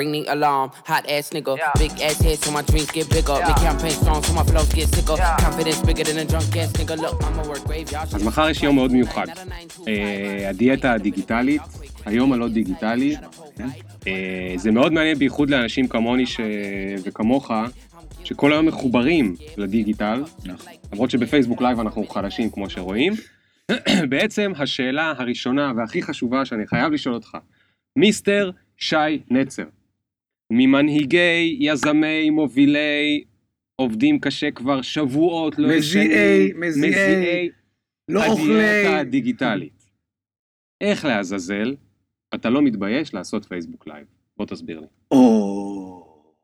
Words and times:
ring 0.00 0.12
the 0.16 0.22
alarm. 0.34 0.68
Hot 0.90 1.04
ass 1.14 1.26
nigga, 1.34 1.54
big 1.82 1.92
ass 2.06 2.18
head 2.24 2.38
so 2.42 2.50
my 2.56 2.62
dreams 2.70 2.90
get 2.96 3.06
bigger. 3.16 3.36
Make 3.48 3.60
campaign 3.68 3.94
strong 4.02 4.20
so 4.26 4.32
my 4.38 4.44
flows 4.50 4.70
get 4.78 4.88
sicker. 4.94 5.16
Confidence 5.46 5.80
bigger 5.88 6.04
than 6.08 6.18
a 6.24 6.26
drunk 6.30 6.56
ass 6.62 6.70
nigga. 6.78 6.94
Look, 7.04 7.16
I'ma 7.26 7.42
work 7.50 7.64
graveyard. 7.68 8.14
אז 8.14 8.22
מחר 8.26 8.48
יש 8.50 8.62
יום 8.62 8.74
מאוד 8.74 8.92
מיוחד. 8.92 9.26
אה, 9.88 10.48
הדיאטה 10.48 10.92
הדיגיטלית, 10.92 11.62
היום 12.06 12.32
הלא 12.32 12.48
דיגיטלי. 12.48 13.16
אה, 14.06 14.52
זה 14.56 14.70
מאוד 14.70 14.92
מעניין 14.92 15.18
בייחוד 15.18 15.50
לאנשים 15.50 15.88
כמוני 15.88 16.26
ש... 16.26 16.40
וכמוך, 17.04 17.50
שכל 18.24 18.52
היום 18.52 18.66
מחוברים 18.66 19.36
לדיגיטל, 19.56 20.22
למרות 20.92 21.10
שבפייסבוק 21.10 21.62
live 21.62 21.80
אנחנו 21.80 22.06
חלשים 22.06 22.50
כמו 22.50 22.70
שרואים. 22.70 23.12
בעצם 24.10 24.52
השאלה 24.56 25.12
הראשונה 25.18 25.72
והכי 25.76 26.02
חשובה 26.02 26.44
שאני 26.44 26.66
חייב 26.66 26.92
לשאול 26.92 27.14
אותך, 27.14 27.36
mister 27.96 28.50
שי 28.76 28.96
נצר, 29.30 29.64
ממנהיגי, 30.50 31.56
יזמי, 31.60 32.30
מובילי, 32.30 33.24
עובדים 33.76 34.20
קשה 34.20 34.50
כבר 34.50 34.82
שבועות, 34.82 35.58
לא 35.58 35.76
מזיעי, 35.76 36.52
מזיעי, 36.52 37.50
לא 38.08 38.20
הדיאטה 38.20 38.32
אוכלי. 38.32 38.86
הדיגיטלית. 38.86 39.90
איך 40.80 41.04
לעזאזל 41.04 41.74
אתה 42.34 42.50
לא 42.50 42.62
מתבייש 42.62 43.14
לעשות 43.14 43.44
פייסבוק 43.44 43.86
live? 43.86 44.06
בוא 44.36 44.46
תסביר 44.46 44.80
לי. 44.80 44.86
או, 45.10 46.34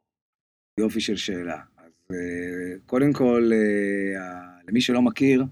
יופי 0.81 1.01
של 1.01 1.17
שאלה. 1.17 1.61
אז 1.79 1.93
אה, 2.11 2.79
קודם 2.87 3.13
כל, 3.13 3.51
אה, 3.53 4.31
למי 4.69 4.81
שלא 4.81 5.03
מכיר, 5.03 5.45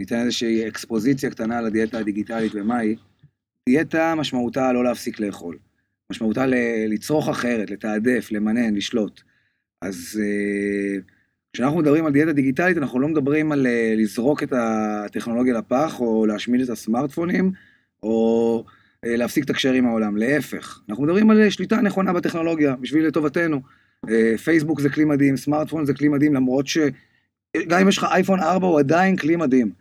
ניתן 0.00 0.20
איזושהי 0.20 0.68
אקספוזיציה 0.68 1.30
קטנה 1.30 1.58
על 1.58 1.66
הדיאטה 1.66 1.98
הדיגיטלית 1.98 2.52
ומה 2.54 2.78
היא. 2.78 2.96
דיאטה 3.68 4.14
משמעותה 4.14 4.72
לא 4.72 4.84
להפסיק 4.84 5.20
לאכול. 5.20 5.58
משמעותה 6.10 6.46
ל- 6.46 6.86
לצרוך 6.88 7.28
אחרת, 7.28 7.70
לתעדף, 7.70 8.28
למנן, 8.32 8.74
לשלוט. 8.74 9.20
אז 9.82 10.20
אה, 10.22 10.98
כשאנחנו 11.52 11.78
מדברים 11.78 12.06
על 12.06 12.12
דיאטה 12.12 12.32
דיגיטלית, 12.32 12.76
אנחנו 12.76 13.00
לא 13.00 13.08
מדברים 13.08 13.52
על 13.52 13.66
אה, 13.66 13.94
לזרוק 13.96 14.42
את 14.42 14.52
הטכנולוגיה 14.52 15.54
לפח, 15.58 16.00
או 16.00 16.26
להשמיד 16.26 16.60
את 16.60 16.68
הסמארטפונים, 16.68 17.52
או 18.02 18.64
אה, 19.04 19.16
להפסיק 19.16 19.44
לתקשר 19.44 19.72
עם 19.72 19.86
העולם, 19.86 20.16
להפך. 20.16 20.80
אנחנו 20.88 21.04
מדברים 21.04 21.30
על 21.30 21.50
שליטה 21.50 21.80
נכונה 21.80 22.12
בטכנולוגיה, 22.12 22.76
בשביל 22.76 23.06
לטובתנו. 23.06 23.60
פייסבוק 24.44 24.80
זה 24.80 24.88
כלי 24.88 25.04
מדהים, 25.04 25.36
סמארטפון 25.36 25.86
זה 25.86 25.94
כלי 25.94 26.08
מדהים, 26.08 26.34
למרות 26.34 26.66
שגם 26.66 27.80
אם 27.82 27.88
יש 27.88 27.98
לך 27.98 28.06
אייפון 28.10 28.40
4 28.40 28.66
הוא 28.66 28.78
עדיין 28.78 29.16
כלי 29.16 29.36
מדהים. 29.36 29.72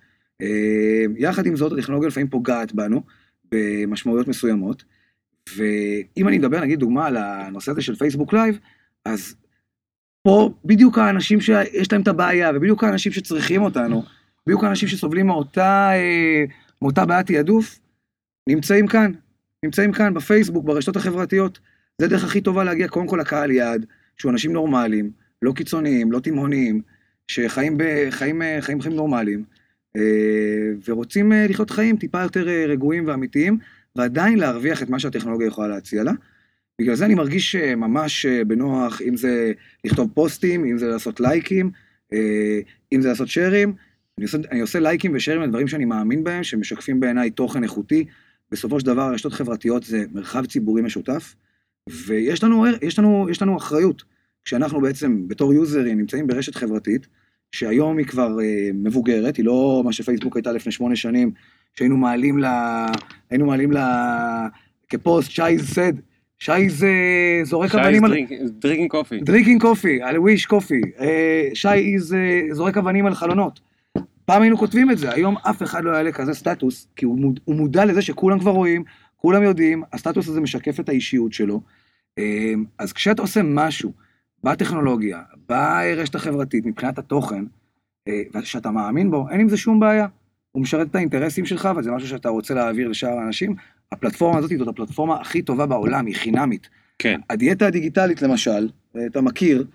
אה, 0.41 1.05
יחד 1.17 1.45
עם 1.45 1.55
זאת, 1.55 1.71
הטכנולוגיה 1.71 2.07
לפעמים 2.07 2.27
פוגעת 2.29 2.73
בנו, 2.73 3.03
במשמעויות 3.51 4.27
מסוימות. 4.27 4.83
ואם 5.55 6.27
אני 6.27 6.37
מדבר, 6.37 6.61
נגיד, 6.61 6.79
דוגמה 6.79 7.07
על 7.07 7.17
הנושא 7.17 7.71
הזה 7.71 7.81
של 7.81 7.95
פייסבוק 7.95 8.33
live, 8.33 8.59
אז 9.05 9.35
פה 10.23 10.53
בדיוק 10.65 10.97
האנשים 10.97 11.41
שיש 11.41 11.91
להם 11.91 12.01
את 12.01 12.07
הבעיה, 12.07 12.51
ובדיוק 12.55 12.83
האנשים 12.83 13.11
שצריכים 13.11 13.61
אותנו, 13.61 14.03
בדיוק 14.47 14.63
האנשים 14.63 14.87
שסובלים 14.87 15.27
מאותה, 15.27 15.91
אה, 15.93 16.43
מאותה 16.81 17.05
בעיית 17.05 17.27
תעדוף, 17.27 17.79
נמצאים 18.49 18.87
כאן, 18.87 19.11
נמצאים 19.63 19.91
כאן 19.91 20.13
בפייסבוק, 20.13 20.65
ברשתות 20.65 20.95
החברתיות. 20.95 21.59
זה 21.97 22.05
הדרך 22.05 22.23
הכי 22.23 22.41
טובה 22.41 22.63
להגיע 22.63 22.87
קודם 22.87 23.07
כל 23.07 23.17
לקהל 23.21 23.51
יעד, 23.51 23.85
שהוא 24.17 24.31
אנשים 24.31 24.53
נורמליים, 24.53 25.11
לא 25.41 25.51
קיצוניים, 25.51 26.11
לא 26.11 26.19
תימהוניים, 26.19 26.81
שחיים 27.27 27.77
בחיים, 27.77 28.41
אה, 28.41 28.57
חיים 28.61 28.81
חיים 28.81 28.95
נורמליים, 28.95 29.43
אה, 29.95 30.71
ורוצים 30.87 31.31
לחיות 31.49 31.69
חיים 31.69 31.97
טיפה 31.97 32.21
יותר 32.21 32.47
רגועים 32.67 33.07
ואמיתיים, 33.07 33.57
ועדיין 33.95 34.39
להרוויח 34.39 34.83
את 34.83 34.89
מה 34.89 34.99
שהטכנולוגיה 34.99 35.47
יכולה 35.47 35.67
להציע 35.67 36.03
לה. 36.03 36.11
בגלל 36.81 36.95
זה 36.95 37.05
אני 37.05 37.15
מרגיש 37.15 37.55
אה, 37.55 37.75
ממש 37.75 38.25
אה, 38.25 38.43
בנוח, 38.43 39.01
אם 39.01 39.17
זה 39.17 39.51
לכתוב 39.85 40.11
פוסטים, 40.13 40.65
אם 40.65 40.77
זה 40.77 40.87
לעשות 40.87 41.19
לייקים, 41.19 41.71
אה, 42.13 42.59
אם 42.93 43.01
זה 43.01 43.07
לעשות 43.07 43.27
שרים. 43.27 43.73
אני 44.17 44.25
אני 44.51 44.59
עושה 44.59 44.79
לייקים 44.79 45.11
ושרים 45.15 45.41
לדברים 45.41 45.67
שאני 45.67 45.85
מאמין 45.85 46.23
בהם, 46.23 46.43
שמשקפים 46.43 46.99
בעיניי 46.99 47.31
תוכן 47.31 47.63
איכותי. 47.63 48.05
בסופו 48.51 48.79
של 48.79 48.85
דבר, 48.85 49.13
רשתות 49.13 49.33
חברתיות 49.33 49.83
זה 49.83 50.05
מרחב 50.11 50.45
ציבורי 50.45 50.81
משותף, 50.81 51.35
ויש 51.89 52.43
לנו, 52.43 52.65
יש 52.81 52.99
לנו, 52.99 53.27
יש 53.29 53.41
לנו 53.41 53.57
אחריות. 53.57 54.03
כשאנחנו 54.45 54.81
בעצם, 54.81 55.27
בתור 55.27 55.53
יוזרים, 55.53 55.97
נמצאים 55.97 56.27
ברשת 56.27 56.55
חברתית, 56.55 57.07
שהיום 57.51 57.97
היא 57.97 58.05
כבר 58.05 58.41
אה, 58.41 58.69
מבוגרת, 58.73 59.37
היא 59.37 59.45
לא 59.45 59.81
מה 59.85 59.93
שפייסבוק 59.93 60.35
הייתה 60.35 60.51
לפני 60.51 60.71
שמונה 60.71 60.95
שנים, 60.95 61.31
שהיינו 61.73 61.97
מעלים 61.97 62.39
ל... 62.39 62.45
היינו 63.29 63.45
מעלים 63.45 63.71
ל... 63.71 63.77
כפוסט, 64.91 65.31
שי 65.31 65.59
sad, 65.59 65.93
שי 66.39 66.69
is 66.69 66.91
זורק 67.43 67.75
אבנים 67.75 68.05
על... 68.05 68.13
drinking 68.59 68.91
coffee. 68.91 69.19
drinking 69.19 69.61
coffee, 69.61 70.01
על 70.01 70.19
wish 70.19 70.45
coffee, 70.45 70.81
שי 71.53 71.67
is 71.67 72.13
אה, 72.13 72.41
זורק 72.51 72.77
אבנים 72.77 73.05
על 73.05 73.15
חלונות. 73.15 73.59
פעם 74.25 74.41
היינו 74.41 74.57
כותבים 74.57 74.91
את 74.91 74.97
זה, 74.97 75.11
היום 75.13 75.35
אף 75.37 75.63
אחד 75.63 75.83
לא 75.83 75.91
יעלה 75.91 76.11
כזה 76.11 76.33
סטטוס, 76.33 76.87
כי 76.95 77.05
הוא, 77.05 77.19
מוד, 77.19 77.39
הוא 77.45 77.55
מודע 77.55 77.85
לזה 77.85 78.01
שכולם 78.01 78.39
כבר 78.39 78.51
רואים, 78.51 78.83
כולם 79.15 79.43
יודעים, 79.43 79.83
הסטטוס 79.93 80.27
הזה 80.27 80.41
משקף 80.41 80.79
את 80.79 80.89
האישיות 80.89 81.33
שלו. 81.33 81.61
אה, 82.19 82.53
אז 82.77 82.93
כשאתה 82.93 83.21
עושה 83.21 83.41
משהו 83.43 83.91
בטכנולוגיה, 84.43 85.21
ברשת 85.49 86.15
החברתית, 86.15 86.65
מבחינת 86.65 86.97
התוכן, 86.97 87.43
אה, 88.07 88.21
ושאתה 88.33 88.71
מאמין 88.71 89.11
בו, 89.11 89.29
אין 89.29 89.39
עם 89.39 89.49
זה 89.49 89.57
שום 89.57 89.79
בעיה. 89.79 90.07
הוא 90.51 90.61
משרת 90.61 90.87
את 90.89 90.95
האינטרסים 90.95 91.45
שלך, 91.45 91.69
וזה 91.77 91.91
משהו 91.91 92.07
שאתה 92.07 92.29
רוצה 92.29 92.53
להעביר 92.53 92.87
לשאר 92.87 93.19
האנשים. 93.19 93.55
הפלטפורמה 93.91 94.37
הזאת 94.37 94.51
זאת 94.57 94.67
הפלטפורמה 94.67 95.21
הכי 95.21 95.41
טובה 95.41 95.65
בעולם, 95.65 96.05
היא 96.05 96.15
חינמית. 96.15 96.69
כן. 96.99 97.19
הדיאטה 97.29 97.67
הדיגיטלית 97.67 98.21
למשל, 98.21 98.69
אתה 99.05 99.21
מכיר, 99.21 99.65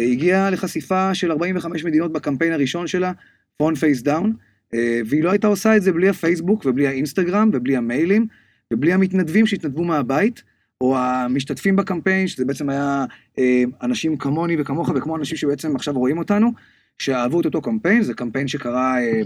הגיעה 0.00 0.50
לחשיפה 0.50 1.14
של 1.14 1.32
45 1.32 1.84
מדינות 1.84 2.12
בקמפיין 2.12 2.52
הראשון 2.52 2.86
שלה, 2.86 3.12
front 3.56 3.78
face 3.78 4.02
down, 4.02 4.32
והיא 5.06 5.22
לא 5.22 5.30
הייתה 5.30 5.46
עושה 5.46 5.76
את 5.76 5.82
זה 5.82 5.92
בלי 5.92 6.08
הפייסבוק 6.08 6.64
ובלי 6.66 6.86
האינסטגרם 6.86 7.50
ובלי 7.52 7.76
המיילים 7.76 8.26
ובלי 8.72 8.92
המתנדבים 8.92 9.46
שהתנדבו 9.46 9.84
מהבית, 9.84 10.42
או 10.80 10.98
המשתתפים 10.98 11.76
בקמפיין, 11.76 12.28
שזה 12.28 12.44
בעצם 12.44 12.70
היה 12.70 13.04
אה, 13.38 13.62
אנשים 13.82 14.16
כמוני 14.16 14.56
וכמוך 14.60 14.90
וכמו 14.94 15.16
אנשים 15.16 15.36
שבעצם 15.36 15.76
עכשיו 15.76 15.94
רואים 15.94 16.18
אותנו, 16.18 16.52
שאהבו 16.98 17.40
את 17.40 17.44
אותו 17.44 17.62
קמפיין, 17.62 18.02
זה 18.02 18.14
קמפיין 18.14 18.48
שקרא 18.48 18.96
אה, 18.98 19.22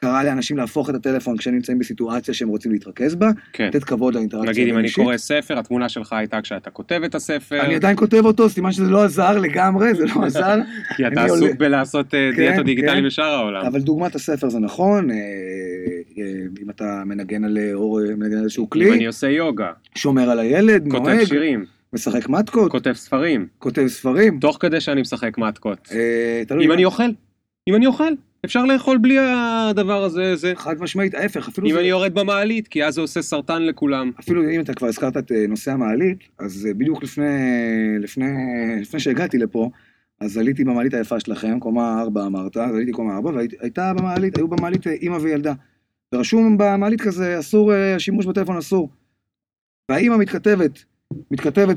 קרא 0.00 0.22
לאנשים 0.22 0.56
להפוך 0.56 0.90
את 0.90 0.94
הטלפון 0.94 1.36
כשהם 1.36 1.54
נמצאים 1.54 1.78
בסיטואציה 1.78 2.34
שהם 2.34 2.48
רוצים 2.48 2.72
להתרכז 2.72 3.14
בה, 3.14 3.30
כן. 3.52 3.68
לתת 3.68 3.84
כבוד 3.84 4.14
לאינטראקציה 4.14 4.50
נגיד 4.52 4.68
אם 4.68 4.78
אני. 4.78 4.90
קורא 4.92 5.16
ספר, 5.16 5.58
התמונה 5.58 5.88
שלך 5.88 6.12
הייתה 6.12 6.40
כשאתה 6.42 6.70
כותב 6.70 7.00
את 7.04 7.14
הספר, 7.14 7.60
אני 7.60 7.74
עדיין 7.74 7.96
כותב 7.96 8.24
אותו, 8.24 8.48
סימן 8.48 8.72
שזה 8.72 8.90
לא 8.90 9.04
עזר 9.04 9.38
לגמרי, 9.38 9.94
זה 9.94 10.04
לא 10.04 10.24
עזר, 10.24 10.58
כי 10.96 11.06
אתה 11.06 11.24
עסוק 11.24 11.38
עולה- 11.42 11.54
בלעשות 11.58 12.14
אה, 12.14 12.30
כן, 12.32 12.36
דיאטה 12.36 12.62
דיגיטלי 12.62 13.00
כן. 13.00 13.06
בשאר 13.06 13.24
העולם. 13.34 13.66
אבל 13.66 13.80
דוגמת 13.80 14.14
הספר 14.14 14.48
זה 14.48 14.58
נכון, 14.58 15.10
אה, 15.10 15.16
אה, 15.16 16.22
אם 16.62 16.70
אתה 16.70 17.02
מנגן 17.06 17.44
על 17.44 17.58
אור, 17.74 18.00
מנגן 18.16 18.36
על 18.36 18.42
איזשהו 18.42 18.64
אם 18.64 18.68
כלי, 18.70 18.92
אני 18.92 19.06
עושה 19.06 19.28
יוגה, 19.28 19.70
שומר 19.94 20.30
על 20.30 20.38
הילד, 20.38 20.84
כותב 20.90 21.02
נוהג, 21.04 21.24
שירים, 21.24 21.64
משחק 21.92 22.28
מתקות, 22.28 22.70
כותב 22.70 22.92
ספרים, 22.92 23.46
כותב 23.58 23.86
ספרים, 23.86 24.38
תוך 24.40 24.56
כדי 24.60 24.80
שאני 24.80 25.00
משחק 25.00 25.38
מתקות. 25.38 25.88
אה, 25.92 26.42
אם 26.60 26.72
אני 26.72 26.84
אוכל, 26.84 27.08
אם 27.68 27.74
אני 27.74 27.86
אוכל, 27.86 28.12
אפשר 28.44 28.64
לאכול 28.64 28.98
בלי 28.98 29.16
הדבר 29.18 30.04
הזה, 30.04 30.36
זה. 30.36 30.52
חד 30.56 30.80
משמעית, 30.80 31.14
ההפך, 31.14 31.48
אפילו 31.48 31.66
אם 31.66 31.72
זה- 31.72 31.78
אני 31.80 31.88
יורד 31.88 32.14
במעלית, 32.14 32.68
כי 32.68 32.84
אז 32.84 32.94
זה 32.94 33.00
עושה 33.00 33.22
סרטן 33.22 33.62
לכולם. 33.62 34.10
אפילו 34.20 34.50
אם 34.50 34.60
אתה 34.60 34.74
כבר 34.74 34.86
הזכרת 34.86 35.16
את 35.16 35.32
אה, 35.32 35.46
נושא 35.48 35.72
המעלית, 35.72 36.18
אז 36.38 36.66
אה, 36.68 36.74
בדיוק 36.74 37.02
לפני, 37.02 37.24
לפני, 38.00 38.26
לפני 38.80 39.00
שהגעתי 39.00 39.38
לפה, 39.38 39.70
אז 40.20 40.36
עליתי 40.36 40.64
במעלית 40.64 40.94
היפה 40.94 41.20
שלכם, 41.20 41.60
קומה 41.60 42.00
4 42.02 42.26
אמרת, 42.26 42.56
אז 42.56 42.74
עליתי 42.74 42.92
קומה 42.92 43.14
4, 43.16 43.30
והייתה 43.34 43.92
במעלית, 43.94 44.36
היו 44.36 44.48
במעלית 44.48 44.86
אה, 44.86 44.92
אימא 44.92 45.16
וילדה. 45.16 45.52
ורשום 46.14 46.56
במעלית 46.58 47.00
כזה, 47.00 47.38
אסור, 47.38 47.72
השימוש 47.72 48.26
בטלפון 48.26 48.56
אסור. 48.56 48.90
והאימא 49.90 50.16
מתכתבת, 50.16 50.84
מתכתבת 51.30 51.76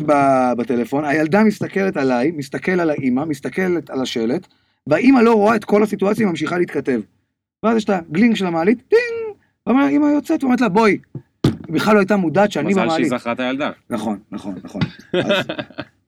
בטלפון, 0.58 1.06
הילדה 1.06 1.44
מסתכלת 1.44 1.98
עליי, 1.98 2.32
מסתכל 2.32 2.72
על 2.80 2.90
האימא, 2.90 3.26
מסתכלת 3.26 3.90
על 3.90 4.02
השלט, 4.02 4.48
והאימא 4.90 5.20
לא 5.20 5.34
רואה 5.34 5.56
את 5.56 5.66
כל 5.66 5.84
הסיטואציה, 5.84 6.26
היא 6.26 6.30
ממשיכה 6.30 6.58
להתכתב. 6.58 7.02
ואז 7.66 7.78
יש 7.78 7.84
את 7.84 7.90
הגלינג 7.90 8.36
של 8.36 8.46
המעלית, 8.46 8.82
טינג! 8.88 9.38
ואומרת, 9.68 9.86
האימא 9.86 10.06
יוצאת 10.06 10.44
ואומרת 10.44 10.62
לה, 10.62 10.70
בואי. 10.70 10.98
היא 11.46 11.52
בכלל 11.76 11.94
לא 11.94 12.00
הייתה 12.00 12.18
מודעת 12.18 12.52
שאני 12.52 12.68
מזל 12.68 12.76
שהיא 12.80 12.86
במעלית. 12.88 13.10
זכרה 13.10 13.34
את 13.34 13.40
הילדה. 13.40 13.72
נכון, 13.90 14.20
נכון, 14.32 14.56
נכון. 14.64 14.82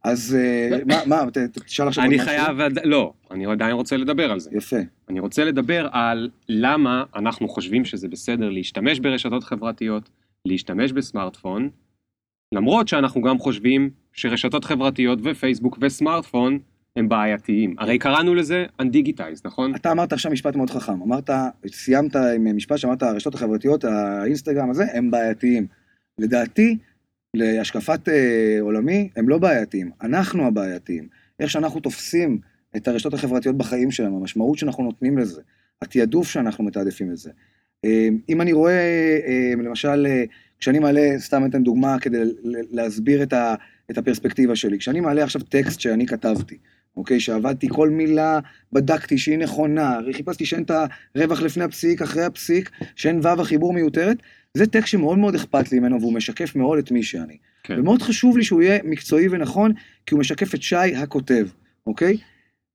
אז- 0.04 0.38
אה, 0.40 0.78
מה, 1.06 1.24
תשאל 1.66 1.88
עכשיו 1.88 2.04
אני? 2.04 2.20
חייב, 2.20 2.58
לא, 2.84 3.14
אני 3.32 3.46
עדיין 3.46 3.72
רוצה 3.76 3.98
לדבר 3.98 4.32
על 4.32 4.40
זה. 4.40 4.50
יפה. 4.54 4.78
אני 5.10 5.20
רוצה 5.20 5.44
לדבר 5.46 5.88
על 5.92 6.30
למה 6.50 7.04
אנחנו 7.16 7.50
חושבים 7.50 7.86
שזה 7.86 8.08
בסדר 8.08 8.50
להשתמש 8.50 9.00
ברשתות 9.00 9.44
חברתיות, 9.44 10.10
להשתמש 10.46 10.92
בסמארטפון, 10.92 11.70
למרות 12.54 12.88
שאנחנו 12.88 13.22
גם 13.22 13.38
חושבים 13.40 13.90
שרשתות 14.14 14.66
חברתיות 14.66 15.20
ופייסבוק 15.24 15.78
וסמארטפון 15.82 16.60
הם 16.96 17.10
בעייתיים. 17.10 17.76
הרי 17.80 18.00
קראנו 18.00 18.36
לזה 18.36 18.66
Undigitized, 18.82 19.42
נכון? 19.46 19.76
אתה 19.76 19.92
אמרת 19.92 20.14
עכשיו 20.14 20.32
משפט 20.32 20.56
מאוד 20.56 20.70
חכם. 20.70 21.02
אמרת, 21.02 21.30
סיימת 21.68 22.16
עם 22.16 22.56
משפט 22.58 22.78
שאמרת, 22.78 23.04
הרשתות 23.04 23.36
החברתיות, 23.36 23.84
האינסטגרם 23.84 24.70
הזה, 24.70 24.84
הם 24.94 25.12
בעייתיים. 25.12 25.68
לדעתי, 26.20 26.78
להשקפת 27.34 28.10
אה, 28.10 28.58
עולמי, 28.62 29.10
הם 29.16 29.30
לא 29.30 29.38
בעייתיים, 29.38 29.92
אנחנו 30.02 30.48
הבעייתיים. 30.48 31.08
איך 31.40 31.50
שאנחנו 31.50 31.80
תופסים 31.80 32.40
את 32.76 32.88
הרשתות 32.88 33.14
החברתיות 33.14 33.58
בחיים 33.58 33.92
שלנו, 33.92 34.18
המשמעות 34.18 34.58
שאנחנו 34.58 34.84
נותנים 34.84 35.18
לזה, 35.18 35.42
התעדוף 35.82 36.28
שאנחנו 36.28 36.64
מתעדפים 36.64 37.12
לזה. 37.12 37.32
אה, 37.86 38.08
אם 38.30 38.42
אני 38.42 38.54
רואה, 38.54 39.20
אה, 39.28 39.52
למשל, 39.64 40.06
אה, 40.10 40.24
כשאני 40.60 40.80
מעלה, 40.80 41.10
סתם 41.18 41.46
אתן 41.46 41.64
דוגמה 41.64 42.00
כדי 42.00 42.18
להסביר 42.72 43.24
את, 43.24 43.34
ה, 43.34 43.56
את 43.92 43.98
הפרספקטיבה 43.98 44.56
שלי, 44.56 44.80
כשאני 44.80 45.00
מעלה 45.00 45.24
עכשיו 45.24 45.42
טקסט 45.42 45.80
שאני 45.80 46.06
כתבתי, 46.06 46.58
אוקיי, 46.98 47.20
שעבדתי 47.20 47.68
כל 47.70 47.90
מילה, 47.90 48.40
בדקתי 48.74 49.18
שהיא 49.18 49.38
נכונה, 49.38 50.00
חיפשתי 50.12 50.46
שאין 50.46 50.64
את 50.64 50.72
הרווח 51.16 51.42
לפני 51.42 51.64
הפסיק, 51.64 52.02
אחרי 52.02 52.24
הפסיק, 52.24 52.70
שאין 52.96 53.20
וו 53.20 53.42
החיבור 53.42 53.74
מיותרת, 53.74 54.18
זה 54.54 54.68
טקסט 54.68 54.88
שמאוד 54.88 55.18
מאוד 55.18 55.36
אכפת 55.36 55.72
לי 55.72 55.80
ממנו 55.80 56.02
והוא 56.02 56.14
משקף 56.14 56.56
מאוד 56.56 56.78
את 56.78 56.92
מי 56.92 57.04
שאני. 57.04 57.38
כן. 57.64 57.80
ומאוד 57.80 58.02
חשוב 58.02 58.38
לי 58.38 58.44
שהוא 58.44 58.62
יהיה 58.62 58.80
מקצועי 58.84 59.28
ונכון, 59.32 59.72
כי 60.06 60.14
הוא 60.14 60.20
משקף 60.20 60.56
את 60.56 60.62
שי 60.62 60.96
הכותב, 60.96 61.48
אוקיי? 61.88 62.18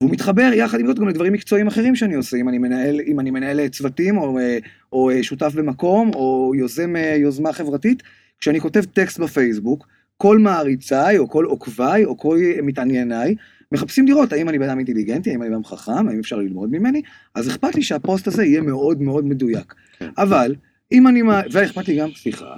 והוא 0.01 0.11
מתחבר 0.11 0.51
יחד 0.55 0.81
עם 0.81 0.87
זאת 0.87 0.99
גם 0.99 1.09
לדברים 1.09 1.33
מקצועיים 1.33 1.67
אחרים 1.67 1.97
שאני 1.97 2.15
עושה, 2.15 2.37
אם 2.37 2.49
אני 2.49 2.59
מנהל, 2.59 3.01
אם 3.07 3.21
אני 3.21 3.31
מנהל 3.31 3.69
צוותים, 3.69 4.19
או, 4.19 4.39
אה, 4.39 4.59
או 4.93 5.11
אה, 5.11 5.23
שותף 5.23 5.53
במקום, 5.55 6.11
או 6.15 6.53
יוזם 6.57 6.97
אה, 6.97 7.15
יוזמה 7.17 7.53
חברתית, 7.53 8.03
כשאני 8.39 8.61
כותב 8.61 8.85
טקסט 8.85 9.19
בפייסבוק, 9.19 9.87
כל 10.17 10.39
מעריציי, 10.39 11.19
או 11.19 11.29
כל 11.29 11.45
עוקביי, 11.45 12.05
או 12.05 12.19
כל 12.19 12.39
מתענייניי, 12.63 13.35
מחפשים 13.73 14.07
לראות 14.07 14.33
האם 14.33 14.49
אני 14.49 14.59
בן 14.59 14.69
אדם 14.69 14.79
אינטליגנטי, 14.79 15.31
האם 15.31 15.43
אני 15.43 15.49
בן 15.49 15.55
אדם 15.55 15.65
חכם, 15.65 16.09
האם 16.09 16.19
אפשר 16.19 16.37
ללמוד 16.37 16.71
ממני, 16.71 17.03
אז 17.35 17.49
אכפת 17.49 17.75
לי 17.75 17.83
שהפוסט 17.83 18.27
הזה 18.27 18.45
יהיה 18.45 18.61
מאוד 18.61 19.03
מאוד 19.03 19.25
מדויק. 19.25 19.75
כן. 19.99 20.11
אבל, 20.19 20.55
אם 20.93 21.09
אני, 21.09 21.23
מה- 21.23 21.41
ואכפת 21.53 21.89
לי 21.89 21.99
גם, 21.99 22.09
סליחה, 22.17 22.55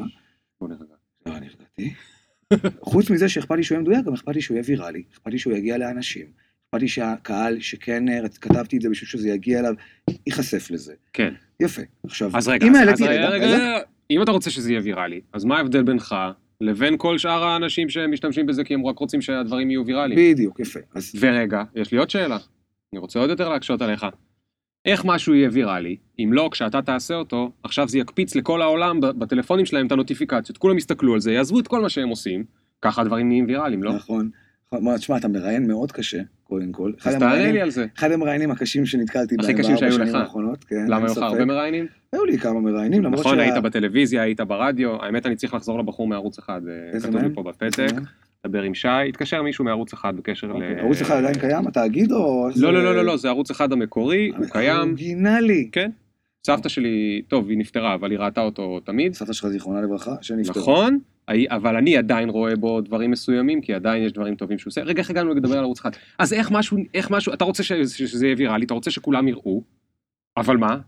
בוא 0.60 0.68
נרגע. 0.68 0.84
לא, 1.26 1.32
נרגעתי. 1.32 1.94
חוץ 2.80 3.10
מזה 3.10 3.28
שאכפת 3.28 3.56
לי 3.56 3.62
שהוא 3.62 3.76
יהיה 3.76 3.82
מדויק, 3.82 4.04
גם 4.06 4.14
אכפת 4.14 4.34
לי 4.34 4.40
שהוא 4.40 4.54
יהיה 4.54 4.64
ויראלי, 4.66 5.02
אכפת 5.12 5.32
לי 5.32 5.38
שהוא 5.38 5.52
יגיע 5.56 5.78
לאנשים. 5.78 6.26
אכפת 6.66 6.80
לי 6.82 6.88
שהקהל 6.88 7.60
שכן 7.60 8.08
אה, 8.08 8.28
כתבתי 8.40 8.76
את 8.76 8.82
זה 8.82 8.88
בשביל 8.88 9.08
שזה 9.08 9.28
יגיע 9.28 9.58
אליו, 9.60 9.74
ייחשף 10.26 10.70
לזה. 10.70 10.94
כן. 11.12 11.34
יפה. 11.60 11.82
עכשיו, 12.06 12.30
אז 12.36 12.48
רגע, 12.48 12.66
אם 12.66 12.74
העליתי, 12.74 13.04
רגע, 13.04 13.28
רגע, 13.28 13.78
אם 14.10 14.22
אתה 14.22 14.30
רוצה 14.30 14.50
שזה 14.50 14.72
יהיה 14.72 14.80
ויראלי, 14.84 15.20
אז 15.32 15.44
מה 15.44 15.56
ההבדל 15.56 15.82
בינך 15.82 16.14
לבין 16.60 16.94
כל 16.98 17.18
שאר 17.18 17.44
האנשים 17.44 17.88
שמשתמשים 17.88 18.46
בזה 18.46 18.64
כי 18.64 18.74
הם 18.74 18.86
רק 18.86 18.98
רוצים 18.98 19.20
שהדברים 19.20 19.70
יהיו 19.70 19.86
ויראליים? 19.86 20.32
בדיוק, 20.32 20.60
יפה. 20.60 20.80
אז 20.94 21.12
ורגע, 21.20 21.62
יש 21.74 21.92
לי 21.92 21.98
עוד 21.98 22.10
שאלה. 22.10 22.38
אני 22.92 23.00
רוצה 23.00 23.18
עוד 23.18 23.30
יותר 23.30 23.48
להקשות 23.48 23.82
עליך. 23.82 24.06
איך 24.84 25.04
משהו 25.04 25.34
יהיה 25.34 25.48
ויראלי, 25.52 25.96
אם 26.18 26.32
לא, 26.32 26.48
כשאתה 26.52 26.82
תעשה 26.82 27.14
אותו, 27.14 27.52
עכשיו 27.62 27.88
זה 27.88 27.98
יקפיץ 27.98 28.34
לכל 28.34 28.62
העולם 28.62 29.00
בטלפונים 29.00 29.66
שלהם 29.66 29.86
את 29.86 29.92
הנוטיפיקציות, 29.92 30.58
כולם 30.58 30.78
יסתכלו 30.78 31.14
על 31.14 31.20
זה, 31.20 31.32
יעזבו 31.32 31.60
את 31.60 31.68
כל 31.68 31.80
מה 31.80 31.88
שהם 31.88 32.08
עושים, 32.08 32.44
ככה 32.82 33.02
הדברים 33.02 33.28
נהיים 33.28 33.44
ויראליים, 33.48 33.82
לא? 33.82 33.92
נכון. 33.92 34.30
נכון, 34.74 34.96
תשמע, 34.96 35.16
אתה 35.16 35.28
מראיין 35.28 35.66
מאוד 35.66 35.92
קשה, 35.92 36.18
קודם 36.44 36.72
כל. 36.72 36.92
אז 37.04 37.16
תענה 37.16 37.52
לי 37.52 37.60
על 37.60 37.70
זה. 37.70 37.86
אחד 37.98 38.12
המראיינים 38.12 38.50
הקשים 38.50 38.86
שנתקלתי 38.86 39.36
בהם 39.36 39.56
בארבע 39.56 39.90
שנים. 39.92 40.14
האחרונות, 40.14 40.64
כן, 40.64 40.84
למה 40.88 41.06
היו 41.06 41.12
לך. 41.12 41.18
הרבה 41.18 41.44
מראיינים? 41.44 41.86
היו 42.12 42.24
לי 42.24 42.38
כמה 42.38 42.60
מראיינים, 42.60 43.02
למרות 43.02 43.20
נכון, 43.20 43.36
שה- 43.36 43.42
היית 43.42 43.54
בטלוויזיה, 43.64 44.22
היית 44.22 44.40
ברדיו, 44.40 45.02
האמת 45.02 45.26
אני 45.26 45.36
צריך 45.36 45.54
לחזור 45.54 45.78
לבחור 45.78 46.06
מערוץ 46.06 46.38
אחד, 46.38 46.60
אה, 46.94 47.00
כתוב 47.00 47.16
לי? 47.16 47.34
פה 47.34 47.42
בפתק, 47.42 47.90
דבר 48.46 48.62
עם 48.62 48.74
שי, 48.74 48.88
התקשר 49.08 49.42
מישהו 49.42 49.64
מערוץ 49.64 49.92
אחד 49.92 50.16
בקשר 50.16 50.46
ל... 50.46 50.50
אוקיי, 50.50 50.78
ערוץ 50.80 51.00
אחד 51.00 51.16
עדיין 51.16 51.34
קיים, 51.34 51.66
התאגיד 51.66 52.12
או... 52.12 52.48
לא, 52.56 52.72
לא, 52.72 52.84
לא, 52.84 52.94
לא, 52.94 53.04
לא, 53.04 53.16
זה 53.16 53.28
ערוץ 53.28 53.50
אחד 53.50 53.72
המקורי, 53.72 54.30
הוא 54.38 54.46
קיים, 54.50 54.76
האורגינלי. 54.76 55.68
כן. 55.72 55.90
סבתא 56.46 56.68
שלי, 56.68 57.22
טוב, 57.28 57.48
היא 57.48 57.58
נפטרה, 57.58 57.94
אבל 57.94 58.10
היא 58.10 58.18
ראתה 58.18 58.40
אותו 58.40 58.80
תמיד. 58.80 59.14
סבתא 59.14 59.32
שלך 59.32 59.48
זיכרונה 59.48 59.80
לברכה, 59.82 60.14
שנפטרה. 60.20 60.62
נכון, 60.62 60.98
אבל 61.48 61.76
אני 61.76 61.96
עדיין 61.96 62.28
רואה 62.28 62.56
בו 62.56 62.80
דברים 62.80 63.10
מסוימים, 63.10 63.60
כי 63.60 63.74
עדיין 63.74 64.02
יש 64.02 64.12
דברים 64.12 64.34
טובים 64.34 64.58
שהוא 64.58 64.70
עושה. 64.70 64.82
רגע, 64.82 65.00
איך 65.00 65.10
הגענו 65.10 65.34
לדבר 65.34 65.58
על 65.58 65.64
ערוץ 65.64 65.80
אחד? 65.80 65.90
אז 66.18 66.32
איך 66.32 66.50
משהו, 66.50 66.78
איך 66.94 67.10
משהו, 67.10 67.32
אתה 67.32 67.44
רוצה 67.44 67.62
שזה 67.62 68.26
יהיה 68.26 68.34
ויראלי, 68.38 68.64
אתה 68.64 68.74
רוצה 68.74 68.90
שכולם 68.90 69.28
יראו, 69.28 69.62
אבל 70.36 70.56
מה? 70.56 70.78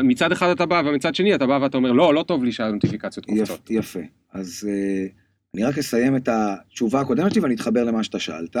מצד 0.00 0.32
אחד 0.32 0.50
אתה 0.50 0.66
בא, 0.66 0.82
ומצד 0.86 1.14
שני 1.14 1.34
אתה 1.34 1.46
בא 1.46 1.58
ואתה 1.62 1.76
אומר, 1.76 1.92
לא, 1.92 2.14
לא 2.14 2.22
טוב 2.22 2.44
לי 2.44 2.52
שהנוטיפיקציות 2.52 3.26
קופצות. 3.26 3.70
יפה, 3.70 3.74
יפה. 3.74 4.00
אז 4.32 4.68
אה, 4.70 5.06
אני 5.54 5.64
רק 5.64 5.78
אסיים 5.78 6.16
את 6.16 6.28
התשובה 6.28 7.00
הקודמת 7.00 7.32
שלי 7.32 7.42
ואני 7.42 7.54
אתחבר 7.54 7.84
למה 7.84 8.04
שאתה 8.04 8.18
שאלת. 8.18 8.56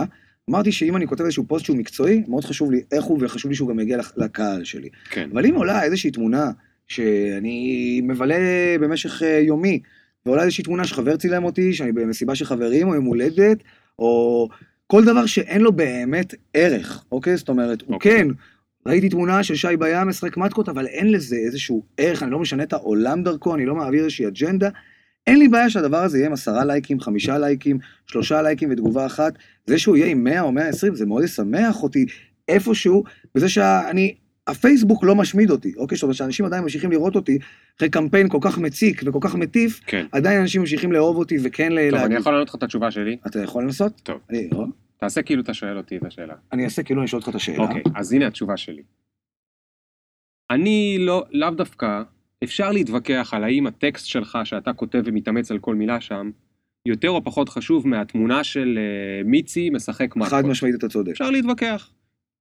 אמרתי 0.50 0.72
שאם 0.72 0.96
אני 0.96 1.06
כותב 1.06 1.24
איזשהו 1.24 1.44
פוסט 1.46 1.64
שהוא 1.64 1.76
מקצועי, 1.76 2.22
מאוד 2.28 2.44
חשוב 2.44 2.72
לי 2.72 2.80
איך 2.92 3.04
הוא 3.04 3.18
וחשוב 3.20 3.50
לי 3.50 3.56
שהוא 3.56 3.68
גם 3.68 3.80
יגיע 3.80 3.98
לקהל 4.16 4.64
שלי. 4.64 4.88
כן. 5.10 5.28
אבל 5.32 5.46
אם 5.46 5.54
עולה 5.54 5.82
איזושהי 5.84 6.10
תמונה 6.10 6.50
שאני 6.88 8.00
מבלה 8.04 8.36
במשך 8.80 9.22
אה, 9.22 9.38
יומי, 9.38 9.80
ועולה 10.28 10.42
איזושהי 10.42 10.64
תמונה 10.64 10.84
שחבר 10.84 11.16
צילם 11.16 11.44
אותי, 11.44 11.72
שאני 11.72 11.92
במסיבה 11.92 12.34
של 12.34 12.44
חברים 12.44 12.88
או 12.88 12.94
יום 12.94 13.04
הולדת, 13.04 13.58
או 13.98 14.48
כל 14.86 15.04
דבר 15.04 15.26
שאין 15.26 15.60
לו 15.60 15.72
באמת 15.72 16.34
ערך, 16.54 17.04
אוקיי? 17.12 17.36
זאת 17.36 17.48
אומרת, 17.48 17.82
הוא 17.82 17.94
אוקיי. 17.94 18.18
כן, 18.18 18.28
ראיתי 18.86 19.08
תמונה 19.08 19.42
של 19.42 19.54
שי 19.54 19.76
בים 19.78 20.08
משחק 20.08 20.36
מתקות, 20.36 20.68
אבל 20.68 20.86
אין 20.86 21.12
לזה 21.12 21.36
איזשהו 21.36 21.82
ערך, 21.96 22.22
אני 22.22 22.30
לא 22.30 22.38
משנה 22.38 22.62
את 22.62 22.72
העולם 22.72 23.22
דרכו, 23.22 23.54
אני 23.54 23.66
לא 23.66 23.74
מעביר 23.74 24.04
איזושהי 24.04 24.26
אג'נדה. 24.26 24.68
אין 25.26 25.38
לי 25.38 25.48
בעיה 25.48 25.70
שהדבר 25.70 26.02
הזה 26.02 26.18
יהיה 26.18 26.26
עם 26.26 26.32
עשרה 26.32 26.64
לייקים, 26.64 27.00
חמישה 27.00 27.38
לייקים, 27.38 27.78
שלושה 28.06 28.42
לייקים 28.42 28.70
ותגובה 28.72 29.06
אחת. 29.06 29.32
זה 29.66 29.78
שהוא 29.78 29.96
יהיה 29.96 30.06
עם 30.06 30.24
100 30.24 30.40
או 30.40 30.52
120, 30.52 30.94
זה 30.94 31.06
מאוד 31.06 31.24
ישמח 31.24 31.82
אותי 31.82 32.06
איפשהו, 32.48 33.04
בזה 33.34 33.48
שאני, 33.48 34.14
הפייסבוק 34.48 35.04
לא 35.04 35.14
משמיד 35.14 35.50
אותי, 35.50 35.72
אוקיי? 35.76 35.96
זאת 35.96 36.02
אומרת 36.02 36.16
שאנשים 36.16 36.46
עדיין 36.46 36.62
ממשיכים 36.62 36.90
לראות 36.90 37.16
אותי, 37.16 37.38
אחרי 37.76 37.88
קמפיין 37.90 38.28
כל 38.28 38.38
כך 38.40 38.58
מציק 38.58 39.02
וכל 39.06 39.18
כך 39.22 39.34
מטיף, 39.34 39.80
כן. 39.86 40.06
עדיין 40.12 40.40
אנשים 40.40 40.60
ממשיכים 40.60 40.92
לאהוב 40.92 41.16
אותי 41.16 41.36
וכן 41.42 41.72
ל- 41.72 41.76
טוב, 41.90 41.94
אני 41.94 42.02
להגיד. 42.02 42.18
יכול 42.18 42.32
לענות 42.32 42.48
לך 42.48 42.54
את 42.54 42.62
התשובה 42.62 42.90
שלי? 42.90 43.16
אתה 43.26 43.42
יכול 43.42 43.62
לנסות? 43.64 44.00
טוב. 44.02 44.18
אני, 44.30 44.48
לא. 44.52 44.64
תעשה 45.00 45.22
כאילו 45.22 45.42
אתה 45.42 45.54
שואל 45.54 45.76
אותי 45.76 45.96
את 45.96 46.04
השאלה. 46.04 46.34
אני 46.52 46.64
אעשה 46.64 46.82
כאילו 46.82 47.00
אני 47.00 47.08
שואל 47.08 47.20
אותך 47.20 47.28
את 47.30 47.34
השאלה. 47.34 47.58
אוקיי, 47.58 47.82
אז 47.94 48.12
הנה 48.12 48.26
התשובה 48.26 48.56
שלי. 48.56 48.82
אני 50.50 50.96
לא, 51.00 51.24
לאו 51.30 51.50
דווקא, 51.50 52.02
אפשר 52.44 52.72
להתווכח 52.72 53.30
על 53.34 53.44
האם 53.44 53.66
הטקסט 53.66 54.06
שלך 54.06 54.38
שאתה 54.44 54.72
כותב 54.72 55.02
ומתאמץ 55.04 55.50
על 55.50 55.58
כל 55.58 55.74
מילה 55.74 56.00
שם, 56.00 56.30
יותר 56.86 57.10
או 57.10 57.24
פחות 57.24 57.48
חשוב 57.48 57.88
מהתמונה 57.88 58.44
של 58.44 58.78
אה, 58.78 59.22
מיצי 59.24 59.70
משחק 59.70 60.10
חד 60.12 60.18
מתקות. 60.18 60.44
משמעית 60.44 60.74
אתה 60.74 60.88
צודק. 60.88 61.10
אפשר 61.12 61.30
להתווכח. 61.30 61.90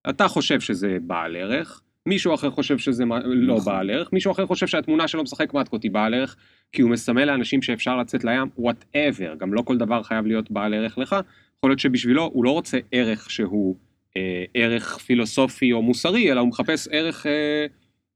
אתה 0.10 0.28
חושב 0.28 0.60
שזה 0.60 0.98
בעל 1.02 1.36
ערך, 1.36 1.82
מישהו 2.08 2.34
אחר 2.34 2.50
חושב 2.50 2.78
שזה 2.78 3.06
לא 3.26 3.56
נכון. 3.56 3.74
בעל 3.74 3.90
ערך, 3.90 4.14
מישהו 4.14 4.32
אחר 4.32 4.46
חושב 4.46 4.68
שהתמונה 4.68 5.08
שלו 5.08 5.24
משחק 5.24 5.54
מתקות 5.54 5.84
היא 5.84 5.92
בעל 5.92 6.14
ערך, 6.14 6.36
כי 6.72 6.82
הוא 6.82 6.92
מסמל 6.92 7.26
לאנשים 7.26 7.62
שאפשר 7.62 7.98
לצאת 7.98 8.24
לים, 8.24 8.50
וואטאבר, 8.58 9.36
גם 9.36 9.54
לא 9.54 9.62
כל 9.62 9.78
דבר 9.78 10.04
חייב 10.04 10.26
להיות 10.26 10.52
בעל 10.52 10.74
ערך 10.74 10.98
לך, 10.98 11.16
יכול 11.58 11.70
להיות 11.70 11.80
שבשבילו 11.80 12.24
הוא 12.34 12.46
לא 12.46 12.52
רוצה 12.52 12.78
ערך 12.92 13.30
שהוא 13.30 13.76
אה, 14.18 14.44
ערך 14.54 14.98
פילוסופי 14.98 15.74
או 15.74 15.82
מוסרי, 15.82 16.32
אלא 16.32 16.40
הוא 16.40 16.50
מחפש 16.50 16.88
ערך 16.92 17.26
אה, 17.26 17.66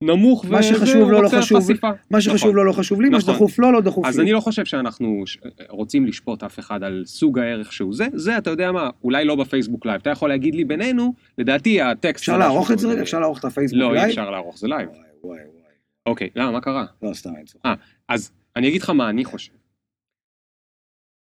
נמוך, 0.02 0.46
מה 0.46 0.64
שחשוב 0.64 0.96
והוא 0.96 1.12
לו 1.12 1.22
לא 1.22 1.30
חשוב- 1.30 1.60
חשיפה. 1.62 1.90
מה 2.12 2.22
שחשוב 2.22 2.36
נכון. 2.50 2.56
לו 2.56 2.64
לא 2.64 2.72
חשוב 2.74 3.02
לי, 3.02 3.10
מה 3.10 3.18
נכון. 3.18 3.34
שדחוף 3.34 3.60
לו 3.60 3.72
לא 3.72 3.82
דחוף 3.82 4.06
אז 4.06 4.18
לי. 4.18 4.24
אני 4.24 4.32
לא 4.32 4.40
חושב 4.40 4.66
שאנחנו 4.66 5.24
ש- 5.26 5.38
רוצים 5.70 6.06
לשפוט 6.06 6.44
אף 6.44 6.60
אחד 6.60 6.84
על 6.84 7.04
סוג 7.06 7.40
הערך 7.40 7.74
שהוא 7.74 7.94
זה, 7.94 8.08
זה 8.14 8.38
אתה 8.38 8.50
יודע 8.50 8.72
מה, 8.72 8.90
אולי 9.04 9.26
לא 9.26 9.36
בפייסבוק 9.36 9.86
לייב, 9.86 10.02
אתה 10.02 10.10
יכול 10.10 10.30
להגיד 10.30 10.56
לי 10.56 10.64
בינינו, 10.66 11.14
לדעתי 11.38 11.82
הטקסט... 11.82 12.16
אפשר 12.22 12.38
לערוך 12.38 12.72
את 12.72 12.80
זה 12.80 12.88
רגע? 12.88 13.02
אפשר 13.02 13.20
לערוך 13.20 13.40
את 13.40 13.46
הפייסבוק 13.46 13.80
לא, 13.80 13.90
אי 13.90 13.94
לייב? 13.94 14.10
אפשר 14.10 14.30
לערוך, 14.32 14.58
זה 14.58 14.68
לייב. 14.68 14.90
אוקיי, 16.06 16.30
למה, 16.36 16.52
מה 16.52 16.62
קרה? 16.62 16.86
לא, 17.02 17.14
סתם 17.14 17.30
אני 17.36 17.46
צוחק. 17.46 17.66
אז 18.08 18.32
אני 18.56 18.68
אגיד 18.70 18.82
לך 18.82 18.90
מה 18.90 19.10
אני 19.10 19.26
חושב. 19.26 19.52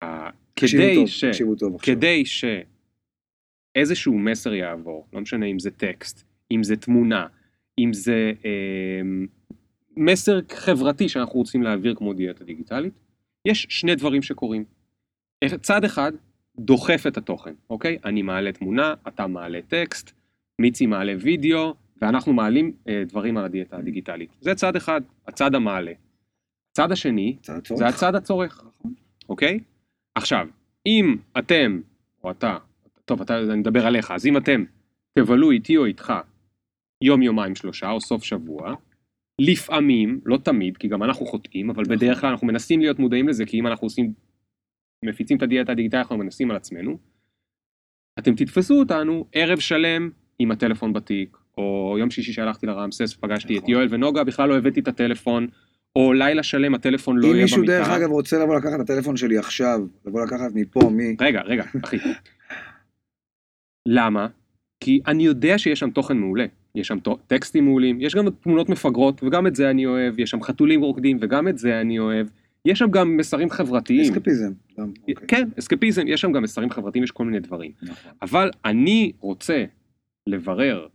אה, 0.02 0.30
כדי 0.56 1.06
ש... 1.06 1.24
תקשיבו 1.24 1.54
טוב. 1.54 1.80
כדי 1.82 2.22
שאיזשהו 3.76 4.18
מסר 4.18 4.54
יעבור, 4.54 5.06
לא 5.12 5.20
משנה 5.20 5.46
אם 5.46 5.58
זה 5.58 5.70
טקסט, 5.70 6.24
אם 6.52 6.62
זה 6.62 6.76
תמונה, 6.76 7.26
אם 7.78 7.92
זה 7.92 8.32
אה, 8.44 9.00
מסר 9.96 10.40
חברתי 10.52 11.08
שאנחנו 11.08 11.38
רוצים 11.38 11.62
להעביר 11.62 11.94
כמו 11.94 12.12
דיאטה 12.12 12.44
דיגיטלית, 12.44 12.92
יש 13.44 13.66
שני 13.70 13.94
דברים 13.94 14.22
שקורים. 14.22 14.64
איך- 15.42 15.54
צד 15.54 15.84
אחד 15.84 16.12
דוחף 16.58 17.04
את 17.06 17.16
התוכן, 17.16 17.54
אוקיי? 17.70 17.98
אני 18.04 18.22
מעלה 18.22 18.52
תמונה, 18.52 18.94
אתה 19.08 19.26
מעלה 19.26 19.58
טקסט, 19.68 20.12
מיצי 20.58 20.86
מעלה 20.86 21.12
וידאו, 21.20 21.74
ואנחנו 22.02 22.32
מעלים 22.32 22.72
אה, 22.88 23.02
דברים 23.08 23.36
על 23.36 23.44
הדיאטה 23.44 23.76
הדיגיטלית. 23.76 24.30
זה 24.40 24.54
צד 24.54 24.76
אחד, 24.76 25.00
הצד 25.28 25.54
המעלה. 25.54 25.92
הצד 26.72 26.92
השני, 26.92 27.36
צד 27.42 27.56
הצורך. 27.56 27.78
זה 27.78 27.86
הצד 27.86 28.14
הצורך, 28.14 28.64
אוקיי? 29.28 29.60
עכשיו, 30.14 30.46
אם 30.86 31.16
אתם, 31.38 31.80
או 32.24 32.30
אתה, 32.30 32.58
טוב, 33.04 33.20
אתה, 33.20 33.38
אני 33.38 33.56
מדבר 33.58 33.86
עליך, 33.86 34.10
אז 34.10 34.26
אם 34.26 34.36
אתם 34.36 34.64
תבלו 35.18 35.50
איתי 35.50 35.76
או 35.76 35.84
איתך 35.84 36.12
יום, 37.04 37.22
יומיים, 37.22 37.54
שלושה, 37.54 37.90
או 37.90 38.00
סוף 38.00 38.24
שבוע, 38.24 38.74
לפעמים, 39.40 40.20
לא 40.24 40.36
תמיד, 40.36 40.76
כי 40.76 40.88
גם 40.88 41.02
אנחנו 41.02 41.26
חוטאים, 41.26 41.70
אבל 41.70 41.84
בדרך 41.84 42.20
כלל 42.20 42.30
אנחנו 42.30 42.46
מנסים 42.46 42.80
להיות 42.80 42.98
מודעים 42.98 43.28
לזה, 43.28 43.44
כי 43.46 43.60
אם 43.60 43.66
אנחנו 43.66 43.86
עושים, 43.86 44.12
מפיצים 45.04 45.36
את 45.36 45.42
הדיאטה 45.42 45.72
הדיגיטלית, 45.72 46.02
אנחנו 46.02 46.18
מנסים 46.18 46.50
על 46.50 46.56
עצמנו. 46.56 46.98
אתם 48.18 48.34
תתפסו 48.34 48.78
אותנו 48.78 49.26
ערב 49.32 49.58
שלם 49.58 50.10
עם 50.38 50.50
הטלפון 50.50 50.92
בתיק, 50.92 51.36
או 51.58 51.96
יום 51.98 52.10
שישי 52.10 52.32
שהלכתי 52.32 52.66
לרמסס 52.66 53.16
ופגשתי 53.16 53.54
את 53.54 53.62
נכון. 53.62 53.70
יואל 53.70 53.86
ונוגה, 53.90 54.24
בכלל 54.24 54.48
לא 54.48 54.58
הבאתי 54.58 54.80
את 54.80 54.88
הטלפון, 54.88 55.48
או 55.96 56.12
לילה 56.12 56.42
שלם 56.42 56.74
הטלפון 56.74 57.18
לא 57.18 57.26
אם 57.26 57.32
יהיה 57.32 57.42
מישהו 57.42 57.58
במיטה. 57.58 57.78
דרך 57.78 57.88
אגב 57.88 58.10
רוצה 58.10 58.38
לבוא 58.38 58.56
לקחת 58.56 58.74
את 58.74 58.80
הטלפון 58.80 59.16
שלי 59.16 59.38
עכשיו, 59.38 59.80
לבוא 60.06 60.24
לקחת 60.26 60.50
מפה, 60.54 60.90
מ... 60.90 60.98
רגע, 61.20 61.40
רגע, 61.40 61.64
אחי. 61.84 61.96
למה? 63.88 64.26
כי 64.80 65.00
אני 65.06 65.24
יודע 65.24 65.58
שיש 65.58 65.80
שם 65.80 65.90
תוכן 65.90 66.16
מעולה. 66.16 66.46
יש 66.74 66.88
שם 66.88 66.98
טקסטים 67.26 67.64
מעולים, 67.64 68.00
יש 68.00 68.14
גם 68.14 68.30
תמונות 68.30 68.68
מפגרות, 68.68 69.22
וגם 69.22 69.46
את 69.46 69.56
זה 69.56 69.70
אני 69.70 69.86
אוהב, 69.86 70.18
יש 70.18 70.30
שם 70.30 70.42
חתולים 70.42 70.80
רוקדים, 70.80 71.18
וגם 71.20 71.48
את 71.48 71.58
זה 71.58 71.80
אני 71.80 71.98
אוהב. 71.98 72.26
יש 72.64 72.78
שם 72.78 72.90
גם 72.90 73.16
מסרים 73.16 73.50
חברתיים. 73.50 74.12
אסקפיזם. 74.12 74.52
אוקיי. 74.78 75.14
כן, 75.28 75.48
אסקפיזם, 75.58 76.02
יש 76.08 76.20
שם 76.20 76.32
גם 76.32 76.42
מסרים 76.42 76.70
חברתיים, 76.70 77.04
יש 77.04 77.10
כל 77.10 77.24
מיני 77.24 77.40
דברים. 77.40 77.72
נכון. 77.82 78.12
אבל 78.22 78.50
אני 78.64 79.12
רוצה 79.20 79.64
לברר 80.26 80.86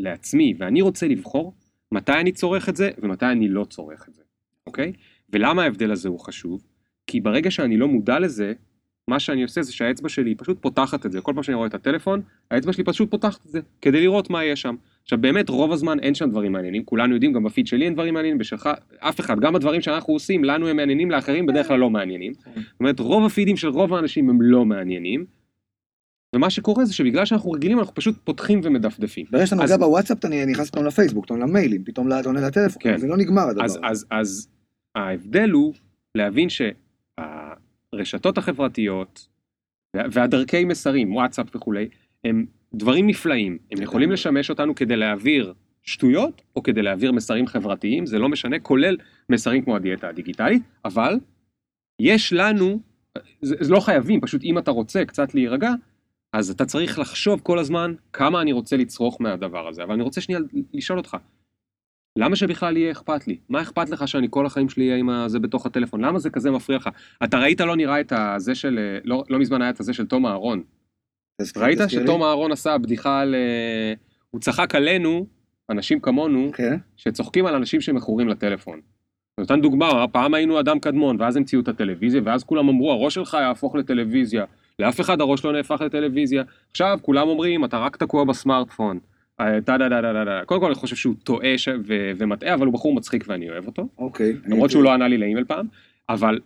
לעצמי, 0.00 0.54
ואני 0.58 0.82
רוצה 0.82 1.08
לבחור 1.08 1.54
מתי 1.92 2.12
אני 2.12 2.32
צורך 2.32 2.68
את 2.68 2.76
זה 2.76 2.90
ומתי 2.98 3.26
אני 3.26 3.48
לא 3.48 3.64
צורך 3.64 4.08
את 4.08 4.14
זה, 4.14 4.22
אוקיי? 4.66 4.92
ולמה 5.32 5.62
ההבדל 5.62 5.90
הזה 5.90 6.08
הוא 6.08 6.20
חשוב? 6.20 6.64
כי 7.06 7.20
ברגע 7.20 7.50
שאני 7.50 7.76
לא 7.76 7.88
מודע 7.88 8.18
לזה, 8.18 8.52
מה 9.10 9.20
שאני 9.20 9.42
עושה 9.42 9.62
זה 9.62 9.72
שהאצבע 9.72 10.08
שלי 10.08 10.34
פשוט 10.34 10.58
פותחת 10.60 11.06
את 11.06 11.12
זה. 11.12 11.20
כל 11.20 11.32
פעם 11.34 11.42
שאני 11.42 11.54
רואה 11.54 11.66
את 11.66 11.74
הטלפון, 11.74 12.22
האצבע 12.50 12.72
שלי 12.72 12.84
פשוט 12.84 13.10
פותחת 13.10 13.46
את 13.46 13.50
זה, 13.50 13.60
כדי 13.80 14.00
לראות 14.00 14.30
מה 14.30 14.44
יש 14.44 14.62
שם. 14.62 14.74
עכשיו 15.02 15.18
באמת 15.20 15.48
רוב 15.48 15.72
הזמן 15.72 16.00
אין 16.00 16.14
שם 16.14 16.30
דברים 16.30 16.52
מעניינים, 16.52 16.84
כולנו 16.84 17.14
יודעים, 17.14 17.32
גם 17.32 17.44
בפיד 17.44 17.66
שלי 17.66 17.84
אין 17.84 17.94
דברים 17.94 18.14
מעניינים, 18.14 18.38
בשלך, 18.38 18.68
אף 18.98 19.20
אחד, 19.20 19.40
גם 19.40 19.56
הדברים 19.56 19.80
שאנחנו 19.80 20.12
עושים, 20.12 20.44
לנו 20.44 20.68
הם 20.68 20.76
מעניינים, 20.76 21.10
לאחרים 21.10 21.46
בדרך 21.46 21.68
כלל 21.68 21.78
לא 21.78 21.90
מעניינים. 21.90 22.34
זאת 22.34 22.80
אומרת, 22.80 23.00
רוב 23.00 23.26
הפידים 23.26 23.56
של 23.56 23.68
רוב 23.68 23.94
האנשים 23.94 24.30
הם 24.30 24.42
לא 24.42 24.64
מעניינים. 24.64 25.24
ומה 26.34 26.50
שקורה 26.50 26.84
זה 26.84 26.94
שבגלל 26.94 27.24
שאנחנו 27.24 27.50
רגילים, 27.50 27.78
אנחנו 27.78 27.94
פשוט 27.94 28.16
פותחים 28.24 28.60
ומדפדפים. 28.64 29.26
ברגע 29.30 29.46
שאתה 29.46 29.62
נוגע 29.62 29.76
בוואטסאפ, 29.76 30.18
אתה 30.18 30.28
נכנס 30.46 30.70
פתאום 30.70 30.84
לפייסבוק, 30.84 31.24
פתאום 31.24 31.40
למיילים, 31.40 31.84
פתאום 31.84 32.12
אתה 32.12 32.28
עונה 32.28 32.40
לטלפון, 32.40 32.82
כן. 32.82 32.96
זה 32.96 33.06
לא 33.06 33.16
נגמר 33.16 33.42
הדבר 33.42 33.64
אז, 33.64 33.70
הזה. 33.70 33.80
אז, 33.86 34.06
אז 34.10 34.48
ההבדל 34.94 35.50
הוא 35.50 35.74
להבין 36.16 36.48
שהרשתות 37.94 38.38
החברתיות 38.38 39.28
וה- 39.96 40.04
והדרכי 40.12 40.64
מסרים, 40.64 41.14
וואטסאפ 41.14 41.56
וכולי, 41.56 41.88
הם 42.24 42.46
דברים 42.74 43.06
נפלאים. 43.06 43.58
הם 43.72 43.82
יכולים 43.82 44.10
לשמש 44.10 44.50
אותנו 44.50 44.74
כדי 44.74 44.96
להעביר 44.96 45.54
שטויות 45.82 46.42
או 46.56 46.62
כדי 46.62 46.82
להעביר 46.82 47.12
מסרים 47.12 47.46
חברתיים, 47.46 48.06
זה 48.06 48.18
לא 48.18 48.28
משנה, 48.28 48.58
כולל 48.58 48.96
מסרים 49.30 49.64
כמו 49.64 49.76
הדיאטה 49.76 50.08
הדיגיטלית, 50.08 50.62
אבל 50.84 51.18
יש 52.00 52.32
לנו, 52.32 52.80
זה, 53.42 53.56
זה 53.60 53.72
לא 53.72 53.80
חייבים, 53.80 54.20
פשוט 54.20 54.42
אם 54.44 54.58
אתה 54.58 54.70
רוצה 54.70 55.04
קצת 55.04 55.34
להירגע, 55.34 55.70
אז 56.32 56.50
אתה 56.50 56.64
צריך 56.64 56.98
לחשוב 56.98 57.40
כל 57.42 57.58
הזמן 57.58 57.94
כמה 58.12 58.40
אני 58.42 58.52
רוצה 58.52 58.76
לצרוך 58.76 59.20
מהדבר 59.20 59.68
הזה. 59.68 59.82
אבל 59.82 59.94
אני 59.94 60.02
רוצה 60.02 60.20
שנייה 60.20 60.40
לשאול 60.72 60.98
אותך, 60.98 61.16
למה 62.18 62.36
שבכלל 62.36 62.76
יהיה 62.76 62.92
אכפת 62.92 63.26
לי? 63.26 63.38
מה 63.48 63.62
אכפת 63.62 63.90
לך 63.90 64.08
שאני 64.08 64.26
כל 64.30 64.46
החיים 64.46 64.68
שלי 64.68 64.84
אהיה 64.84 64.96
עם 64.96 65.28
זה 65.28 65.38
בתוך 65.38 65.66
הטלפון? 65.66 66.04
למה 66.04 66.18
זה 66.18 66.30
כזה 66.30 66.50
מפריע 66.50 66.78
לך? 66.78 66.88
אתה 67.24 67.38
ראית 67.38 67.60
לא 67.60 67.76
נראה 67.76 68.00
את 68.00 68.12
הזה 68.16 68.54
של, 68.54 68.78
אה, 68.78 68.98
לא, 69.04 69.24
לא 69.30 69.38
מזמן 69.38 69.62
היה 69.62 69.70
את 69.70 69.80
הזה 69.80 69.92
של 69.92 70.06
תום 70.06 70.26
אהרון. 70.26 70.62
ראית? 71.56 71.78
שתום 71.88 72.22
אהרון 72.22 72.52
עשה 72.52 72.78
בדיחה 72.78 73.20
על... 73.20 73.34
אה, 73.34 73.92
הוא 74.30 74.40
צחק 74.40 74.74
עלינו, 74.74 75.26
אנשים 75.70 76.00
כמונו, 76.00 76.50
כן. 76.54 76.76
שצוחקים 76.96 77.46
על 77.46 77.54
אנשים 77.54 77.80
שמכורים 77.80 78.28
לטלפון. 78.28 78.80
הוא 79.36 79.42
נתן 79.42 79.60
דוגמה, 79.60 79.90
אמר, 79.90 80.06
פעם 80.12 80.34
היינו 80.34 80.60
אדם 80.60 80.78
קדמון, 80.78 81.20
ואז 81.20 81.36
המציאו 81.36 81.60
את 81.60 81.68
הטלוויזיה, 81.68 82.20
ואז 82.24 82.44
כולם 82.44 82.68
אמרו, 82.68 82.92
הראש 82.92 83.14
שלך 83.14 83.36
יהפוך 83.40 83.74
לטלוויזיה. 83.74 84.44
לאף 84.78 85.00
אחד 85.00 85.20
הראש 85.20 85.44
לא 85.44 85.52
נהפך 85.52 85.80
לטלוויזיה. 85.80 86.42
עכשיו 86.70 86.98
כולם 87.02 87.28
אומרים, 87.28 87.64
אתה 87.64 87.78
רק 87.78 87.96
תקוע 87.96 88.24
בסמארטפון. 88.24 88.98
אה, 89.40 89.60
טה 89.60 89.78
דה 89.78 89.88
דה 89.88 90.00
דה 90.00 90.12
דה 90.12 90.24
דה. 90.24 90.44
קודם 90.44 90.60
כל 90.60 90.66
אני 90.66 90.74
חושב 90.74 90.96
שהוא 90.96 91.14
טועה 91.24 91.54
ומטעה, 92.16 92.54
אבל 92.54 92.66
הוא 92.66 92.74
בחור 92.74 92.94
מצחיק 92.94 93.24
ואני 93.28 93.50
אוהב 93.50 93.66
אותו. 93.66 93.88
אוקיי. 93.98 94.36
למרות 94.46 94.70
שהוא 94.70 94.82
לא 94.82 94.92
ענה 94.92 95.08
לי 95.08 95.18
לאימייל 95.18 95.44
פעם, 95.44 95.66
אבל 96.08 96.38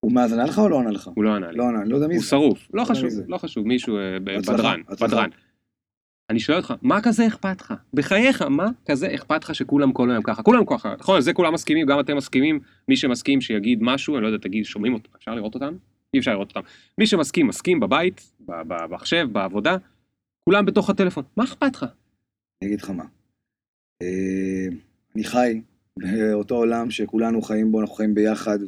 הוא 0.00 0.12
מה, 0.12 0.24
אז 0.24 0.32
ענה 0.32 0.44
לך 0.44 0.58
או 0.58 0.68
לא 0.68 0.78
ענה 0.78 0.90
לך? 0.90 1.10
הוא 1.14 1.24
לא 1.24 1.34
ענה 1.34 1.50
לי. 1.50 1.58
לא 1.58 1.68
ענה, 1.68 1.84
לא 1.84 1.94
יודע 1.94 2.06
מי 2.06 2.14
הוא 2.14 2.22
זה. 2.22 2.28
שרוף, 2.28 2.68
לא 2.74 2.82
מי 2.82 2.88
חשוב. 2.88 3.10
לא 3.28 3.38
חשוב, 3.38 3.66
מישהו, 3.66 3.98
אה, 3.98 4.18
בדרן. 4.20 4.80
בדרן. 5.00 5.28
אני 6.30 6.40
שואל 6.40 6.58
אותך, 6.58 6.74
מה 6.82 7.00
כזה 7.02 7.26
אכפת 7.26 7.60
לך? 7.60 7.74
בחייך, 7.94 8.42
מה 8.42 8.66
כזה 8.86 9.14
אכפת 9.14 9.44
לך 9.44 9.54
שכולם 9.54 9.92
כל 9.92 10.10
היום 10.10 10.22
ככה? 10.22 10.42
כולם 10.42 10.64
ככה, 10.66 10.94
נכון, 10.98 11.20
זה 11.20 11.32
כולם 11.32 11.54
מסכימים, 11.54 11.86
גם 11.86 12.00
אתם 12.00 12.16
מסכימים, 12.16 12.60
מי 12.88 12.96
שמסכים 12.96 13.40
שיגיד 13.40 13.78
משהו, 13.82 14.14
אני 14.14 14.22
לא 14.22 14.26
יודע, 14.26 14.38
תגיד, 14.38 14.64
שומעים 14.64 14.94
אותו, 14.94 15.10
אפשר 15.16 15.34
לראות 15.34 15.54
אותם? 15.54 15.74
אי 16.14 16.18
אפשר 16.18 16.30
לראות 16.32 16.48
אותם. 16.48 16.60
מי 16.98 17.06
שמסכים, 17.06 17.46
מסכים 17.46 17.80
בבית, 17.80 18.32
במחשב, 18.40 19.28
בעבודה, 19.32 19.76
כולם 20.44 20.66
בתוך 20.66 20.90
הטלפון, 20.90 21.24
מה 21.36 21.44
אכפת 21.44 21.76
לך? 21.76 21.86
אני 22.64 22.68
אגיד 22.68 22.80
לך 22.80 22.90
מה. 22.90 23.04
אה, 24.02 24.66
אני 25.14 25.24
חי 25.24 25.60
באותו 25.96 26.54
עולם 26.54 26.90
שכולנו 26.90 27.42
חיים 27.42 27.72
בו, 27.72 27.80
אנחנו 27.80 27.94
חיים 27.94 28.14
ביחד, 28.14 28.58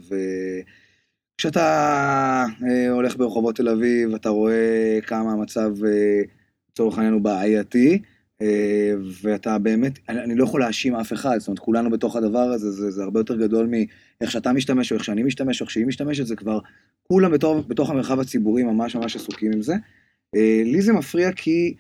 וכשאתה 1.34 1.64
אה, 2.68 2.90
הולך 2.90 3.16
ברחובות 3.16 3.56
תל 3.56 3.68
אביב, 3.68 4.14
אתה 4.14 4.28
רואה 4.28 4.98
כמה 5.06 5.32
המצב, 5.32 5.84
אה, 5.84 6.22
לצורך 6.70 6.98
העניין, 6.98 7.14
הוא 7.14 7.22
בעייתי, 7.22 8.02
ואתה 9.22 9.58
באמת, 9.58 9.98
אני, 10.08 10.34
לא 10.34 10.44
יכול 10.44 10.60
להאשים 10.60 10.94
אף 10.94 11.12
אחד, 11.12 11.38
זאת 11.38 11.48
אומרת, 11.48 11.58
כולנו 11.58 11.90
בתוך 11.90 12.16
הדבר 12.16 12.38
הזה, 12.38 12.70
זה, 12.70 12.90
זה 12.90 13.02
הרבה 13.02 13.20
יותר 13.20 13.36
גדול 13.36 13.66
מאיך 13.66 14.30
שאתה 14.30 14.52
משתמש, 14.52 14.92
או 14.92 14.96
איך 14.96 15.04
שאני 15.04 15.22
משתמש, 15.22 15.60
או 15.60 15.64
איך 15.64 15.70
שהיא 15.70 15.86
משתמשת, 15.86 16.26
זה 16.26 16.36
כבר, 16.36 16.58
כולם 17.02 17.32
בתור, 17.32 17.60
בתוך 17.68 17.90
המרחב 17.90 18.20
הציבורי 18.20 18.62
ממש 18.62 18.96
ממש 18.96 19.16
עסוקים 19.16 19.52
עם 19.52 19.62
זה. 19.62 19.74
לי 20.64 20.82
זה 20.82 20.92
מפריע 20.92 21.32
כי... 21.32 21.74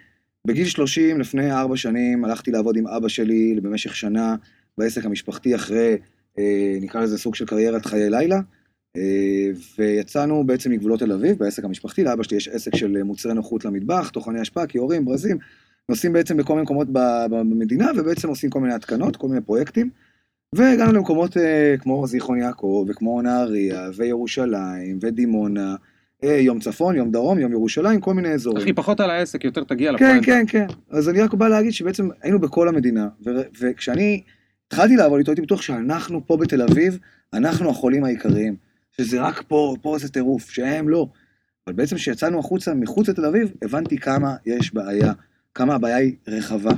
בגיל 0.46 0.66
30, 0.66 1.20
לפני 1.20 1.52
ארבע 1.52 1.76
שנים, 1.76 2.24
הלכתי 2.24 2.50
לעבוד 2.50 2.76
עם 2.76 2.86
אבא 2.86 3.08
שלי 3.08 3.60
במשך 3.62 3.96
שנה 3.96 4.36
בעסק 4.78 5.04
המשפחתי 5.04 5.54
אחרי, 5.54 5.96
אה, 6.38 6.78
נקרא 6.80 7.00
לזה 7.00 7.18
סוג 7.18 7.34
של 7.34 7.46
קריירת 7.46 7.86
חיי 7.86 8.10
לילה, 8.10 8.40
אה, 8.96 9.50
ויצאנו 9.78 10.46
בעצם 10.46 10.70
מגבולות 10.70 11.00
תל 11.00 11.12
אביב, 11.12 11.38
בעסק 11.38 11.64
המשפחתי, 11.64 12.04
לאבא 12.04 12.22
שלי 12.22 12.36
יש 12.36 12.48
עסק 12.48 12.76
של 12.76 13.02
מוצרי 13.02 13.34
נוחות 13.34 13.64
למטבח, 13.64 14.10
טוחני 14.10 14.42
אשפה, 14.42 14.66
כיורים, 14.66 15.04
ברזים, 15.04 15.38
נוסעים 15.88 16.12
בעצם 16.12 16.36
בכל 16.36 16.52
מיני 16.52 16.62
מקומות 16.62 16.88
במדינה, 17.30 17.90
ובעצם 17.96 18.28
עושים 18.28 18.50
כל 18.50 18.60
מיני 18.60 18.74
התקנות, 18.74 19.16
כל 19.16 19.28
מיני 19.28 19.40
פרויקטים, 19.40 19.90
והגענו 20.54 20.92
למקומות 20.92 21.36
אה, 21.36 21.74
כמו 21.80 22.06
זיכרון 22.06 22.38
יעקב, 22.38 22.86
וכמו 22.88 23.22
נהריה, 23.22 23.90
וירושלים, 23.96 24.98
ודימונה, 25.00 25.76
יום 26.22 26.60
צפון, 26.60 26.96
יום 26.96 27.10
דרום, 27.10 27.38
יום 27.38 27.52
ירושלים, 27.52 28.00
כל 28.00 28.14
מיני 28.14 28.28
אזורים. 28.28 28.62
אחי, 28.62 28.72
פחות 28.72 29.00
על 29.00 29.10
העסק, 29.10 29.44
יותר 29.44 29.64
תגיע 29.64 29.90
כן, 29.90 29.94
לפואנטה. 29.94 30.26
כן, 30.26 30.44
כן. 30.48 30.66
אז 30.90 31.08
אני 31.08 31.20
רק 31.20 31.34
בא 31.34 31.48
להגיד 31.48 31.72
שבעצם 31.72 32.08
היינו 32.22 32.38
בכל 32.38 32.68
המדינה, 32.68 33.08
ו- 33.26 33.30
וכשאני 33.60 34.22
התחלתי 34.66 34.96
לעבוד 34.96 35.18
איתו, 35.18 35.30
הייתי 35.30 35.42
בטוח 35.42 35.62
שאנחנו 35.62 36.26
פה 36.26 36.36
בתל 36.36 36.62
אביב, 36.62 36.98
אנחנו 37.32 37.70
החולים 37.70 38.04
העיקריים. 38.04 38.66
שזה 39.00 39.20
רק 39.20 39.42
פה, 39.48 39.76
פה 39.82 39.96
זה 39.98 40.08
טירוף, 40.08 40.50
שהם 40.50 40.88
לא. 40.88 41.08
אבל 41.66 41.76
בעצם 41.76 41.96
כשיצאנו 41.96 42.38
החוצה, 42.38 42.74
מחוץ 42.74 43.08
לתל 43.08 43.24
אביב, 43.24 43.52
הבנתי 43.62 43.98
כמה 43.98 44.36
יש 44.46 44.74
בעיה, 44.74 45.12
כמה 45.54 45.74
הבעיה 45.74 45.96
היא 45.96 46.14
רחבה. 46.28 46.70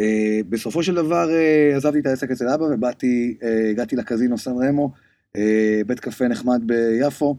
Uh, 0.00 0.04
בסופו 0.48 0.82
של 0.82 0.94
דבר 0.94 1.28
uh, 1.28 1.76
עזבתי 1.76 1.98
את 1.98 2.06
העסק 2.06 2.30
אצל 2.30 2.48
אבא 2.48 2.64
ובאתי, 2.64 3.36
uh, 3.40 3.44
הגעתי 3.70 3.96
לקזינו 3.96 4.38
סן 4.38 4.50
רמו, 4.50 4.92
uh, 5.36 5.40
בית 5.86 6.00
קפה 6.00 6.28
נחמד 6.28 6.62
ביפו, 6.66 7.36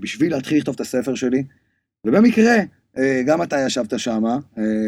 בשביל 0.00 0.32
להתחיל 0.32 0.58
לכתוב 0.58 0.74
את 0.74 0.80
הספר 0.80 1.14
שלי. 1.14 1.42
ובמקרה, 2.06 2.56
אה, 2.98 3.22
גם 3.26 3.42
אתה 3.42 3.56
ישבת 3.66 3.98
שם, 3.98 4.22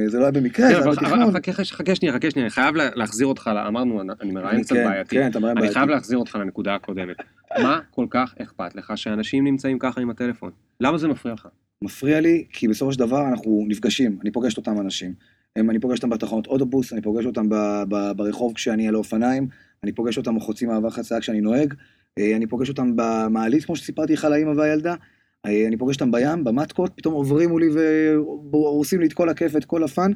זה 0.06 0.18
לא 0.18 0.22
היה 0.22 0.30
במקרה, 0.32 0.66
כן, 0.68 0.72
זה 0.74 0.84
היה 0.84 0.90
בתכנון. 0.92 1.32
חכה 1.70 1.94
שנייה, 1.94 2.14
חכה 2.14 2.30
שנייה, 2.30 2.44
אני 2.46 2.50
חייב 2.50 2.74
לה- 2.76 2.88
להחזיר 2.94 3.26
אותך, 3.26 3.50
אמרנו, 3.68 4.00
אני 4.20 4.32
מראיין 4.32 4.62
קצת 4.62 4.74
כן, 4.76 4.84
בעייתי. 4.84 5.16
כן, 5.16 5.30
אתה 5.30 5.38
מראיין 5.40 5.56
אני 5.58 5.62
בעייתי. 5.62 5.78
חייב 5.78 5.88
להחזיר 5.88 6.18
אותך 6.18 6.34
לנקודה 6.34 6.74
הקודמת. 6.74 7.16
מה 7.58 7.80
כל 7.90 8.06
כך 8.10 8.34
אכפת 8.42 8.74
לך 8.74 8.92
שאנשים 8.98 9.44
נמצאים 9.44 9.78
ככה 9.78 10.00
עם 10.00 10.10
הטלפון? 10.10 10.50
למה 10.80 10.98
זה 10.98 11.08
מפריע 11.08 11.34
לך? 11.34 11.48
מפריע 11.84 12.20
לי, 12.20 12.44
כי 12.52 12.68
בסופו 12.68 12.92
של 12.92 12.98
דבר 12.98 13.28
אנחנו 13.28 13.64
נפגשים, 13.68 14.18
אני 14.22 14.30
פוגש 14.30 14.52
את 14.52 14.58
אותם 14.58 14.80
אנשים. 14.80 15.14
אני 15.58 15.78
פוגש 15.80 15.96
אותם 15.98 16.10
בתחנות 16.10 16.46
אוטובוס, 16.46 16.92
אני 16.92 17.02
פוגש 17.02 17.26
אותם 17.26 17.48
ברחוב 18.16 18.54
כשאני 18.54 18.88
על 18.88 18.94
האופניים, 18.94 19.48
אני 19.84 19.92
פוגש 19.92 20.18
אותם 20.18 20.40
חוצים 20.40 20.68
מעבר 20.68 20.90
חצייה 20.90 21.20
כשאני 21.20 21.40
נוהג, 21.40 21.74
אה, 21.74 21.76
אני 22.18 22.46
פוגש 22.46 22.68
אותם 22.68 22.92
במעלית, 22.96 23.64
כמו 23.64 23.76
שסיפרתי 23.76 24.12
לך 24.12 24.24
על 24.24 24.32
האמא 24.32 24.50
והילדה, 24.56 24.94
אה, 25.46 25.66
אני 25.66 25.76
פוגש 25.76 25.94
אותם 25.94 26.10
בים, 26.10 26.44
במטקות, 26.44 26.92
פתאום 26.96 27.14
עוברים 27.14 27.48
מולי 27.48 27.68
והורסים 28.52 29.00
לי 29.00 29.06
את 29.06 29.12
כל 29.12 29.28
הכיף 29.28 29.54
ואת 29.54 29.64
כל 29.64 29.84
הפאן. 29.84 30.12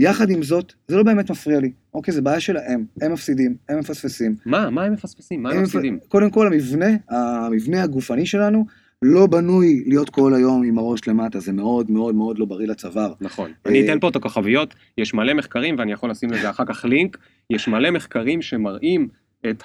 יחד 0.00 0.30
עם 0.30 0.42
זאת, 0.42 0.72
זה 0.88 0.96
לא 0.96 1.02
באמת 1.02 1.30
מפריע 1.30 1.60
לי. 1.60 1.72
אוקיי, 1.94 2.14
זה 2.14 2.22
בעיה 2.22 2.40
שלהם, 2.40 2.84
הם 3.02 3.12
מפסידים, 3.12 3.56
הם 3.68 3.78
מפספסים. 3.78 4.36
מה? 4.46 4.70
מה 4.70 4.84
הם 4.84 4.92
מפספסים? 4.92 5.42
מה 5.42 5.50
הם 5.50 5.56
הם 5.56 5.62
מפסידים? 5.62 5.98
קודם 6.08 6.30
כל, 6.30 6.46
המבנה, 6.46 6.86
המבנה 7.08 7.82
הגופני 7.82 8.26
שלנו 8.26 8.66
לא 9.02 9.26
בנוי 9.26 9.84
להיות 9.86 10.10
כל 10.10 10.34
היום 10.34 10.62
עם 10.62 10.78
הראש 10.78 11.08
למטה, 11.08 11.40
זה 11.40 11.52
מאוד 11.52 11.90
מאוד 11.90 12.14
מאוד 12.14 12.38
לא 12.38 12.44
בריא 12.44 12.68
לצוואר. 12.68 13.12
נכון. 13.20 13.50
אה, 13.66 13.70
אני 13.70 13.84
אתן 13.84 14.00
פה 14.00 14.08
את 14.08 14.16
הכוכביות, 14.16 14.74
יש 14.98 15.14
מלא 15.14 15.34
מחקרים, 15.34 15.78
ואני 15.78 15.92
יכול 15.92 16.10
לשים 16.10 16.30
לזה 16.30 16.50
אחר 16.50 16.64
כך 16.64 16.84
לינק, 16.84 17.18
יש 17.50 17.68
מלא 17.68 17.90
מחקרים 17.90 18.42
שמראים 18.42 19.08
את 19.50 19.62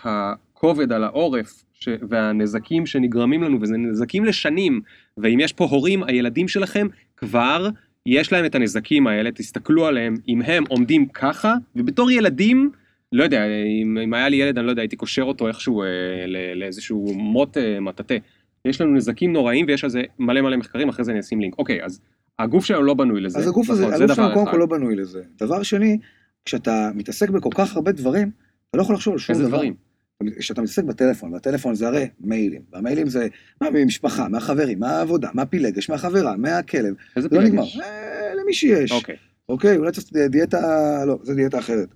הכובד 0.63 0.91
על 0.91 1.03
העורף 1.03 1.63
ש... 1.73 1.89
והנזקים 2.09 2.85
שנגרמים 2.85 3.43
לנו, 3.43 3.61
וזה 3.61 3.77
נזקים 3.77 4.25
לשנים, 4.25 4.81
ואם 5.17 5.39
יש 5.39 5.53
פה 5.53 5.65
הורים, 5.65 6.03
הילדים 6.03 6.47
שלכם 6.47 6.87
כבר 7.17 7.69
יש 8.05 8.31
להם 8.31 8.45
את 8.45 8.55
הנזקים 8.55 9.07
האלה, 9.07 9.31
תסתכלו 9.31 9.85
עליהם, 9.87 10.15
אם 10.27 10.41
הם 10.41 10.63
עומדים 10.69 11.07
ככה, 11.07 11.53
ובתור 11.75 12.11
ילדים, 12.11 12.71
לא 13.11 13.23
יודע, 13.23 13.45
אם, 13.45 13.97
אם 14.03 14.13
היה 14.13 14.29
לי 14.29 14.35
ילד, 14.35 14.57
אני 14.57 14.65
לא 14.65 14.71
יודע, 14.71 14.81
הייתי 14.81 14.95
קושר 14.95 15.21
אותו 15.21 15.47
איכשהו 15.47 15.83
אה, 15.83 15.87
ל- 16.27 16.59
לאיזשהו 16.59 17.13
מוט 17.15 17.57
אה, 17.57 17.79
מטאטא. 17.79 18.17
יש 18.65 18.81
לנו 18.81 18.93
נזקים 18.93 19.33
נוראים 19.33 19.65
ויש 19.67 19.83
על 19.83 19.89
זה 19.89 20.01
מלא 20.19 20.41
מלא 20.41 20.57
מחקרים, 20.57 20.89
אחרי 20.89 21.05
זה 21.05 21.11
אני 21.11 21.19
אשים 21.19 21.39
לינק. 21.39 21.55
אוקיי, 21.59 21.83
אז 21.83 22.01
הגוף 22.39 22.65
שלנו 22.65 22.83
לא 22.83 22.93
בנוי 22.93 23.21
לזה. 23.21 23.39
אז 23.39 23.47
הגוף 23.47 23.69
הזה, 23.69 23.85
נכון, 23.87 24.01
הגוף 24.01 24.15
שלנו 24.15 24.33
קודם. 24.33 24.51
כל 24.51 24.57
לא 24.57 24.65
בנוי 24.65 24.95
לזה. 24.95 25.21
דבר 25.39 25.63
שני, 25.63 25.97
כשאתה 26.45 26.89
מתעסק 26.95 27.29
בכל 27.29 27.49
כך 27.55 27.75
הרבה 27.75 27.91
דברים, 27.91 28.31
אתה 28.69 28.77
לא 28.77 28.83
יכול 28.83 28.95
לחשוב 28.95 29.13
על 29.13 29.19
שום 29.19 29.35
איזה 29.35 29.47
דבר. 29.47 29.57
דברים? 29.57 29.92
כשאתה 30.39 30.61
מתעסק 30.61 30.83
בטלפון, 30.83 31.33
והטלפון 31.33 31.75
זה 31.75 31.87
הרי 31.87 32.07
מיילים, 32.19 32.61
והמיילים 32.71 33.09
זה 33.09 33.27
מה, 33.61 33.69
ממשפחה, 33.69 34.27
מהחברים, 34.27 34.79
מהעבודה, 34.79 35.29
מהפילגש, 35.33 35.89
מהחברה, 35.89 36.37
מהכלב, 36.37 36.93
איזה 37.15 37.27
לא 37.31 37.43
נגמר. 37.43 37.63
אה, 37.63 38.33
למי 38.41 38.53
שיש. 38.53 38.91
אוקיי. 38.91 39.15
אוקיי, 39.49 39.77
אולי 39.77 39.91
צריך 39.91 40.07
דיאטה, 40.29 41.05
לא, 41.05 41.19
זו 41.23 41.33
דיאטה 41.33 41.59
אחרת. 41.59 41.89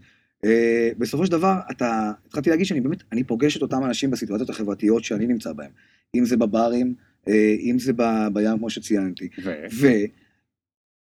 אה, 0.46 0.90
בסופו 0.98 1.26
של 1.26 1.32
דבר, 1.32 1.56
אתה, 1.72 2.12
התחלתי 2.26 2.50
להגיד 2.50 2.66
שאני 2.66 2.82
באמת, 2.82 3.04
אני 3.12 3.24
פוגש 3.24 3.58
את 3.58 3.62
אותם 3.62 3.84
אנשים 3.86 4.12
בסיטואציות 4.12 4.50
החברתיות 4.50 5.04
שאני 5.04 5.28
נמצא 5.28 5.54
בהם. 5.54 5.72
אם 6.16 6.26
זה 6.26 6.38
בברים, 6.38 6.94
אה, 7.28 7.56
אם 7.60 7.80
זה 7.80 7.94
בים, 8.34 8.58
כמו 8.58 8.70
שציינתי. 8.70 9.30
ו... 9.82 9.88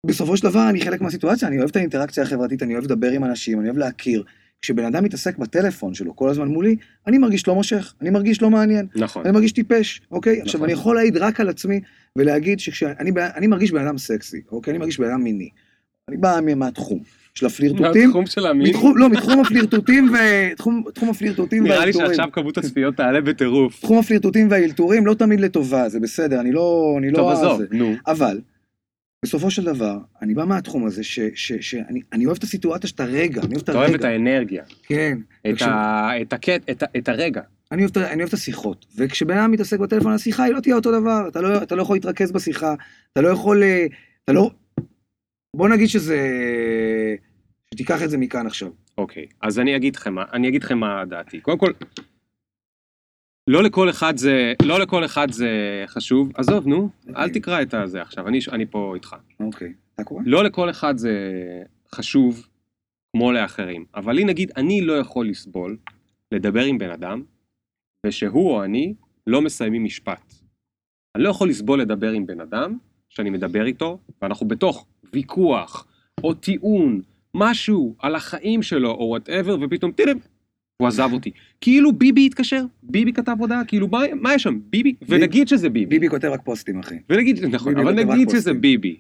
ובסופו 0.04 0.36
של 0.36 0.48
דבר 0.48 0.70
אני 0.70 0.80
חלק 0.80 1.00
מהסיטואציה, 1.00 1.48
אני 1.48 1.58
אוהב 1.58 1.68
את 1.70 1.76
האינטראקציה 1.76 2.22
החברתית, 2.22 2.62
אני 2.62 2.74
אוהב 2.74 2.84
לדבר 2.84 3.10
עם 3.10 3.24
אנשים, 3.24 3.60
אני 3.60 3.68
אוהב 3.68 3.78
להכיר. 3.78 4.24
כשבן 4.62 4.84
אדם 4.84 5.04
מתעסק 5.04 5.38
בטלפון 5.38 5.94
שלו 5.94 6.16
כל 6.16 6.28
הזמן 6.28 6.48
מולי, 6.48 6.76
אני 7.06 7.18
מרגיש 7.18 7.48
לא 7.48 7.54
מושך, 7.54 7.94
אני 8.00 8.10
מרגיש 8.10 8.42
לא 8.42 8.50
מעניין, 8.50 8.86
נכון. 8.96 9.22
אני 9.24 9.32
מרגיש 9.32 9.52
טיפש, 9.52 10.00
אוקיי? 10.10 10.32
נכון. 10.32 10.42
עכשיו, 10.46 10.64
אני 10.64 10.72
יכול 10.72 10.96
להעיד 10.96 11.16
רק 11.16 11.40
על 11.40 11.48
עצמי 11.48 11.80
ולהגיד 12.16 12.60
שכשאני 12.60 12.94
אני 13.36 13.46
מרגיש 13.46 13.72
בן 13.72 13.86
אדם 13.86 13.98
סקסי, 13.98 14.40
אוקיי? 14.52 14.70
אני 14.70 14.78
מרגיש 14.78 15.00
בן 15.00 15.06
אדם 15.10 15.24
מיני. 15.24 15.48
אני 16.08 16.16
בא 16.16 16.40
מה- 16.44 16.54
מהתחום 16.54 16.98
של 17.34 17.46
הפלירטוטים, 17.46 18.04
מהתחום 18.06 18.26
של 18.26 18.46
המין. 18.46 18.68
מתחום, 18.68 18.98
לא, 18.98 19.08
מתחום 19.08 19.40
הפלירטוטים 19.40 20.08
ו... 20.12 20.16
תחום, 20.56 20.84
תחום 20.94 21.08
הפלירטוטים 21.08 21.62
נראה 21.64 21.76
לי 21.76 21.80
והאלתורים. 21.82 22.06
שעכשיו 22.08 22.32
כמות 22.32 22.58
הצפיות 22.58 22.96
תעלה 22.96 23.20
בטירוף. 23.20 23.80
תחום 23.80 23.98
הפלירטוטים 23.98 24.50
והאלתורים 24.50 25.06
לא 25.06 25.14
תמיד 25.14 25.40
לטובה, 25.40 25.88
זה 25.88 26.00
בסדר, 26.00 26.40
אני 26.40 26.52
לא... 26.52 26.94
אני 26.98 27.12
טוב, 27.12 27.18
לא 27.20 27.32
עזוב. 27.32 27.60
נו. 27.70 27.94
אבל, 28.06 28.40
בסופו 29.24 29.50
של 29.50 29.64
דבר, 29.64 29.98
אני 30.22 30.34
בא 30.34 30.44
מהתחום 30.44 30.86
הזה, 30.86 31.04
שאני 31.34 32.00
אני 32.12 32.26
אוהב 32.26 32.36
את 32.36 32.42
הסיטואציה, 32.42 32.90
את 32.94 33.00
הרגע, 33.00 33.42
אני 33.42 33.54
אוהב 33.54 33.62
את 33.62 33.68
אתה 33.68 33.78
אוהב 33.78 33.94
את 33.94 34.04
הרגע. 34.04 34.08
האנרגיה, 34.08 34.64
כן. 34.82 35.18
את 36.98 37.08
הרגע. 37.08 37.42
אני 37.72 37.82
אוהב, 37.82 38.28
את 38.28 38.32
השיחות, 38.32 38.86
וכשבן 38.96 39.38
אדם 39.38 39.50
מתעסק 39.50 39.78
בטלפון, 39.78 40.12
השיחה 40.12 40.44
היא 40.44 40.54
לא 40.54 40.60
תהיה 40.60 40.74
אותו 40.74 41.00
דבר, 41.00 41.28
אתה 41.28 41.40
לא, 41.40 41.50
לא 41.70 41.82
יכול 41.82 41.96
להתרכז 41.96 42.32
בשיחה, 42.32 42.74
אתה 43.12 43.20
לא 43.20 43.28
יכול, 43.28 43.62
אה, 43.62 43.86
אתה 44.24 44.32
לא... 44.32 44.50
בוא 45.56 45.68
נגיד 45.68 45.88
שזה... 45.88 46.18
שתיקח 47.74 48.02
את 48.02 48.10
זה 48.10 48.18
מכאן 48.18 48.46
עכשיו. 48.46 48.68
אוקיי, 48.98 49.26
אז 49.42 49.58
אני 49.58 49.76
אגיד 49.76 49.96
לכם 50.62 50.78
מה 50.78 51.04
דעתי. 51.04 51.40
קודם 51.40 51.58
כל, 51.58 51.72
לא 53.48 53.62
לכל 53.62 53.90
אחד 53.90 54.16
זה, 54.16 54.52
לא 54.62 54.80
לכל 54.80 55.04
אחד 55.04 55.30
זה 55.30 55.48
חשוב. 55.86 56.32
עזוב, 56.34 56.66
נו, 56.66 56.88
אל 57.16 57.30
תקרא 57.30 57.62
את 57.62 57.74
הזה 57.74 58.02
עכשיו, 58.02 58.28
אני, 58.28 58.38
אני 58.52 58.66
פה 58.66 58.92
איתך. 58.94 59.16
אוקיי. 59.40 59.72
אתה 59.94 60.04
קורא? 60.04 60.22
לא 60.26 60.44
לכל 60.44 60.70
אחד 60.70 60.96
זה 60.96 61.12
חשוב 61.94 62.46
כמו 63.12 63.32
לאחרים, 63.32 63.84
אבל 63.94 64.12
לי 64.12 64.24
נגיד, 64.24 64.52
אני 64.56 64.80
לא 64.80 64.92
יכול 64.92 65.28
לסבול 65.28 65.76
לדבר 66.32 66.62
עם 66.62 66.78
בן 66.78 66.90
אדם, 66.90 67.22
ושהוא 68.06 68.50
או 68.50 68.64
אני 68.64 68.94
לא 69.26 69.42
מסיימים 69.42 69.84
משפט. 69.84 70.34
אני 71.14 71.24
לא 71.24 71.28
יכול 71.28 71.48
לסבול 71.48 71.80
לדבר 71.80 72.10
עם 72.10 72.26
בן 72.26 72.40
אדם, 72.40 72.78
שאני 73.08 73.30
מדבר 73.30 73.66
איתו, 73.66 73.98
ואנחנו 74.22 74.48
בתוך 74.48 74.86
ויכוח, 75.12 75.86
או 76.24 76.34
טיעון, 76.34 77.02
משהו 77.34 77.96
על 77.98 78.14
החיים 78.14 78.62
שלו, 78.62 78.90
או 78.90 79.04
whatever, 79.08 79.56
ופתאום 79.60 79.92
טרם, 79.92 80.18
הוא 80.82 80.88
עזב 80.88 81.08
אותי. 81.12 81.30
כאילו 81.60 81.92
ביבי 81.92 82.26
התקשר, 82.26 82.64
ביבי 82.82 83.12
כתב 83.12 83.36
הודעה, 83.38 83.64
כאילו 83.64 83.88
מה, 83.88 83.98
מה 84.20 84.34
יש 84.34 84.42
שם? 84.42 84.58
ביבי? 84.70 84.94
ונגיד 85.08 85.48
שזה 85.48 85.68
ביבי. 85.70 85.86
ביבי 85.86 86.08
כותב 86.08 86.28
רק 86.28 86.40
פוסטים, 86.44 86.78
אחי. 86.78 86.94
ונגיד, 87.10 87.44
נכון, 87.44 87.78
אבל 87.78 87.92
נגיד 87.94 88.28
שזה. 88.30 88.52
ביבי. 88.54 88.96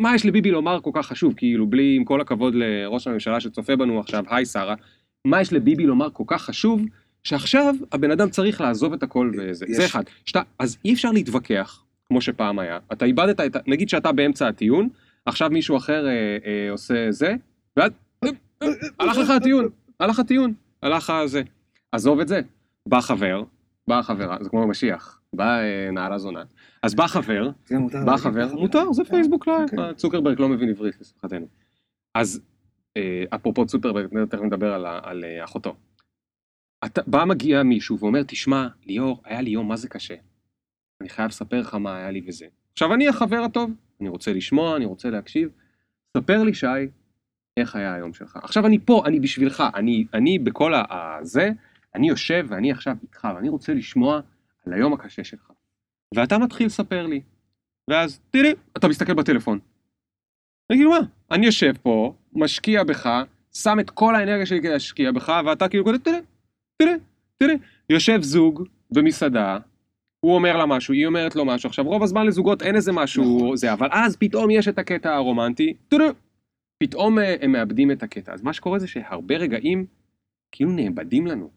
מה 0.00 0.14
יש 0.14 0.26
לביבי 0.26 0.50
לומר 0.50 0.80
כל 0.80 0.90
כך 0.94 1.06
חשוב? 1.06 1.34
כאילו, 1.36 1.66
בלי, 1.66 1.96
עם 1.96 2.04
כל 2.04 2.20
הכבוד 2.20 2.54
לראש 2.54 3.06
הממשלה 3.06 3.40
שצופה 3.40 3.76
בנו 3.76 4.00
עכשיו, 4.00 4.24
היי 4.28 4.44
שרה, 4.46 4.74
מה 5.26 5.40
יש 5.40 5.52
לביבי 5.52 5.86
לומר 5.86 6.08
כל 6.12 6.24
כך 6.26 6.42
חשוב, 6.42 6.82
שעכשיו 7.24 7.74
הבן 7.92 8.10
אדם 8.10 8.30
צריך 8.30 8.60
לעזוב 8.60 8.92
את 8.92 9.02
הכל 9.02 9.32
וזה. 9.38 9.64
יש- 9.68 9.76
זה 9.76 9.84
אחד. 9.86 10.02
שתה, 10.24 10.42
אז 10.58 10.78
אי 10.84 10.92
אפשר 10.94 11.10
להתווכח, 11.12 11.84
כמו 12.08 12.20
שפעם 12.20 12.58
היה. 12.58 12.78
אתה 12.92 13.04
איבדת 13.04 13.40
את. 13.40 13.68
נגיד 13.68 13.88
שאתה 13.88 14.12
באמצע 14.12 14.48
הטיעון, 14.48 14.88
עכשיו 15.26 15.50
מישהו 15.50 15.76
אחר 15.76 16.06
אה, 16.06 16.12
אה, 16.46 16.70
עושה 16.70 17.06
זה, 17.10 17.34
ואז... 17.76 17.90
הלך 19.00 19.16
לך 19.18 19.30
הטיעון, 19.30 19.68
הלך 20.00 20.18
הטיעון, 20.18 20.54
הלך 20.82 21.12
זה. 21.26 21.42
עזוב 21.92 22.20
את 22.20 22.28
זה. 22.28 22.40
בא 22.88 23.00
חבר, 23.00 23.42
באה 23.88 24.02
חברה, 24.02 24.36
זה 24.40 24.50
כמו 24.50 24.66
משיח, 24.66 25.20
באה 25.32 25.60
אה, 25.62 25.90
נערה 25.90 26.18
זונה. 26.18 26.42
אז 26.82 26.94
בא 26.94 27.06
חבר. 27.06 27.50
בא 28.06 28.16
חבר? 28.16 28.54
מותר, 28.54 28.92
זה 28.92 29.04
פייסבוק 29.04 29.46
לייב, 29.46 29.62
אוקיי. 29.62 29.94
צוקרברג 29.94 30.40
לא 30.40 30.48
מבין 30.48 30.68
עברית, 30.68 31.00
לשמחתנו. 31.00 31.46
אז 32.14 32.40
אה, 32.96 33.24
אפרופו 33.34 33.66
צוקרברג, 33.66 34.24
תכף 34.24 34.42
נדבר 34.42 34.74
על 35.02 35.24
אה, 35.24 35.44
אחותו. 35.44 35.76
בא 37.06 37.24
מגיע 37.24 37.62
מישהו 37.62 37.98
ואומר, 37.98 38.22
תשמע, 38.22 38.68
ליאור, 38.86 39.22
היה 39.24 39.40
לי 39.40 39.50
יום 39.50 39.68
מה 39.68 39.76
זה 39.76 39.88
קשה. 39.88 40.14
אני 41.00 41.08
חייב 41.08 41.28
לספר 41.28 41.60
לך 41.60 41.74
מה 41.74 41.96
היה 41.96 42.10
לי 42.10 42.22
וזה. 42.26 42.46
עכשיו, 42.72 42.94
אני 42.94 43.08
החבר 43.08 43.42
הטוב, 43.44 43.70
אני 44.00 44.08
רוצה 44.08 44.32
לשמוע, 44.32 44.76
אני 44.76 44.84
רוצה 44.84 45.10
להקשיב. 45.10 45.50
ספר 46.16 46.42
לי, 46.42 46.54
שי, 46.54 46.66
איך 47.56 47.76
היה 47.76 47.94
היום 47.94 48.14
שלך. 48.14 48.36
עכשיו 48.42 48.66
אני 48.66 48.78
פה, 48.78 49.02
אני 49.06 49.20
בשבילך, 49.20 49.62
אני, 49.74 50.06
אני 50.14 50.38
בכל 50.38 50.72
הזה, 50.90 51.50
אני 51.94 52.08
יושב 52.08 52.46
ואני 52.48 52.72
עכשיו 52.72 52.96
איתך, 53.02 53.28
ואני 53.34 53.48
רוצה 53.48 53.74
לשמוע 53.74 54.20
על 54.66 54.72
היום 54.72 54.92
הקשה 54.92 55.24
שלך. 55.24 55.50
ואתה 56.14 56.38
מתחיל 56.38 56.66
לספר 56.66 57.06
לי. 57.06 57.20
ואז, 57.90 58.20
תראי, 58.30 58.52
אתה 58.76 58.88
מסתכל 58.88 59.14
בטלפון. 59.14 59.58
אני 60.70 60.78
כאילו, 60.78 60.90
מה? 60.90 61.00
אני 61.30 61.46
יושב 61.46 61.72
פה, 61.82 62.14
משקיע 62.32 62.84
בך, 62.84 63.08
שם 63.54 63.80
את 63.80 63.90
כל 63.90 64.14
האנרגיה 64.14 64.46
שלי 64.46 64.58
כדי 64.58 64.68
להשקיע 64.68 65.12
בך, 65.12 65.32
ואתה 65.46 65.68
כאילו 65.68 65.84
כזה, 65.84 65.98
תראה, 65.98 66.18
תראה, 66.78 66.94
תראה. 67.38 67.54
יושב 67.90 68.22
זוג 68.22 68.62
במסעדה, 68.90 69.58
הוא 70.20 70.34
אומר 70.34 70.56
לה 70.56 70.66
משהו, 70.66 70.94
היא 70.94 71.06
אומרת 71.06 71.36
לו 71.36 71.44
משהו. 71.44 71.68
עכשיו, 71.68 71.84
רוב 71.84 72.02
הזמן 72.02 72.26
לזוגות 72.26 72.62
אין 72.62 72.76
איזה 72.76 72.92
משהו, 72.92 73.36
נכון. 73.36 73.56
זה, 73.56 73.72
אבל 73.72 73.88
אז 73.92 74.16
פתאום 74.16 74.50
יש 74.50 74.68
את 74.68 74.78
הקטע 74.78 75.14
הרומנטי, 75.14 75.74
תראה, 75.88 76.06
פתאום 76.78 77.18
אה, 77.18 77.36
הם 77.40 77.52
מאבדים 77.52 77.90
את 77.90 78.02
הקטע. 78.02 78.32
אז 78.34 78.42
מה 78.42 78.52
שקורה 78.52 78.78
זה 78.78 78.86
שהרבה 78.86 79.36
רגעים 79.36 79.86
כאילו 80.52 80.70
נאבדים 80.70 81.26
לנו. 81.26 81.50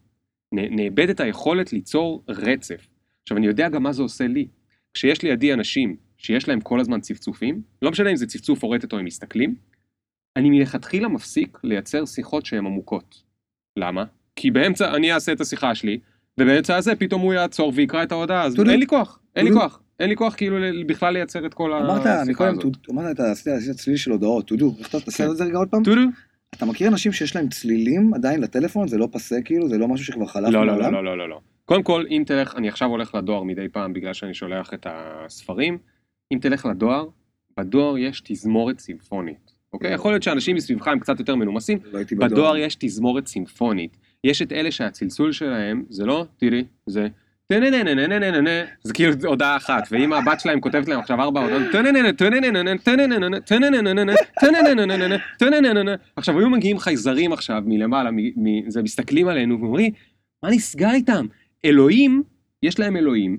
נ- 0.54 0.76
נאבדת 0.76 1.20
היכולת 1.20 1.72
ליצור 1.72 2.24
רצף. 2.28 2.86
עכשיו, 3.22 3.36
אני 3.36 3.46
יודע 3.46 3.68
גם 3.68 3.82
מה 3.82 3.92
זה 3.92 4.02
עושה 4.02 4.26
לי. 4.26 4.48
כשיש 4.94 5.22
לידי 5.22 5.52
אנשים 5.52 5.96
שיש 6.18 6.48
להם 6.48 6.60
כל 6.60 6.80
הזמן 6.80 7.00
צפצופים, 7.00 7.62
לא 7.82 7.90
משנה 7.90 8.10
אם 8.10 8.16
זה 8.16 8.26
צפצוף 8.26 8.62
או 8.62 8.70
רטט 8.70 8.92
או 8.92 8.98
הם 8.98 9.04
מסתכלים, 9.04 9.54
אני 10.36 10.50
מלכתחילה 10.50 11.08
מפסיק 11.08 11.58
לייצר 11.64 12.06
שיחות 12.06 12.46
שהן 12.46 12.66
עמוקות. 12.66 13.22
למה? 13.76 14.04
כי 14.36 14.50
באמצע, 14.50 14.96
אני 14.96 15.12
אעשה 15.12 15.32
את 15.32 15.40
השיחה 15.40 15.74
שלי, 15.74 15.98
ובאמצע 16.40 16.76
הזה 16.76 16.96
פתאום 16.96 17.20
הוא 17.22 17.32
יעצור 17.34 17.72
ויקרא 17.74 18.02
את 18.02 18.12
ההודעה, 18.12 18.42
אז. 18.44 18.54
אין 18.70 18.80
לי 18.80 18.86
כוח, 18.86 19.20
אין 19.36 19.44
לי. 19.44 19.52
כוח, 19.52 19.82
אין 20.00 20.08
לי 20.08 20.16
כוח 20.16 20.34
כאילו 20.34 20.56
בכלל 20.86 21.12
לייצר 21.12 21.46
את 21.46 21.54
כל 21.54 21.72
אמרת, 21.72 22.06
השיחה 22.06 22.48
הזאת. 22.48 22.64
אמרת, 22.64 22.66
אני 22.66 22.94
קודם, 22.94 23.10
אתה 23.10 23.30
עשית 23.30 23.76
צליל 23.76 23.96
של 23.96 24.10
הודעות, 24.10 24.46
תודו, 24.46 24.74
איך 24.78 24.88
אתה 24.88 24.96
עושה 24.96 25.24
כן. 25.24 25.30
את 25.30 25.36
זה 25.36 25.44
רגע 25.44 25.58
עוד 25.58 25.68
פעם? 25.68 25.82
תודו. 25.82 26.00
אתה 26.54 26.66
מכיר 26.66 26.88
אנשים 26.88 27.12
שיש 27.12 27.36
להם 27.36 27.48
צלילים 27.48 28.14
עדיין 28.14 28.40
לטלפון? 28.40 28.88
זה 28.88 28.98
לא 28.98 29.08
פסה 29.12 29.36
כאילו? 29.44 29.68
זה 29.68 29.78
לא 29.78 29.88
משהו 29.88 30.06
שכבר 30.06 30.26
חלף 30.26 30.52
לא, 30.52 30.66
לא, 30.66 30.78
לא, 30.78 30.92
לא, 30.92 31.04
לא, 31.04 31.18
לא, 31.18 31.28
לא. 31.28 31.40
קודם 31.64 31.82
כל, 31.82 32.04
אם 32.10 32.22
תלך, 32.26 32.54
אני 32.56 32.68
עכשיו 32.68 32.88
הולך 32.88 33.14
לדואר 33.14 33.42
מדי 33.42 33.68
פעם 33.68 33.92
בגלל 33.92 34.12
שאני 34.12 34.34
שולח 34.34 34.74
את 34.74 34.86
הספרים, 34.90 35.78
אם 36.32 36.38
תלך 36.40 36.66
לדואר, 36.66 37.06
בדואר 37.56 37.98
יש 37.98 38.22
תזמורת 38.24 38.78
סימפונית. 38.78 39.52
אוקיי? 39.72 39.94
יכול 39.94 40.12
להיות 40.12 40.22
שאנשים 40.22 40.56
מסביבך 40.56 40.88
הם 40.88 40.98
קצת 40.98 41.18
יותר 41.18 41.34
מנומסים, 41.34 41.78
לא 41.92 42.00
בדואר 42.18 42.56
יש 42.56 42.74
תזמורת 42.74 43.26
סימפונית. 43.26 43.96
יש 44.24 44.42
את 44.42 44.52
אלה 44.52 44.70
שהצלצול 44.70 45.32
שלהם 45.32 45.84
זה 45.88 46.04
לא, 46.06 46.26
תראי, 46.36 46.64
זה 46.86 47.08
זה 48.82 48.92
כאילו 48.92 49.12
הודעה 49.24 49.56
אחת, 49.56 49.88
ואם 49.90 50.12
הבת 50.12 50.40
שלהם 50.40 50.60
כותבת 50.60 50.88
להם 50.88 50.98
עכשיו 51.00 51.20
ארבע 51.20 51.40
הודעות. 51.40 51.62
עכשיו 56.16 56.38
היו 56.38 56.50
מגיעים 56.50 56.78
חייזרים 56.78 57.32
עכשיו 57.32 57.62
מלמעלה, 57.66 58.10
זה 58.68 58.82
מסתכלים 58.82 59.28
עלינו 59.28 59.60
ואומרים, 59.60 59.92
מה 60.42 60.50
נסגר 60.50 60.90
איתם? 60.90 61.26
אלוהים, 61.64 62.22
יש 62.62 62.78
להם 62.78 62.96
אלוהים, 62.96 63.38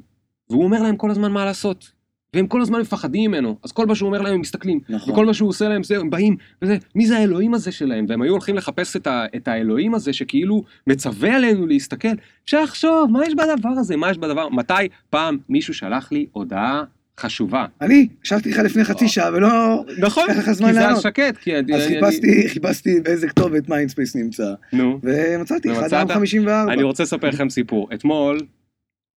והוא 0.50 0.64
אומר 0.64 0.82
להם 0.84 0.98
כל 0.98 1.12
הזמן 1.12 1.32
מה 1.32 1.46
לעשות. 1.46 2.01
והם 2.36 2.48
כל 2.48 2.62
הזמן 2.62 2.82
מפחדים 2.82 3.32
ממנו, 3.32 3.58
אז 3.64 3.72
כל 3.72 3.86
מה 3.86 3.96
שהוא 3.96 4.08
אומר 4.08 4.22
להם 4.22 4.34
הם 4.34 4.40
מסתכלים, 4.42 4.80
נכון. 4.90 5.14
וכל 5.14 5.26
מה 5.26 5.34
שהוא 5.34 5.50
עושה 5.50 5.70
להם 5.70 5.84
זה, 5.84 5.98
הם 5.98 6.10
באים, 6.10 6.36
וזה, 6.62 6.78
מי 6.96 7.06
זה 7.06 7.18
האלוהים 7.18 7.54
הזה 7.54 7.72
שלהם? 7.72 8.06
והם 8.10 8.22
היו 8.22 8.32
הולכים 8.32 8.56
לחפש 8.58 8.96
את, 8.96 9.08
ה, 9.08 9.26
את 9.36 9.48
האלוהים 9.48 9.94
הזה 9.96 10.14
שכאילו 10.14 10.64
מצווה 10.88 11.36
עלינו 11.36 11.68
להסתכל. 11.68 12.08
אפשר 12.46 12.64
לחשוב, 12.64 13.12
מה 13.12 13.26
יש 13.28 13.34
בדבר 13.34 13.70
הזה? 13.70 13.98
מה 13.98 14.12
יש 14.12 14.18
בדבר? 14.18 14.50
מתי 14.50 14.74
פעם 15.10 15.38
מישהו 15.50 15.74
שלח 15.74 16.12
לי 16.12 16.26
הודעה 16.32 16.84
חשובה. 17.20 17.66
אני, 17.82 18.08
ישבתי 18.26 18.50
איתך 18.50 18.60
לפני 18.60 18.84
חצי 18.84 19.08
שעה 19.08 19.30
ולא... 19.34 19.84
נכון, 20.00 20.24
לך 20.30 20.46
כי 20.46 20.54
זה 20.54 20.68
היה. 20.68 20.96
שקט, 20.96 21.38
כי... 21.38 21.60
אני- 21.60 21.76
אז 21.76 21.82
אני- 21.82 21.96
חיפשתי, 22.00 22.50
חיפשתי 22.50 23.00
באיזה 23.00 23.28
כתובת 23.28 23.70
Mindspace 23.70 24.16
נמצא, 24.16 24.54
נו. 24.74 25.00
ומצאתי, 25.04 25.70
ומצאת? 25.70 25.94
1 25.94 26.12
54. 26.12 26.74
אני 26.74 26.84
רוצה 26.84 27.04
לספר 27.04 27.30
לכם 27.30 27.50
סיפור. 27.50 27.90
אתמול 27.94 28.40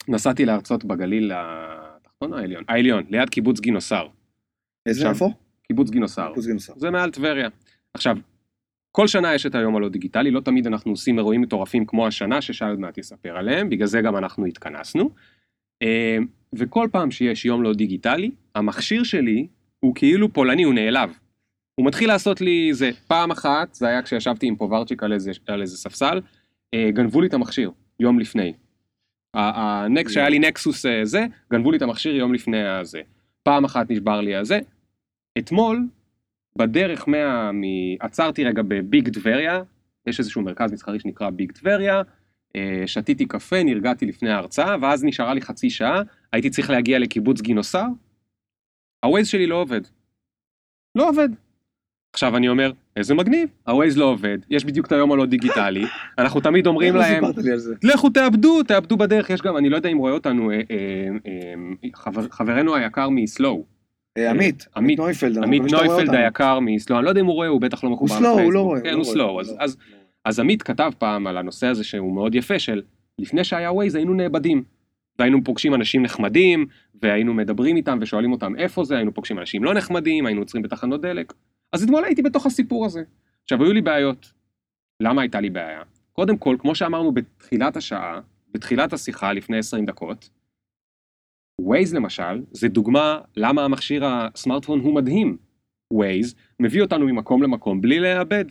נסעתי 0.07 0.45
להרצות 0.45 0.85
בגליל 0.85 1.31
התחתון 2.23 2.33
או 2.33 2.37
העליון? 2.37 2.63
העליון, 2.67 3.03
ליד 3.09 3.29
קיבוץ 3.29 3.59
גינוסר. 3.59 4.07
איזה. 4.85 5.09
איפה? 5.09 5.29
קיבוץ 5.67 5.89
גינוסר. 5.89 6.27
קיבוץ 6.27 6.45
גינוסר. 6.45 6.73
זה 6.77 6.91
מעל 6.91 7.11
טבריה. 7.11 7.49
עכשיו, 7.93 8.17
כל 8.91 9.07
שנה 9.07 9.35
יש 9.35 9.45
את 9.45 9.55
היום 9.55 9.75
הלא 9.75 9.89
דיגיטלי, 9.89 10.31
לא 10.31 10.39
תמיד 10.39 10.67
אנחנו 10.67 10.91
עושים 10.91 11.17
אירועים 11.17 11.41
מטורפים 11.41 11.85
כמו 11.85 12.07
השנה, 12.07 12.41
ששי 12.41 12.65
עוד 12.65 12.79
מעט 12.79 12.97
יספר 12.97 13.37
עליהם, 13.37 13.69
בגלל 13.69 13.87
זה 13.87 14.01
גם 14.01 14.17
אנחנו 14.17 14.45
התכנסנו. 14.45 15.09
אה, 15.81 16.17
וכל 16.53 16.87
פעם 16.91 17.11
שיש 17.11 17.45
יום 17.45 17.63
לא 17.63 17.73
דיגיטלי, 17.73 18.31
המכשיר 18.55 19.03
שלי 19.03 19.47
הוא 19.79 19.95
כאילו 19.95 20.33
פולני, 20.33 20.63
הוא 20.63 20.73
נעלב. 20.73 21.09
הוא 21.75 21.85
מתחיל 21.85 22.07
לעשות 22.07 22.41
לי 22.41 22.73
זה. 22.73 22.89
פעם 23.07 23.31
אחת, 23.31 23.73
זה 23.73 23.87
היה 23.87 24.01
כשישבתי 24.01 24.47
עם 24.47 24.55
פוברצ'יק 24.55 25.03
על 25.03 25.13
איזה, 25.13 25.31
על 25.47 25.61
איזה 25.61 25.77
ספסל, 25.77 26.21
אה, 26.73 26.89
גנבו 26.91 27.21
לי 27.21 27.27
את 27.27 27.33
המכשיר, 27.33 27.71
יום 27.99 28.19
לפני. 28.19 28.53
הנקס 29.33 30.11
שהיה 30.11 30.29
לי 30.29 30.39
נקסוס 30.39 30.85
אה, 30.85 31.05
זה, 31.05 31.25
גנבו 31.51 31.71
לי 31.71 31.77
את 31.77 31.81
המכשיר 31.81 32.15
יום 32.15 32.33
לפני 32.33 32.67
הזה. 32.67 33.01
פעם 33.43 33.65
אחת 33.65 33.91
נשבר 33.91 34.21
לי 34.21 34.35
הזה. 34.35 34.59
אתמול, 35.37 35.87
בדרך 36.55 37.07
מה... 37.07 37.51
מ... 37.51 37.61
עצרתי 37.99 38.43
רגע 38.43 38.61
בביג 38.67 39.09
טבריה, 39.09 39.61
יש 40.07 40.19
איזשהו 40.19 40.41
מרכז 40.41 40.71
מסחרי 40.71 40.99
שנקרא 40.99 41.29
ביג 41.29 41.51
טבריה, 41.51 42.01
אה, 42.55 42.83
שתיתי 42.85 43.25
קפה, 43.25 43.63
נרגעתי 43.63 44.05
לפני 44.05 44.29
ההרצאה, 44.29 44.75
ואז 44.81 45.03
נשארה 45.03 45.33
לי 45.33 45.41
חצי 45.41 45.69
שעה, 45.69 46.01
הייתי 46.31 46.49
צריך 46.49 46.69
להגיע 46.69 46.99
לקיבוץ 46.99 47.41
גינוסר, 47.41 47.85
הווייז 49.05 49.27
שלי 49.27 49.47
לא 49.47 49.55
עובד. 49.55 49.81
לא 50.95 51.09
עובד. 51.09 51.29
עכשיו 52.13 52.37
אני 52.37 52.49
אומר, 52.49 52.71
איזה 52.95 53.13
מגניב, 53.15 53.49
הווייז 53.67 53.97
לא 53.97 54.05
עובד, 54.05 54.37
יש 54.49 54.65
בדיוק 54.65 54.87
את 54.87 54.91
היום 54.91 55.11
הלא 55.11 55.25
דיגיטלי, 55.25 55.85
אנחנו 56.17 56.41
תמיד 56.41 56.67
אומרים 56.67 56.95
להם? 56.95 57.23
לכו 57.83 58.09
תאבדו, 58.09 58.63
תאבדו 58.63 58.97
בדרך, 58.97 59.29
יש 59.29 59.41
גם, 59.41 59.57
אני 59.57 59.69
לא 59.69 59.75
יודע 59.75 59.89
אם 59.89 59.97
רואה 59.97 60.11
אותנו, 60.11 60.51
אה, 60.51 60.55
אה, 60.55 60.61
אה, 61.27 61.89
חבר, 61.95 62.21
חברנו 62.31 62.75
היקר 62.75 63.09
מ 63.09 63.19
Slow, 63.19 63.65
עמית, 64.29 64.67
עמית- 64.75 64.99
נויפלד, 64.99 65.37
עמית 65.43 65.61
נויפלד. 65.71 66.15
היקר 66.15 66.59
מ 66.59 66.66
Slow, 66.66 66.99
אני 66.99 67.05
לא 67.05 67.09
יודע 67.11 67.21
אם 67.21 67.25
הוא 67.25 67.33
רואה, 67.35 67.47
הוא 67.47 67.61
בטח 67.61 67.83
לא 67.83 67.89
הוא 67.89 67.95
מחובר 67.95 68.15
Slow, 68.17 68.39
הוא. 68.39 68.53
לא 68.53 68.59
רואה. 68.61 68.81
כן, 68.81 68.87
לא 68.87 68.93
הוא 68.93 69.03
רואה, 69.03 69.13
Slow, 69.13 69.41
לא 69.41 69.65
אז- 70.25 70.39
עמית 70.39 70.63
כתב 70.63 70.91
פעם 70.97 71.27
על 71.27 71.37
הנושא 71.37 71.67
הזה 71.67 71.83
שהוא 71.83 72.15
מאוד 72.15 72.35
יפה, 72.35 72.59
של 72.59 72.81
לפני 73.19 73.43
שהיה 73.43 73.71
ווייז 73.71 73.95
היינו 73.95 74.13
נאבדים. 74.13 74.63
והיינו 75.19 75.43
פוגשים 75.43 75.73
אנשים 75.73 76.03
נחמדים, 76.03 76.65
והיינו 77.01 77.33
מדברים 77.33 77.75
איתם 77.75 77.97
ושואלים 78.01 78.31
אותם 78.31 78.53
איפה 78.57 78.83
זה, 78.83 78.95
היינו 78.95 79.13
פוגשים 79.13 79.39
אנשים 79.39 79.63
לא 79.63 79.73
נחמדים, 79.73 80.25
היינו 80.25 80.41
עוצרים 80.41 80.63
בתחנות 80.63 81.01
דלק. 81.01 81.33
אז 81.73 81.83
אתמול 81.83 82.05
הייתי 82.05 82.21
בתוך 82.21 82.45
הסיפור 82.45 82.85
הזה. 82.85 83.03
עכשיו, 83.43 83.63
היו 83.63 83.73
לי 83.73 83.81
בעיות. 83.81 84.33
למה 84.99 85.21
הייתה 85.21 85.41
לי 85.41 85.49
בעיה? 85.49 85.81
קודם 86.13 86.37
כל, 86.37 86.57
כמו 86.59 86.75
שאמרנו 86.75 87.11
בתחילת 87.11 87.77
השעה, 87.77 88.21
בתחילת 88.51 88.93
השיחה 88.93 89.33
לפני 89.33 89.57
20 89.57 89.85
דקות, 89.85 90.29
ווייז 91.61 91.93
למשל, 91.93 92.43
זה 92.51 92.67
דוגמה 92.67 93.21
למה 93.35 93.65
המכשיר 93.65 94.05
הסמארטפון 94.05 94.79
הוא 94.79 94.95
מדהים. 94.95 95.37
ווייז 95.93 96.35
מביא 96.59 96.81
אותנו 96.81 97.05
ממקום 97.05 97.43
למקום 97.43 97.81
בלי 97.81 97.99
לאבד. 97.99 98.45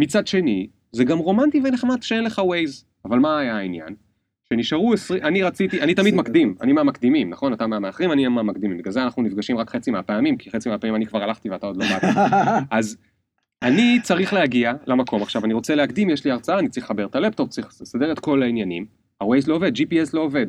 מצד 0.00 0.26
שני, 0.26 0.68
זה 0.92 1.04
גם 1.04 1.18
רומנטי 1.18 1.60
ונחמד 1.64 2.02
שאין 2.02 2.24
לך 2.24 2.38
ווייז. 2.38 2.84
אבל 3.04 3.18
מה 3.18 3.38
היה 3.38 3.56
העניין? 3.56 3.96
שנשארו 4.52 4.92
20, 4.92 5.24
אני 5.24 5.42
רציתי, 5.42 5.80
אני 5.80 5.94
תמיד 5.94 6.14
מקדים, 6.14 6.54
אני 6.60 6.72
מהמקדימים, 6.72 7.30
נכון? 7.30 7.52
אתה 7.52 7.66
מהמאחרים, 7.66 8.12
אני 8.12 8.28
מהמקדימים, 8.28 8.78
בגלל 8.78 8.92
זה 8.92 9.02
אנחנו 9.02 9.22
נפגשים 9.22 9.58
רק 9.58 9.70
חצי 9.70 9.90
מהפעמים, 9.90 10.36
כי 10.36 10.50
חצי 10.50 10.68
מהפעמים 10.68 10.96
אני 10.96 11.06
כבר 11.06 11.22
הלכתי 11.22 11.50
ואתה 11.50 11.66
עוד 11.66 11.76
לא 11.76 11.84
באת. 11.86 12.02
אז 12.78 12.96
אני 13.62 13.98
צריך 14.02 14.32
להגיע 14.32 14.72
למקום, 14.86 15.22
עכשיו 15.22 15.44
אני 15.44 15.54
רוצה 15.54 15.74
להקדים, 15.74 16.10
יש 16.10 16.24
לי 16.24 16.30
הרצאה, 16.30 16.58
אני 16.58 16.68
צריך 16.68 16.86
לחבר 16.86 17.06
את 17.06 17.14
הלפטופ, 17.14 17.48
צריך 17.48 17.66
לסדר 17.80 18.12
את 18.12 18.18
כל 18.18 18.42
העניינים, 18.42 18.86
ה-Waze 19.20 19.48
לא 19.48 19.54
עובד, 19.54 19.72
GPS 19.76 20.10
לא 20.14 20.20
עובד. 20.20 20.46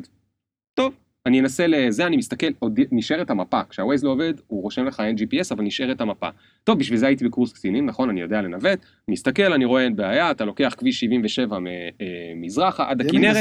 טוב, 0.74 0.94
אני 1.28 1.40
אנסה 1.40 1.66
לזה, 1.66 2.06
אני 2.06 2.16
מסתכל, 2.16 2.46
עוד 2.58 2.80
נשארת 2.92 3.30
המפה, 3.30 3.60
כשה-Waze 3.70 4.00
לא 4.04 4.10
עובד, 4.10 4.34
הוא 4.46 4.62
רושם 4.62 4.84
לך 4.84 5.00
אין 5.00 5.16
GPS, 5.16 5.54
אבל 5.54 5.64
נשארת 5.64 6.00
המפה. 6.00 6.28
טוב, 6.64 6.78
בשביל 6.78 6.98
זה 6.98 7.06
הייתי 7.06 7.24
בקורס 7.24 7.52
קצינים, 7.52 7.86
נכון, 7.86 8.10
אני 8.10 8.20
יודע 8.20 8.42
לנווט, 8.42 8.78
מסתכל, 9.08 9.52
אני 9.52 9.64
רואה 9.64 9.84
אין 9.84 9.96
בעיה, 9.96 10.30
אתה 10.30 10.44
לוקח 10.44 10.74
כביש 10.78 11.00
77 11.00 11.58
מ- 11.58 11.66
אה, 11.66 12.06
מזרחה 12.36 12.90
עד 12.90 13.00
הכנרת. 13.00 13.36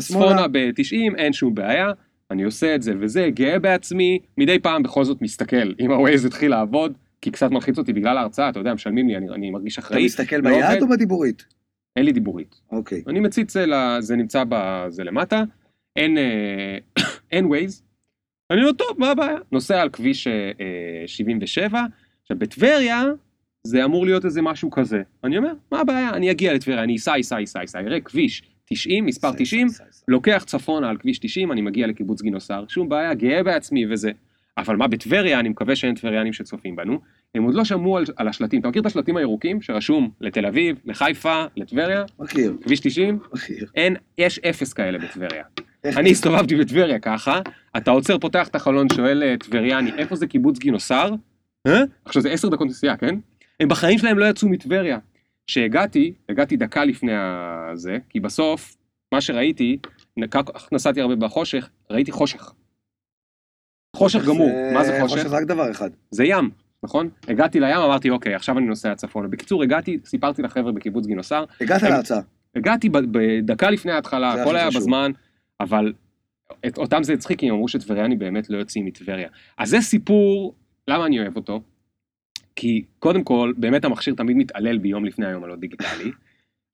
צפונה 0.00 0.48
ב-90, 0.48 1.16
אין 1.18 1.32
שום 1.32 1.54
בעיה, 1.54 1.90
אני 2.30 2.42
עושה 2.42 2.74
את 2.74 2.82
זה 2.82 2.92
וזה, 3.00 3.28
גאה 3.34 3.58
בעצמי, 3.58 4.18
מדי 4.38 4.58
פעם 4.58 4.82
בכל 4.82 5.04
זאת 5.04 5.22
מסתכל, 5.22 5.72
אם 5.80 5.90
ה-Waze 5.90 6.26
התחיל 6.26 6.50
לעבוד, 6.50 6.92
כי 7.20 7.30
קצת 7.30 7.50
מלחיץ 7.50 7.78
אותי 7.78 7.92
בגלל 7.92 8.18
ההרצאה, 8.18 8.48
אתה 8.48 8.58
יודע, 8.60 8.74
משלמים 8.74 9.08
לי, 9.08 9.16
אני, 9.16 9.28
אני 9.28 9.50
מרגיש 9.50 9.78
אתה 9.78 9.86
אחראי, 9.86 10.04
מסתכל 10.04 10.36
לא 10.36 10.42
ביד 10.42 10.64
עובד. 10.64 10.82
או 10.82 10.88
בדיבורית? 10.88 11.44
אין 11.96 12.04
לי 12.04 12.12
דיבורית. 12.12 12.60
אוקיי. 12.72 13.02
אני 13.08 13.20
מציץ, 13.20 13.54
זה 14.00 14.16
נמצא 14.16 14.44
בזה 14.48 15.04
למטה, 15.04 15.42
אין, 15.96 16.18
אה, 16.18 16.78
אין 17.32 17.46
ווייז, 17.46 17.84
אני 18.50 18.60
אומר, 18.60 18.72
טוב, 18.72 18.88
מה 18.98 19.10
הבעיה? 19.10 19.36
נוסע 19.52 19.80
על 19.80 19.88
כביש 19.88 20.26
אה, 20.26 20.32
אה, 20.60 21.06
77, 21.06 21.84
עכשיו 22.22 22.38
בטבריה 22.38 23.04
זה 23.66 23.84
אמור 23.84 24.04
להיות 24.06 24.24
איזה 24.24 24.42
משהו 24.42 24.70
כזה. 24.70 25.02
אני 25.24 25.38
אומר, 25.38 25.52
מה 25.72 25.80
הבעיה? 25.80 26.10
אני 26.10 26.30
אגיע 26.30 26.54
לטבריה, 26.54 26.82
אני 26.82 26.96
אסע, 26.96 27.20
אסע, 27.20 27.42
אסע, 27.42 27.64
אסע, 27.64 27.80
אראה 27.80 28.00
כביש 28.00 28.42
90, 28.64 29.06
מספר 29.06 29.32
90, 29.36 29.66
לוקח 30.08 30.44
צפונה 30.46 30.90
על 30.90 30.96
כביש 30.96 31.18
90, 31.18 31.52
אני 31.52 31.60
מגיע 31.60 31.86
לקיבוץ 31.86 32.22
גינוסר, 32.22 32.64
שום 32.68 32.88
בעיה, 32.88 33.14
גאה 33.14 33.42
בעצמי 33.42 33.86
וזה. 33.92 34.10
אבל 34.58 34.76
מה 34.76 34.88
בטבריה, 34.88 35.40
אני 35.40 35.48
מקווה 35.48 35.76
שאין 35.76 35.94
טבריאנים 35.94 36.32
שצופים 36.32 36.76
בנו, 36.76 37.00
הם 37.34 37.42
עוד 37.42 37.54
לא 37.54 37.64
שמעו 37.64 37.96
על, 37.96 38.04
על 38.16 38.28
השלטים. 38.28 38.60
אתה 38.60 38.68
מכיר 38.68 38.82
את 38.82 38.86
השלטים 38.86 39.16
הירוקים 39.16 39.62
שרשום 39.62 40.10
לתל 40.20 40.46
אביב, 40.46 40.76
לחיפה, 40.84 41.44
לטבריה, 41.56 42.04
מכיר, 42.18 42.56
כביש 42.62 42.80
90? 42.80 43.18
מכיר. 43.32 43.66
אין, 43.74 43.96
יש 44.18 44.38
אפס 44.38 44.72
כאלה 44.72 44.98
בטבריה. 44.98 45.44
אני 45.86 46.10
הסתובבתי 46.10 46.56
בטבריה 46.56 46.98
ככה, 46.98 47.40
אתה 47.76 47.90
עוצר, 47.90 48.18
פותח 48.18 48.48
את 48.48 48.54
החלון, 48.54 48.86
שואל 48.92 49.22
אה, 49.22 49.34
טבריאני, 49.36 49.90
איפה 49.98 50.16
זה 50.16 50.26
קיבוץ 50.26 50.58
גינוסר? 50.58 51.10
אה? 51.66 51.82
עכשיו 52.04 52.22
זה 52.22 52.30
עשר 52.30 52.48
דקות 52.48 52.68
נסיעה, 52.68 52.96
כן? 52.96 53.14
הם 53.60 53.68
בחיים 53.68 53.98
שלהם 53.98 54.18
לא 54.18 54.24
יצאו 54.24 54.48
מטבריה. 54.48 54.98
כשהגעתי, 55.46 56.14
הגעתי 56.28 56.56
דקה 56.56 56.84
לפני 56.84 57.12
הזה, 57.14 57.98
כי 58.08 58.20
בסוף, 58.20 58.76
מה 59.14 59.20
שראיתי, 59.20 59.78
נסעתי 60.72 61.00
הרבה 61.00 61.16
בחושך, 61.16 61.70
ראיתי 61.90 62.12
חושך. 62.12 62.52
חושך 63.96 64.24
גמור, 64.24 64.50
מה 64.74 64.84
זה 64.84 64.98
חושך? 65.00 65.26
רק 65.30 65.44
דבר 65.44 65.70
אחד. 65.70 65.90
זה 66.10 66.24
ים, 66.24 66.50
נכון? 66.82 67.08
הגעתי 67.28 67.60
לים, 67.60 67.76
אמרתי, 67.76 68.10
אוקיי, 68.10 68.34
עכשיו 68.34 68.58
אני 68.58 68.66
נוסע 68.66 68.94
צפונה. 68.94 69.28
בקיצור, 69.28 69.62
הגעתי, 69.62 69.98
סיפרתי 70.04 70.42
לחבר'ה 70.42 70.72
בקיבוץ 70.72 71.06
גינוסר, 71.06 71.44
הגעת 71.60 71.82
להרצאה. 71.82 72.20
הגעתי 72.56 72.88
בדקה 72.88 73.70
לפני 73.70 73.92
ההתחלה, 73.92 74.32
הכל 74.32 74.56
היה. 74.56 74.68
בזמן, 74.70 75.12
אבל 75.62 75.92
את, 76.66 76.78
אותם 76.78 77.02
זה 77.02 77.12
הצחיק, 77.12 77.38
כי 77.38 77.48
הם 77.48 77.54
אמרו 77.54 77.68
שטבריאנים 77.68 78.18
באמת 78.18 78.50
לא 78.50 78.58
יוצאים 78.58 78.86
מטבריה. 78.86 79.28
אז 79.58 79.70
זה 79.70 79.80
סיפור, 79.80 80.54
למה 80.88 81.06
אני 81.06 81.20
אוהב 81.20 81.36
אותו? 81.36 81.62
כי 82.56 82.84
קודם 82.98 83.24
כל, 83.24 83.52
באמת 83.56 83.84
המכשיר 83.84 84.14
תמיד 84.14 84.36
מתעלל 84.36 84.78
ביום 84.78 85.04
לפני 85.04 85.26
היום 85.26 85.44
הלא 85.44 85.56
דיגיטלי. 85.56 86.10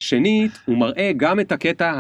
שנית, 0.01 0.53
הוא 0.64 0.79
מראה 0.79 1.12
גם 1.16 1.40
את 1.40 1.53
הקטע 1.53 1.92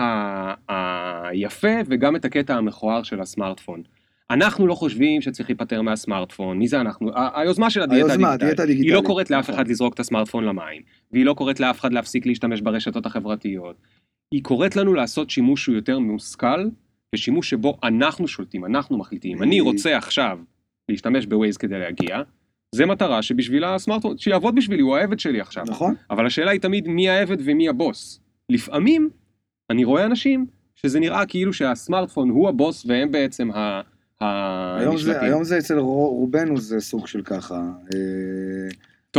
היפה 1.24 1.74
וגם 1.86 2.16
את 2.16 2.24
הקטע 2.24 2.54
המכוער 2.54 3.02
של 3.02 3.20
הסמארטפון. 3.20 3.82
אנחנו 4.30 4.66
לא 4.66 4.74
חושבים 4.74 5.22
שצריך 5.22 5.48
להיפטר 5.50 5.82
מהסמארטפון, 5.82 6.58
מי 6.58 6.68
זה 6.68 6.80
אנחנו? 6.80 7.10
היוזמה 7.34 7.70
של 7.70 7.82
הדיאטה 7.82 8.12
היוזמה, 8.12 8.32
הדיגיטלית. 8.32 8.60
הדיגיטלית. 8.60 8.86
היא 8.86 8.94
לא 8.94 9.02
קוראת 9.06 9.30
לאף. 9.30 9.50
אחד 9.50 9.68
לזרוק 9.68 9.94
את 9.94 10.00
הסמארטפון 10.00 10.44
למים, 10.44 10.82
והיא 11.12 11.24
לא 11.24 11.34
קוראת 11.34 11.60
לאף 11.60 11.80
אחד 11.80 11.92
להפסיק 11.92 12.26
להשתמש 12.26 12.60
ברשתות 12.60 13.06
החברתיות. 13.06 13.76
היא 14.32 14.42
קוראת 14.42 14.76
לנו 14.76 14.94
לעשות 14.94 15.30
שימוש 15.30 15.64
שהוא 15.64 15.74
יותר 15.74 15.98
מושכל, 15.98 16.68
ושימוש 17.14 17.50
שבו 17.50 17.78
אנחנו 17.82 18.28
שולטים, 18.28 18.64
אנחנו 18.64 18.98
מחליטים. 18.98 19.42
אני 19.42 19.60
רוצה 19.60 19.96
עכשיו 19.96 20.38
להשתמש 20.88 21.26
בווייז 21.26 21.56
כדי 21.56 21.78
להגיע, 21.78 22.22
זה 22.74 22.86
מטרה 22.86 23.22
שבשבילה 23.22 23.74
הסמארטפון, 23.74 24.18
שיעבוד 24.18 24.54
בשבילי, 24.54 24.82
הוא 24.82 24.96
העבד 24.96 25.18
שלי 25.20 25.40
עכשיו. 25.40 25.64
נכון? 25.68 25.94
אבל 26.10 26.26
השאלה 26.26 26.50
היא 26.50 26.60
תמיד 26.60 26.88
מי 26.88 27.08
העבד 27.08 27.36
ומי 27.44 27.68
הבוס. 27.68 28.20
לפעמים 28.48 29.10
אני 29.70 29.84
רואה 29.84 30.04
אנשים 30.04 30.46
שזה 30.74 31.00
נראה 31.00 31.26
כאילו 31.26 31.52
שהסמארטפון 31.52 32.30
הוא 32.30 32.48
הבוס 32.48 32.86
והם 32.86 33.12
בעצם 33.12 33.50
ה... 33.50 33.80
היום 34.20 34.96
זה-. 34.98 35.20
היום 35.20 35.44
זה 35.44 35.58
אצל 35.58 35.78
רו- 35.78 36.08
רובנו 36.14 36.56
זה 36.60 36.80
סוג 36.80 37.06
של 37.06 37.22
ככה. 37.22 37.62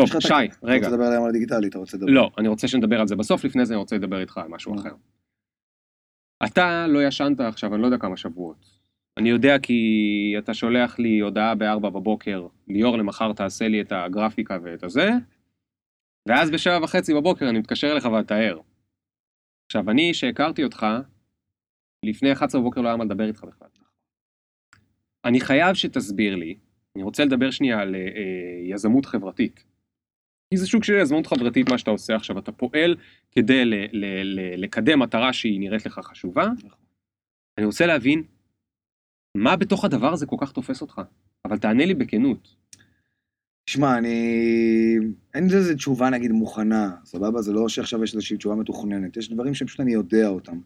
אה, 0.01 0.11
טוב, 0.11 0.21
שי, 0.21 0.27
אתה 0.27 0.67
רגע. 0.67 0.77
רוצה 0.77 0.89
לדבר 0.89 1.05
עליהם 1.05 1.23
על 1.23 1.29
הדיגיטלי, 1.29 1.67
אתה 1.67 1.77
רוצה 1.77 1.97
לדבר. 1.97 2.11
לא, 2.11 2.31
אני 2.37 2.47
רוצה 2.47 2.67
שנדבר 2.67 2.99
על 2.99 3.07
זה 3.07 3.15
בסוף, 3.15 3.45
לפני 3.45 3.65
זה 3.65 3.73
אני 3.73 3.79
רוצה 3.79 3.95
לדבר 3.95 4.19
איתך 4.21 4.37
על 4.37 4.47
משהו 4.47 4.75
אחר. 4.75 4.93
אתה 6.45 6.87
לא 6.87 7.03
ישנת 7.03 7.39
עכשיו, 7.39 7.73
אני 7.73 7.81
לא 7.81 7.87
יודע 7.87 7.97
כמה 7.97 8.17
שבועות. 8.17 8.79
אני 9.17 9.29
יודע 9.29 9.59
כי 9.59 10.35
אתה 10.37 10.53
שולח 10.53 10.99
לי 10.99 11.19
הודעה 11.19 11.55
בארבע 11.55 11.89
בבוקר, 11.89 12.47
ליאור 12.67 12.97
למחר 12.97 13.33
תעשה 13.33 13.67
לי 13.67 13.81
את 13.81 13.91
הגרפיקה 13.91 14.57
ואת 14.63 14.83
הזה, 14.83 15.09
ואז 16.25 16.51
בשבע 16.51 16.83
וחצי 16.83 17.13
בבוקר 17.13 17.49
אני 17.49 17.59
מתקשר 17.59 17.91
אליך 17.91 18.05
ואתה 18.05 18.35
ער. 18.35 18.59
עכשיו, 19.65 19.89
אני, 19.89 20.13
שהכרתי 20.13 20.63
אותך, 20.63 20.85
לפני 22.05 22.31
11 22.31 22.61
בבוקר 22.61 22.81
לא 22.81 22.87
היה 22.87 22.97
מה 22.97 23.03
לדבר 23.05 23.27
איתך 23.27 23.43
בכלל. 23.43 23.67
אני 25.25 25.41
חייב 25.41 25.75
שתסביר 25.75 26.35
לי, 26.35 26.57
אני 26.95 27.03
רוצה 27.03 27.25
לדבר 27.25 27.51
שנייה 27.51 27.79
על 27.79 27.95
אה, 27.95 27.99
אה, 27.99 28.73
יזמות 28.73 29.05
חברתית. 29.05 29.65
כי 30.49 30.57
זה 30.57 30.67
סוג 30.67 30.83
של 30.83 30.93
יזמות 30.93 31.27
חברתית 31.27 31.69
מה 31.69 31.77
שאתה 31.77 31.91
עושה 31.91 32.15
עכשיו, 32.15 32.39
אתה 32.39 32.51
פועל 32.51 32.95
כדי 33.31 33.61
לקדם 34.57 34.99
מטרה 34.99 35.33
שהיא 35.33 35.59
נראית 35.59 35.85
לך 35.85 35.99
חשובה. 36.03 36.47
אני 37.57 37.65
רוצה 37.65 37.85
להבין, 37.85 38.23
מה 39.37 39.55
בתוך 39.55 39.85
הדבר 39.85 40.13
הזה 40.13 40.25
כל 40.25 40.35
כך 40.39 40.51
תופס 40.51 40.81
אותך? 40.81 41.01
אבל 41.45 41.57
תענה 41.57 41.85
לי 41.85 41.93
בכנות. 41.93 42.55
שמע, 43.69 43.97
אני... 43.97 44.97
אין 45.33 45.45
לזה 45.45 45.75
תשובה 45.75 46.09
נגיד 46.09 46.31
מוכנה, 46.31 46.95
סבבה? 47.05 47.41
זה 47.41 47.53
לא 47.53 47.69
שעכשיו 47.69 48.03
יש 48.03 48.13
איזושהי 48.13 48.37
תשובה 48.37 48.55
מתוכננת, 48.55 49.17
יש 49.17 49.29
דברים 49.29 49.53
שפשוט 49.53 49.79
אני 49.79 49.93
יודע 49.93 50.27
אותם. 50.27 50.59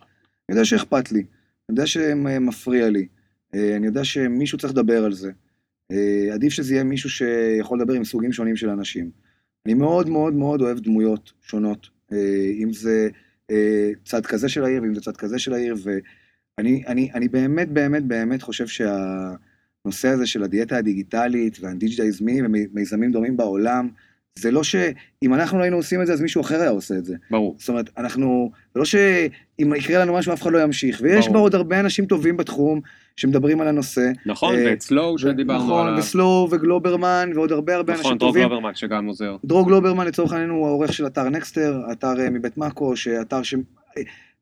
אני 0.50 0.58
יודע 0.58 0.66
שאכפת 0.66 1.12
לי, 1.12 1.20
אני 1.20 1.28
יודע 1.70 1.88
שמפריע 1.88 2.90
לי, 2.90 3.08
אה, 3.56 3.76
אני 3.76 3.86
יודע 3.86 4.04
שמישהו 4.04 4.58
צריך 4.58 4.74
לדבר 4.74 5.06
על 5.06 5.14
זה. 5.14 5.32
אה, 5.92 6.34
עדיף 6.34 6.54
שזה 6.54 6.74
יהיה 6.74 6.84
מישהו 6.84 7.10
שיכול 7.10 7.82
לדבר 7.82 7.94
עם 7.94 8.04
סוגים 8.04 8.32
שונים 8.32 8.56
של 8.56 8.70
אנשים. 8.70 9.23
אני 9.66 9.74
מאוד 9.74 10.10
מאוד 10.10 10.34
מאוד 10.34 10.62
אוהב 10.62 10.80
דמויות 10.80 11.34
שונות, 11.42 11.90
אה, 12.14 12.52
אם 12.64 12.74
זה 12.74 13.10
צד 14.06 14.26
כזה 14.26 14.50
של 14.50 14.64
העיר 14.64 14.82
ואם 14.82 14.96
זה 14.96 15.02
צד 15.02 15.18
כזה 15.18 15.40
של 15.40 15.54
העיר, 15.54 15.76
ואני 15.84 16.84
אני, 16.88 17.12
אני 17.14 17.28
באמת 17.28 17.70
באמת 17.70 18.04
באמת 18.04 18.42
חושב 18.42 18.68
שה... 18.68 19.34
הנושא 19.86 20.08
הזה 20.08 20.28
של 20.28 20.44
הדיאטה 20.44 20.78
הדיגיטלית 20.78 21.58
וה 21.62 21.73
Undigitize 21.73 22.31
Me 22.31 22.42
ומיזמים 22.42 23.12
דומים 23.12 23.38
בעולם, 23.38 23.90
זה 24.40 24.52
לא 24.52 24.64
שאם 24.64 25.34
אנחנו 25.34 25.58
לא 25.58 25.64
היינו 25.64 25.78
עושים 25.78 26.02
את 26.02 26.08
זה, 26.08 26.14
אז 26.14 26.22
מישהו 26.22 26.42
אחר 26.42 26.62
היה 26.62 26.70
עושה 26.70 26.98
את 26.98 27.06
זה. 27.06 27.16
ברור. 27.32 27.56
זאת 27.60 27.70
אומרת, 27.70 27.90
אנחנו, 27.98 28.52
זה 28.74 28.80
לא 28.80 28.86
שאם 28.86 29.74
יקרה 29.78 30.00
לנו 30.00 30.14
משהו, 30.14 30.34
אף 30.34 30.42
אחד 30.42 30.52
לא 30.52 30.64
ימשיך. 30.64 31.00
ויש 31.04 31.30
בה 31.30 31.40
עוד 31.40 31.56
הרבה 31.56 31.80
אנשים 31.80 32.06
טובים 32.06 32.38
בתחום 32.38 32.82
שמדברים 33.16 33.62
על 33.62 33.68
הנושא. 33.68 34.12
נכון, 34.26 34.56
ואת 34.66 34.82
Slow 34.82 35.18
שדיברנו 35.18 35.64
נכון, 35.64 35.80
עליו. 35.80 35.92
נכון, 35.92 36.00
ו 36.00 36.10
Slow 36.10 36.48
וגלוברמן 36.52 37.30
ועוד 37.36 37.52
הרבה 37.52 37.76
הרבה 37.76 37.94
נכון, 37.94 38.06
אנשים 38.06 38.18
טובים. 38.18 38.44
נכון, 38.44 38.50
דרור 38.50 38.60
גלוברמן 38.60 38.76
שגם 38.76 39.06
עוזר. 39.06 39.36
דרור 39.46 39.68
גלוברמן 39.68 40.08
לצורך 40.08 40.32
העניין 40.34 40.50
הוא 40.50 40.68
העורך 40.68 40.94
של 40.94 41.08
אתר 41.08 41.30
נקסטר, 41.30 41.82
אתר 41.92 42.20
אה, 42.20 42.30
מבית 42.30 42.58
מאקו, 42.58 42.96
שאתר 42.96 43.44
ש... 43.44 43.56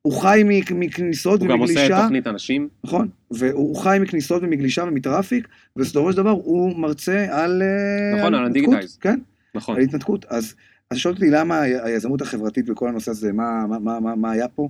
הוא 0.01 0.13
חי 0.21 0.41
מכניסות 0.71 1.41
ומגלישה. 1.41 1.81
הוא 1.81 1.89
גם 1.89 1.93
עושה 1.93 2.01
תוכנית 2.03 2.27
אנשים. 2.27 2.69
נכון, 2.83 3.07
והוא 3.31 3.75
חי 3.75 3.97
מכניסות 4.01 4.43
ומגלישה 4.43 4.83
ומטראפיק, 4.83 5.47
ובסופו 5.75 6.11
של 6.11 6.17
דבר 6.17 6.29
הוא 6.29 6.79
מרצה 6.79 7.25
על... 7.29 7.61
אה, 7.61 8.19
נכון, 8.19 8.33
על 8.33 8.45
הדיגיטייז. 8.45 8.97
כן, 8.97 9.19
נכון. 9.55 9.75
על 9.75 9.81
התנתקות. 9.81 10.25
אז, 10.29 10.55
אז 10.91 10.97
שואלת 10.97 11.17
אותי 11.17 11.29
למה 11.29 11.61
היזמות 11.61 12.21
החברתית 12.21 12.69
וכל 12.69 12.89
הנושא 12.89 13.11
הזה, 13.11 13.33
מה, 13.33 13.65
מה, 13.69 13.79
מה, 13.79 13.99
מה, 13.99 14.15
מה 14.15 14.31
היה 14.31 14.47
פה? 14.47 14.69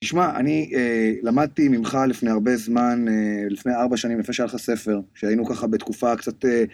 תשמע, 0.00 0.36
אני 0.36 0.70
אה, 0.74 1.12
למדתי 1.22 1.68
ממך 1.68 1.98
לפני 2.08 2.30
הרבה 2.30 2.56
זמן, 2.56 3.04
אה, 3.08 3.48
לפני 3.50 3.74
ארבע 3.74 3.96
שנים, 3.96 4.18
לפני 4.20 4.34
שהיה 4.34 4.46
לך 4.46 4.56
ספר, 4.56 5.00
שהיינו 5.14 5.46
ככה 5.46 5.66
בתקופה 5.66 6.16
קצת 6.16 6.44
אה, 6.44 6.64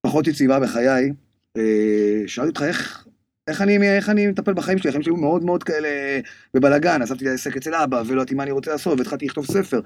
פחות 0.00 0.26
יציבה 0.26 0.60
בחיי, 0.60 1.12
אה, 1.56 2.22
שאלתי 2.26 2.48
אותך 2.48 2.62
איך, 2.62 3.06
איך 3.48 3.62
אני, 3.62 3.96
איך 3.96 4.08
אני 4.08 4.26
מטפל 4.26 4.54
בחיים 4.54 4.78
שלי, 4.78 4.88
החיים 4.88 5.02
שלי 5.02 5.12
היו 5.12 5.16
מאוד 5.16 5.44
מאוד 5.44 5.64
כאלה 5.64 5.88
בבלאגן, 6.54 7.02
עזבתי 7.02 7.24
לעסק 7.24 7.56
אצל 7.56 7.74
אבא, 7.74 8.02
ולא 8.06 8.20
ידעתי 8.20 8.34
מה 8.34 8.42
אני 8.42 8.50
רוצה 8.50 8.70
לעשות, 8.70 8.98
והתחלתי 8.98 9.26
לכתוב 9.26 9.46
ספר. 9.46 9.80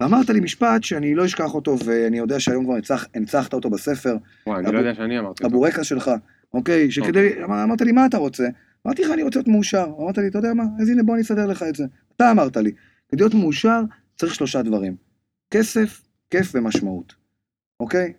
ואמרת 0.00 0.30
לי 0.30 0.40
משפט 0.40 0.84
שאני 0.84 1.14
לא 1.14 1.24
אשכח 1.24 1.54
אותו, 1.54 1.76
ואני 1.84 2.18
יודע 2.18 2.40
שהיום 2.40 2.64
כבר 2.64 2.74
הנצח, 2.74 3.06
הנצחת 3.14 3.52
אותו 3.52 3.70
בספר. 3.70 4.16
וואי, 4.46 4.64
אני 4.64 4.72
לא 4.72 4.78
יודע 4.78 4.94
שאני 4.94 5.18
אמרתי 5.18 5.44
אותו. 5.44 5.46
הבורקס 5.46 5.86
שלך, 5.86 6.10
אוקיי? 6.54 6.90
שכדי, 6.90 7.28
אוקיי. 7.28 7.44
אמרת 7.44 7.80
לי, 7.80 7.92
מה 7.92 8.06
אתה 8.06 8.16
רוצה? 8.16 8.44
אמרתי 8.86 9.02
לך, 9.02 9.10
אני 9.10 9.22
רוצה 9.22 9.38
להיות 9.38 9.48
מאושר. 9.48 9.86
אמרת 10.00 10.18
לי, 10.18 10.28
אתה 10.28 10.38
יודע 10.38 10.54
מה? 10.54 10.64
אז 10.80 10.88
הנה, 10.88 11.02
בוא 11.02 11.14
אני 11.14 11.22
אסדר 11.22 11.46
לך 11.46 11.62
את 11.62 11.74
זה. 11.74 11.84
אתה 12.16 12.30
אמרת 12.30 12.56
לי, 12.56 12.72
כדי 13.08 13.22
להיות 13.22 13.34
מאושר 13.34 13.80
צריך 14.16 14.34
שלושה 14.34 14.62
דברים. 14.62 14.96
כסף, 15.50 16.00
כיף 16.30 16.52
ומשמעות, 16.54 17.14
אוקיי? 17.80 18.12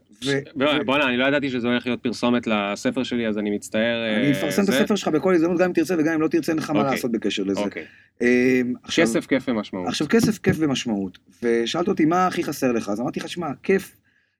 בוא'נה, 0.85 1.09
אני 1.09 1.17
לא 1.17 1.25
ידעתי 1.25 1.49
שזה 1.49 1.67
הולך 1.67 1.85
להיות 1.85 2.03
פרסומת 2.03 2.47
לספר 2.47 3.03
שלי, 3.03 3.27
אז 3.27 3.37
אני 3.37 3.49
מצטער. 3.55 4.15
אני 4.17 4.31
אפרסם 4.31 4.63
את 4.63 4.69
הספר 4.69 4.95
שלך 4.95 5.07
בכל 5.07 5.35
הזדמנות, 5.35 5.59
גם 5.59 5.65
אם 5.65 5.73
תרצה 5.73 5.95
וגם 5.97 6.13
אם 6.13 6.21
לא 6.21 6.27
תרצה, 6.27 6.51
אין 6.51 6.59
לך 6.59 6.69
מה 6.69 6.79
אוקיי. 6.79 6.91
לעשות 6.91 7.11
בקשר 7.11 7.43
לזה. 7.43 7.59
אוקיי. 7.59 7.85
אמ, 8.21 8.73
כסף, 8.95 9.25
כיף 9.25 9.43
ומשמעות. 9.47 9.87
עכשיו, 9.87 10.07
כסף, 10.09 10.37
כיף 10.37 10.57
ומשמעות. 10.59 11.17
ושאלת 11.43 11.87
אותי, 11.87 12.05
מה 12.05 12.27
הכי 12.27 12.43
חסר 12.43 12.71
לך? 12.71 12.89
אז 12.89 13.01
אמרתי 13.01 13.19
לך, 13.19 13.29
שמע, 13.29 13.47
כיף, 13.63 13.97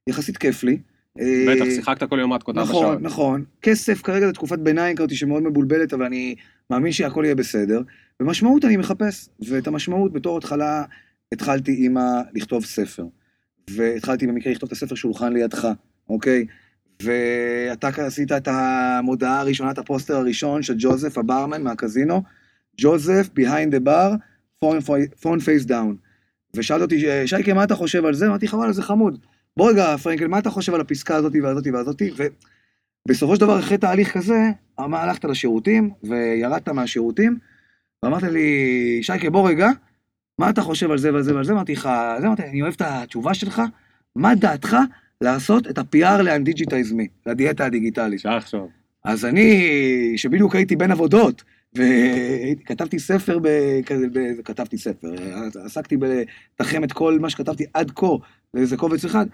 יחסית 0.08 0.38
כיף 0.38 0.63
לי. 0.63 0.78
בטח, 1.15 1.65
אה, 1.65 1.72
שיחקת 1.72 2.10
כל 2.10 2.20
יום 2.20 2.34
מתקות 2.34 2.58
ארבע 2.58 2.72
שעות. 2.72 2.84
נכון, 2.84 3.04
נכון. 3.04 3.44
כסף 3.62 4.02
כרגע 4.02 4.28
זה 4.28 4.34
תקופת 4.34 4.60
ביניים 4.60 4.96
כזאת 4.96 5.15
שמאוד 5.15 5.44
מבולבלת, 5.44 5.94
אבל 5.94 6.06
אני 6.06 6.36
מאמין 6.70 6.91
שהכל 6.91 7.22
יהיה 7.26 7.36
בסדר. 7.36 7.82
ומשמעות 8.21 8.65
אני 8.65 8.78
מחפש, 8.78 9.30
ואת 9.39 9.67
המשמעות 9.67 10.13
בתור 10.13 10.38
התחלה 10.38 10.84
התחלתי 11.32 11.86
עם 11.86 11.97
לכתוב 12.34 12.65
ספר. 12.65 13.06
והתחלתי 13.69 14.28
במקרה 14.28 14.54
לכתוב 14.54 14.67
את 14.67 14.73
הספר 14.73 14.95
שולחן 14.95 15.34
לידך. 15.34 15.67
אוקיי? 16.10 16.45
ואתה 17.04 17.88
עשית 17.88 18.32
את 18.32 18.47
המודעה 18.47 19.39
הראשונה, 19.39 19.71
את 19.71 19.78
הפוסטר 19.78 20.15
הראשון 20.15 20.63
של 20.63 20.75
ג'וזף 20.78 21.17
הברמן 21.17 21.63
מהקזינו, 21.63 22.23
ג'וזף, 22.82 23.30
behind 23.39 23.75
the 23.75 23.86
bar, 23.86 24.15
phone 25.21 25.39
face 25.39 25.67
down. 25.67 25.95
ושאלת 26.56 26.82
אותי, 26.82 27.28
שייקה, 27.28 27.54
מה 27.54 27.63
אתה 27.63 27.75
חושב 27.75 28.06
על 28.06 28.13
זה? 28.13 28.28
אמרתי 28.28 28.45
וואלה, 28.54 28.73
זה 28.73 28.82
חמוד. 28.82 29.19
בוא 29.58 29.69
רגע, 29.69 29.97
פרנקל, 29.97 30.28
מה 30.28 30.39
אתה 30.39 30.49
חושב 30.49 30.73
על 30.73 30.82
הפסקה 30.82 31.15
הזאתי 31.15 31.41
והזאתי 31.41 31.71
והזאתי? 31.71 32.12
ובסופו 33.08 33.36
של 33.36 33.41
דבר, 33.41 33.60
אחרי 33.60 33.78
תהליך 33.78 34.17
כזה, 34.17 34.39
הלכת 34.78 35.25
לשירותים, 35.25 35.89
וירדת 36.04 36.69
מהשירותים, 36.69 37.38
ואמרת 38.06 38.24
לי, 38.24 39.00
שייקה, 39.02 39.30
בוא 39.30 39.50
רגע, 39.50 39.70
מה 40.39 40.50
אתה 40.50 40.62
חושב 40.62 40.91
על 40.91 40.98
זה 40.98 41.13
ועל 41.13 41.22
זה 41.22 41.36
ועל 41.36 41.44
זה? 41.44 41.54
אמרתי 41.54 41.74
לך, 41.74 41.89
זה 42.22 42.28
אמרתי, 42.28 42.44
אני 42.44 42.62
אוהב 42.62 42.74
את 42.74 42.82
התשובה 42.82 43.34
שלך, 43.34 43.62
מה 44.15 44.36
דעתך 44.36 44.78
לעשות 45.22 45.68
את 45.68 45.78
ה-PR 45.78 46.22
ל 46.21 46.28
Undigitize 46.28 46.89
Me, 46.89 47.08
לדיאטה 47.26 47.65
הדיגיטלית. 47.65 48.20
אפשר 48.20 48.38
לחשוב. 48.38 48.70
אז 49.04 49.26
אני, 49.26 50.13
שבדיוק 50.18 50.56
הייתי 50.56 50.76
בין 50.76 50.91
עבודות, 50.91 51.44
וכתבתי 51.76 53.00
ספר, 53.00 53.39
ב... 53.41 53.48
כתבתי 54.46 54.78
ספר, 54.78 55.15
עסקתי 55.65 55.98
בלתחם 55.98 56.84
את 56.84 56.91
כל 56.91 57.20
מה 57.20 57.30
שכתבתי 57.30 57.65
עד 57.74 57.91
כה 57.91 58.08
לאיזה 58.54 58.78
קובץ 58.78 59.06
אחד, 59.06 59.26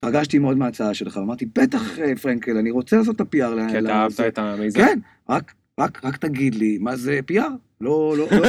התרגשתי 0.00 0.38
מאוד 0.38 0.58
מההצעה 0.58 0.94
שלך, 0.94 1.16
אמרתי, 1.18 1.46
בטח, 1.54 1.98
אה, 1.98 2.16
פרנקל, 2.16 2.56
אני 2.56 2.70
רוצה 2.70 2.96
לעשות 2.96 3.16
את 3.16 3.20
ה-PR. 3.20 3.70
כי 3.70 3.78
אתה 3.78 3.92
אהבת 3.92 4.20
את 4.20 4.38
המיזם. 4.38 4.80
כן, 4.80 4.98
רק, 5.28 5.54
רק, 5.80 6.04
רק 6.04 6.16
תגיד 6.16 6.54
לי, 6.54 6.78
מה 6.80 6.96
זה 6.96 7.20
PR? 7.32 7.40
לא, 7.80 8.14
לא, 8.18 8.26
לא, 8.30 8.48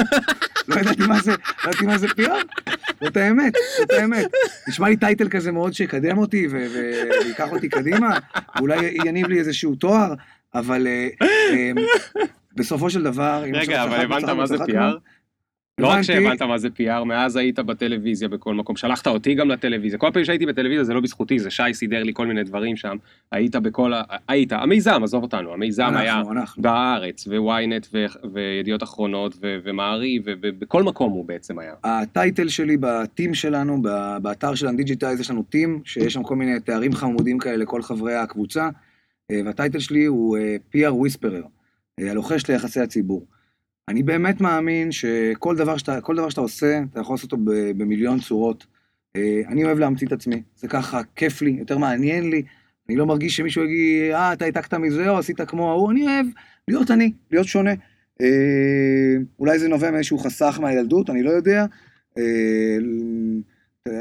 לא 0.67 0.75
ידעתי 0.75 1.07
מה 1.07 1.21
זה, 1.21 1.31
לא 1.31 1.69
ידעתי 1.69 1.85
מה 1.85 1.97
זה 1.97 2.07
PR. 2.07 2.63
זאת 3.03 3.17
האמת, 3.17 3.53
זאת 3.79 3.91
האמת. 3.91 4.25
נשמע 4.67 4.89
לי 4.89 4.97
טייטל 4.97 5.29
כזה 5.29 5.51
מאוד 5.51 5.73
שיקדם 5.73 6.17
אותי 6.17 6.47
ויקח 6.47 7.51
אותי 7.51 7.69
קדימה, 7.69 8.17
ואולי 8.55 8.97
יניב 9.05 9.27
לי 9.27 9.39
איזשהו 9.39 9.75
תואר, 9.75 10.13
אבל 10.55 10.87
אה, 10.87 11.07
אה, 11.21 11.71
בסופו 12.55 12.89
של 12.89 13.03
דבר... 13.03 13.43
רגע, 13.53 13.83
אבל 13.83 14.01
הבנת 14.01 14.29
מה 14.29 14.45
זה 14.45 14.55
PR? 14.55 14.97
לא 15.79 15.87
רק 15.87 16.01
שהבנת 16.01 16.41
מה 16.41 16.57
זה 16.57 16.67
PR, 16.67 17.03
מאז 17.03 17.35
היית 17.35 17.59
בטלוויזיה 17.59 18.27
בכל 18.27 18.55
מקום, 18.55 18.75
שלחת 18.75 19.07
אותי 19.07 19.33
גם 19.33 19.49
לטלוויזיה, 19.49 19.99
כל 19.99 20.09
פעם 20.13 20.25
שהייתי 20.25 20.45
בטלוויזיה 20.45 20.83
זה 20.83 20.93
לא 20.93 20.99
בזכותי, 20.99 21.39
זה 21.39 21.51
שי 21.51 21.73
סידר 21.73 22.03
לי 22.03 22.11
כל 22.13 22.27
מיני 22.27 22.43
דברים 22.43 22.75
שם, 22.75 22.97
היית 23.31 23.55
בכל 23.55 23.93
ה... 23.93 24.01
היית, 24.27 24.53
המיזם, 24.53 25.03
עזוב 25.03 25.23
אותנו, 25.23 25.53
המיזם 25.53 25.91
היה 25.95 26.21
בארץ, 26.57 27.27
וויינט, 27.27 27.87
וידיעות 28.33 28.83
אחרונות, 28.83 29.37
ומעריב, 29.41 30.23
ובכל 30.25 30.83
מקום 30.83 31.11
הוא 31.11 31.25
בעצם 31.25 31.59
היה. 31.59 31.73
ה 31.83 31.94
title 31.94 32.47
שלי 32.47 32.77
ב 32.79 32.90
team 32.90 33.33
שלנו, 33.33 33.81
באתר 34.21 34.55
של 34.55 34.67
Undigitize, 34.67 35.19
יש 35.19 35.31
לנו 35.31 35.43
team, 35.43 35.81
שיש 35.85 36.13
שם 36.13 36.23
כל 36.23 36.35
מיני 36.35 36.59
תארים 36.59 36.93
חמודים 36.93 37.37
כאלה 37.37 37.57
לכל 37.57 37.81
חברי 37.81 38.15
הקבוצה, 38.15 38.69
אה, 39.31 39.39
וה 39.45 39.55
title 39.55 39.79
שלי 39.79 40.05
הוא 40.05 40.37
אה, 40.37 40.55
PR 40.75 40.93
Whisperer, 40.93 41.47
אה, 41.99 42.11
הלוחש 42.11 42.49
ליחסי 42.49 42.79
הציבור. 42.79 43.25
אני 43.89 44.03
באמת 44.03 44.41
מאמין 44.41 44.91
שכל 44.91 45.55
דבר 45.55 45.77
שאתה, 45.77 45.99
דבר 46.15 46.29
שאתה 46.29 46.41
עושה, 46.41 46.81
אתה 46.91 46.99
יכול 46.99 47.13
לעשות 47.13 47.31
אותו 47.31 47.43
במיליון 47.77 48.19
צורות. 48.19 48.65
אה, 49.15 49.41
אני 49.47 49.63
אוהב 49.63 49.79
להמציא 49.79 50.07
את 50.07 50.11
עצמי, 50.11 50.41
זה 50.55 50.67
ככה 50.67 51.01
כיף 51.15 51.41
לי, 51.41 51.55
יותר 51.59 51.77
מעניין 51.77 52.29
לי. 52.29 52.43
אני 52.89 52.95
לא 52.97 53.05
מרגיש 53.05 53.37
שמישהו 53.37 53.63
יגיד, 53.63 54.11
אה, 54.11 54.33
אתה 54.33 54.45
העתקת 54.45 54.73
מזה 54.73 55.09
או 55.09 55.17
עשית 55.17 55.41
כמו 55.41 55.71
ההוא, 55.71 55.91
אני 55.91 56.07
אוהב 56.07 56.25
להיות 56.67 56.91
אני, 56.91 57.11
להיות 57.31 57.47
שונה. 57.47 57.73
אה, 58.21 58.27
אולי 59.39 59.59
זה 59.59 59.67
נובע 59.67 59.91
מאיזשהו 59.91 60.17
חסך 60.17 60.59
מהילדות, 60.61 61.09
אני 61.09 61.23
לא 61.23 61.29
יודע. 61.29 61.65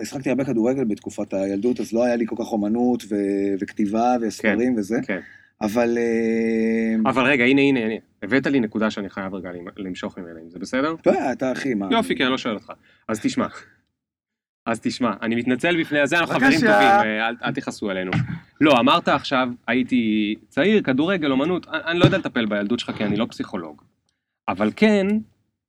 השחקתי 0.02 0.30
הרבה 0.30 0.44
כדורגל 0.44 0.84
בתקופת 0.84 1.34
הילדות, 1.34 1.80
אז 1.80 1.92
לא 1.92 2.04
היה 2.04 2.16
לי 2.16 2.26
כל 2.26 2.36
כך 2.38 2.52
אומנות 2.52 3.02
ו- 3.08 3.54
וכתיבה 3.60 4.16
וספרים 4.20 4.74
כן, 4.74 4.78
וזה. 4.78 4.98
כן. 5.06 5.20
אבל... 5.64 5.98
אה, 5.98 7.10
אבל 7.10 7.22
רגע, 7.22 7.44
הנה, 7.44 7.60
הנה, 7.60 7.80
הנה, 7.80 7.94
הבאת 8.22 8.46
לי 8.46 8.60
נקודה 8.60 8.90
שאני 8.90 9.10
חייב 9.10 9.34
רגע 9.34 9.50
למשוך 9.76 10.18
ממנה, 10.18 10.40
אם 10.40 10.50
זה 10.50 10.58
בסדר? 10.58 10.94
לא, 11.06 11.32
אתה 11.32 11.52
אחי, 11.52 11.74
מה... 11.74 11.88
יופי, 11.90 12.16
כן, 12.16 12.24
אני 12.24 12.32
לא 12.32 12.38
שואל 12.38 12.54
אותך. 12.54 12.72
אז 13.08 13.20
תשמע. 13.20 13.46
אז 14.66 14.80
תשמע, 14.80 15.12
אני 15.22 15.34
מתנצל 15.34 15.80
בפני 15.80 16.00
הזה, 16.00 16.18
אנחנו 16.18 16.34
חברים 16.34 16.60
טובים, 16.60 16.72
אה, 16.72 17.28
אל, 17.28 17.36
אל 17.44 17.52
תכעסו 17.52 17.90
עלינו. 17.90 18.10
לא, 18.60 18.80
אמרת 18.80 19.08
עכשיו, 19.08 19.48
הייתי 19.66 20.34
צעיר, 20.48 20.82
כדורגל, 20.82 21.30
אומנות, 21.30 21.68
אני, 21.68 21.82
אני 21.86 21.98
לא 21.98 22.04
יודע 22.04 22.18
לטפל 22.18 22.46
בילדות 22.46 22.78
שלך 22.78 22.90
כי 22.96 23.04
אני 23.04 23.16
לא 23.16 23.26
פסיכולוג. 23.30 23.82
אבל 24.48 24.70
כן, 24.76 25.06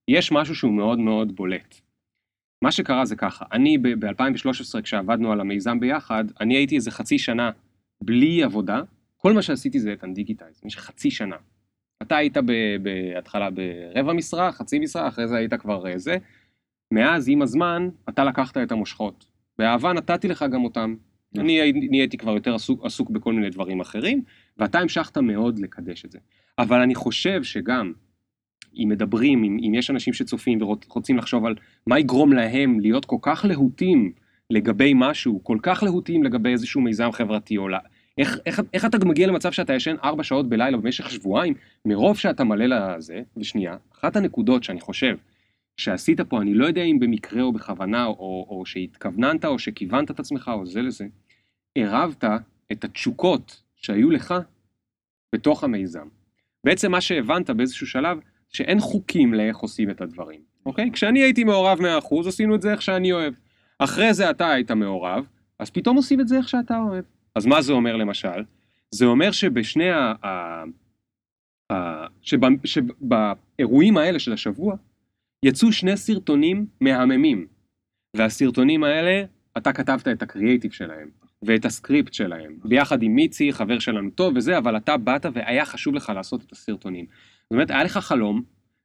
יש 0.08 0.32
משהו 0.32 0.56
שהוא 0.56 0.74
מאוד 0.74 1.00
מאוד 1.00 1.36
בולט. 1.36 1.76
מה 2.62 2.72
שקרה 2.72 3.06
זה 3.06 3.16
ככה, 3.16 3.46
אני 3.52 3.78
ב-2013 3.78 4.82
כשעבדנו 4.82 5.32
על 5.32 5.42
המיזם 5.42 5.80
ביחד, 5.80 6.26
אני 6.42 6.56
הייתי 6.56 6.76
איזה 6.76 6.92
חצי 6.92 7.18
שנה 7.18 7.52
בלי 8.02 8.44
עבודה, 8.44 8.82
כל 9.26 9.34
מה 9.34 9.42
שעשיתי 9.42 9.80
זה 9.80 9.92
איתן 9.92 10.14
דיגיטייז, 10.14 10.60
במשך 10.64 10.80
חצי 10.80 11.12
שנה. 11.12 11.36
אתה 12.02 12.18
היית 12.18 12.38
בהתחלה 12.82 13.50
ברבע 13.50 14.14
משרה, 14.14 14.52
חצי 14.52 14.80
משרה, 14.80 15.08
אחרי 15.08 15.28
זה 15.28 15.38
היית 15.38 15.54
כבר 15.54 15.88
אה, 15.88 15.98
זה. 15.98 16.18
מאז, 16.92 17.30
עם 17.30 17.42
הזמן, 17.42 17.90
אתה 18.10 18.24
לקחת 18.24 18.58
את 18.58 18.72
המושכות. 18.72 19.26
באהבה 19.58 19.94
נתתי 19.94 20.28
לך 20.28 20.46
גם 20.52 20.64
אותם. 20.64 20.96
אני 21.38 21.72
נהייתי 21.74 22.18
כבר 22.18 22.32
יותר 22.32 22.56
עסוק, 22.56 22.86
עסוק 22.86 23.10
בכל 23.10 23.34
מיני 23.34 23.50
דברים 23.50 23.82
אחרים, 23.82 24.22
ואתה 24.58 24.80
המשכת 24.80 25.18
מאוד 25.18 25.60
לקדש 25.60 26.06
את 26.06 26.12
זה. 26.12 26.20
אבל 26.60 26.82
אני 26.82 26.96
חושב 26.96 27.44
שגם, 27.44 27.94
אם 28.76 28.88
מדברים, 28.90 29.44
אם, 29.44 29.58
אם 29.68 29.74
יש 29.74 29.90
אנשים 29.90 30.14
שצופים 30.14 30.62
ורוצים 30.62 31.18
לחשוב 31.18 31.46
על 31.46 31.56
מה 31.88 32.00
יגרום 32.00 32.34
להם 32.34 32.80
להיות 32.80 33.06
כל 33.06 33.18
כך 33.22 33.46
להוטים 33.50 34.12
לגבי 34.50 34.92
משהו, 34.96 35.44
כל 35.44 35.58
כך 35.62 35.84
להוטים 35.84 36.24
לגבי 36.24 36.50
איזשהו 36.50 36.82
מיזם 36.82 37.12
חברתי, 37.12 37.58
או 37.58 37.68
איך, 38.18 38.40
איך, 38.74 38.86
אתה 38.86 39.06
מגיע 39.06 39.28
למצב 39.28 39.52
שאתה 39.52 39.74
ישן 39.74 39.96
ארבע 40.04 40.24
שעות 40.24 40.50
בלילה 40.50 40.78
במשך 40.78 41.10
שבועיים, 41.10 41.54
מרוב 41.86 42.18
שאתה 42.18 42.44
מלא 42.44 42.66
לזה, 42.66 43.22
ושנייה, 43.38 43.78
אחת 44.00 44.16
הנקודות 44.16 44.64
שאני 44.64 44.80
חושב 44.80 45.18
שעשית 45.78 46.22
פה, 46.22 46.42
אני 46.42 46.54
לא 46.54 46.66
יודע 46.66 46.82
אם 46.82 47.00
במקרה 47.00 47.42
או 47.42 47.54
בכוונה, 47.54 48.06
או 48.06 48.64
שהתכווננת, 48.66 49.46
או 49.46 49.60
שכיוונת 49.60 50.12
את 50.12 50.20
עצמך, 50.20 50.52
או 50.54 50.66
זה 50.66 50.82
לזה, 50.82 51.06
עירבת 51.76 52.24
את 52.72 52.84
התשוקות 52.84 53.62
שהיו 53.76 54.12
לך 54.12 54.34
בתוך 55.34 55.64
המיזם. 55.64 56.08
בעצם 56.64 56.92
מה 56.92 57.02
שהבנת 57.02 57.50
באיזשהו 57.50 57.88
שלב, 57.88 58.18
שאין 58.50 58.80
חוקים 58.80 59.34
לאיך 59.34 59.58
עושים 59.58 59.90
את 59.90 60.02
הדברים, 60.02 60.42
אוקיי? 60.66 60.92
כשאני 60.92 61.20
הייתי 61.20 61.44
מעורב 61.44 61.80
100%, 61.80 62.28
עשינו 62.28 62.56
את 62.56 62.62
זה 62.62 62.72
איך 62.72 62.82
שאני 62.82 63.12
אוהב. 63.12 63.34
אחרי 63.80 64.14
זה 64.14 64.30
אתה 64.30 64.52
היית 64.52 64.72
מעורב, 64.72 65.28
אז 65.60 65.70
פתאום 65.70 65.98
עושים 65.98 66.22
את 66.22 66.28
זה 66.28 66.38
איך 66.38 66.50
שאתה 66.50 66.78
אוהב. 66.78 67.04
אז 67.36 67.46
מה 67.46 67.62
זה 67.62 67.74
אומר 67.74 67.96
למשל? 67.96 68.44
זה 68.92 69.06
אומר 69.06 69.32
שבשני 69.32 69.90
ה... 69.90 70.14
ה... 70.24 70.64
ה... 71.72 72.08
שב... 72.22 72.40
שבאירועים 72.66 73.98
האלה 73.98 74.20
של 74.20 74.34
השבוע, 74.34 74.76
יצאו 75.46 75.72
שני 75.72 75.98
סרטונים 75.98 76.66
מהממים. 76.82 77.48
והסרטונים 78.18 78.84
האלה, 78.84 79.24
אתה 79.58 79.74
כתבת 79.74 80.08
את 80.08 80.22
הקריאייטיב 80.22 80.72
שלהם, 80.72 81.10
ואת 81.42 81.66
הסקריפט 81.66 82.14
שלהם, 82.14 82.60
ביחד 82.64 83.04
עם 83.04 83.16
מיצי, 83.16 83.54
חבר 83.54 83.80
שלנו 83.80 84.10
טוב 84.10 84.34
וזה, 84.36 84.58
אבל 84.58 84.78
אתה 84.78 84.98
באת 84.98 85.26
והיה 85.34 85.66
חשוב 85.66 85.96
לך 85.96 86.12
לעשות 86.16 86.44
את 86.44 86.52
הסרטונים. 86.52 87.06
זאת 87.44 87.52
אומרת, 87.52 87.72
היה 87.72 87.84
לך 87.84 87.98
חלום 87.98 88.44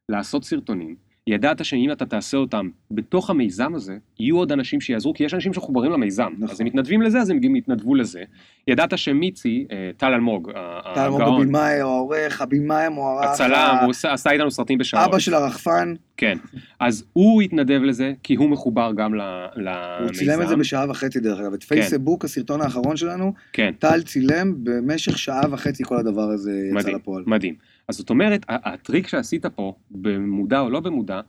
לעשות 0.09 0.43
סרטונים, 0.43 0.95
ידעת 1.27 1.65
שאם 1.65 1.91
אתה 1.91 2.05
תעשה 2.05 2.37
אותם 2.37 2.69
בתוך 2.91 3.29
המיזם 3.29 3.75
הזה, 3.75 3.97
יהיו 4.19 4.37
עוד 4.37 4.51
אנשים 4.51 4.81
שיעזרו, 4.81 5.13
כי 5.13 5.23
יש 5.23 5.33
אנשים 5.33 5.53
שמחוברים 5.53 5.91
למיזם, 5.91 6.33
נכון. 6.37 6.49
אז 6.49 6.61
הם 6.61 6.67
מתנדבים 6.67 7.01
לזה, 7.01 7.19
אז 7.19 7.29
הם 7.29 7.39
גם 7.39 7.55
יתנדבו 7.55 7.95
לזה. 7.95 8.23
ידעת 8.67 8.97
שמיצי, 8.97 9.65
אה, 9.71 9.91
טל 9.97 10.13
אלמוג, 10.13 10.51
טל 10.95 10.99
אלמוג 10.99 11.21
הבמאי, 11.21 11.79
העורך, 11.79 12.41
הבמאי 12.41 12.85
המוערך. 12.85 13.29
הצלם, 13.29 13.77
הוא 13.83 13.91
עשה 14.03 14.31
איתנו 14.31 14.51
סרטים 14.51 14.77
בשעות. 14.77 15.03
אבא 15.03 15.19
של 15.19 15.33
הרחפן. 15.33 15.93
כן, 16.17 16.37
אז 16.79 17.03
הוא 17.13 17.41
התנדב 17.41 17.81
לזה, 17.83 18.13
כי 18.23 18.35
הוא 18.35 18.49
מחובר 18.49 18.91
גם 18.97 19.13
למיזם. 19.13 20.03
הוא 20.03 20.11
צילם 20.11 20.41
את 20.41 20.47
זה 20.47 20.55
בשעה 20.55 20.89
וחצי 20.89 21.19
דרך 21.19 21.39
אגב, 21.39 21.53
את 21.53 21.63
כן. 21.63 21.75
פייסבוק, 21.75 22.25
הסרטון 22.25 22.61
האחרון 22.61 22.97
שלנו, 22.97 23.33
כן. 23.53 23.71
טל 23.79 24.01
צילם 24.01 24.53
במשך 24.63 25.17
שעה 25.17 25.41
וחצי 25.51 25.83
כל 25.83 25.97
הדבר 25.97 26.21
הזה 26.21 26.51
יצא 26.79 26.89
לפועל. 26.89 27.23
מדהים. 27.27 27.55
אז 27.91 27.97
זאת 27.97 28.09
אומרת, 28.09 28.45
הטריק 28.47 29.07
שעשית 29.07 29.45
פה, 29.45 29.75
במודע 29.91 30.59
או 30.59 30.69
לא 30.69 30.79
במודע, 30.79 31.21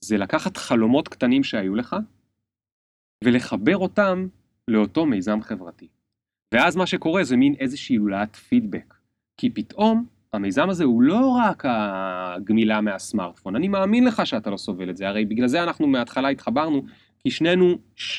זה 0.00 0.16
לקחת 0.16 0.56
חלומות 0.56 1.08
קטנים 1.08 1.44
שהיו 1.44 1.74
לך, 1.74 1.96
ולחבר 3.24 3.76
אותם 3.76 4.26
לאותו 4.68 5.06
מיזם 5.06 5.42
חברתי. 5.42 5.88
ואז 6.54 6.76
מה 6.76 6.86
שקורה 6.86 7.24
זה 7.24 7.36
מין 7.36 7.54
איזושהי 7.60 7.96
לולאת 7.96 8.36
פידבק. 8.36 8.94
כי 9.36 9.50
פתאום 9.50 10.06
המיזם 10.32 10.70
הזה 10.70 10.84
הוא 10.84 11.02
לא 11.02 11.28
רק 11.28 11.64
הגמילה 11.68 12.80
מהסמארטפון, 12.80 13.56
אני 13.56 13.68
מאמין 13.68 14.04
לך 14.04 14.26
שאתה 14.26 14.50
לא 14.50 14.56
סובל 14.56 14.90
את 14.90 14.96
זה, 14.96 15.08
הרי 15.08 15.24
בגלל 15.24 15.48
זה 15.48 15.62
אנחנו 15.62 15.86
מההתחלה 15.86 16.28
התחברנו, 16.28 16.82
כי 17.24 17.30
שנינו. 17.30 17.78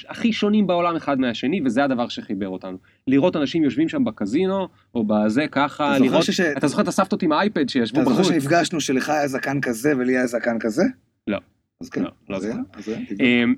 הכי 0.10 0.34
שונים 0.34 0.68
בעולם 0.68 0.96
אחד 0.96 1.20
מהשני, 1.20 1.62
וזה 1.66 1.84
הדבר 1.84 2.08
שחיבר 2.08 2.48
אותנו. 2.48 2.78
לראות 3.08 3.36
אנשים 3.36 3.64
יושבים 3.64 3.90
שם 3.90 4.04
בקזינו, 4.04 4.68
או 4.96 5.04
בזה 5.08 5.46
ככה, 5.52 6.00
לראות... 6.00 6.24
שש... 6.24 6.40
אתה 6.40 6.68
זוכר 6.68 6.82
את 6.82 6.88
הסבתות 6.88 7.24
עם 7.24 7.32
האייפד 7.32 7.70
שישבו 7.70 8.02
בחוץ? 8.02 8.14
אתה 8.14 8.24
זוכר 8.24 8.40
שנפגשנו 8.40 8.82
שלך 8.82 9.10
היה 9.10 9.28
זקן 9.28 9.62
כזה 9.62 9.98
ולי 9.98 10.18
היה 10.18 10.28
זקן 10.28 10.60
כזה? 10.60 10.84
לא. 11.28 11.38
אז 11.82 11.90
כן. 11.90 12.04
לא, 12.04 12.10
לא 12.30 12.40
זוכר. 12.40 12.60
אמ, 13.20 13.56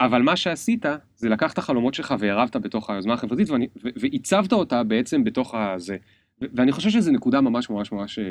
אבל 0.00 0.22
מה 0.22 0.36
שעשית, 0.36 0.86
זה 1.16 1.28
לקחת 1.28 1.58
חלומות 1.58 1.94
שלך 1.94 2.14
וערבת 2.18 2.56
בתוך 2.56 2.90
היוזמה 2.90 3.14
החברתית, 3.14 3.48
ועיצבת 3.96 4.52
אותה 4.52 4.82
בעצם 4.82 5.24
בתוך 5.24 5.54
הזה. 5.54 5.96
ואני 6.40 6.72
חושב 6.72 6.90
שזו 6.90 7.12
נקודה 7.12 7.40
ממש 7.40 7.70
ממש 7.70 7.92
ממש 7.92 8.18
אה, 8.18 8.24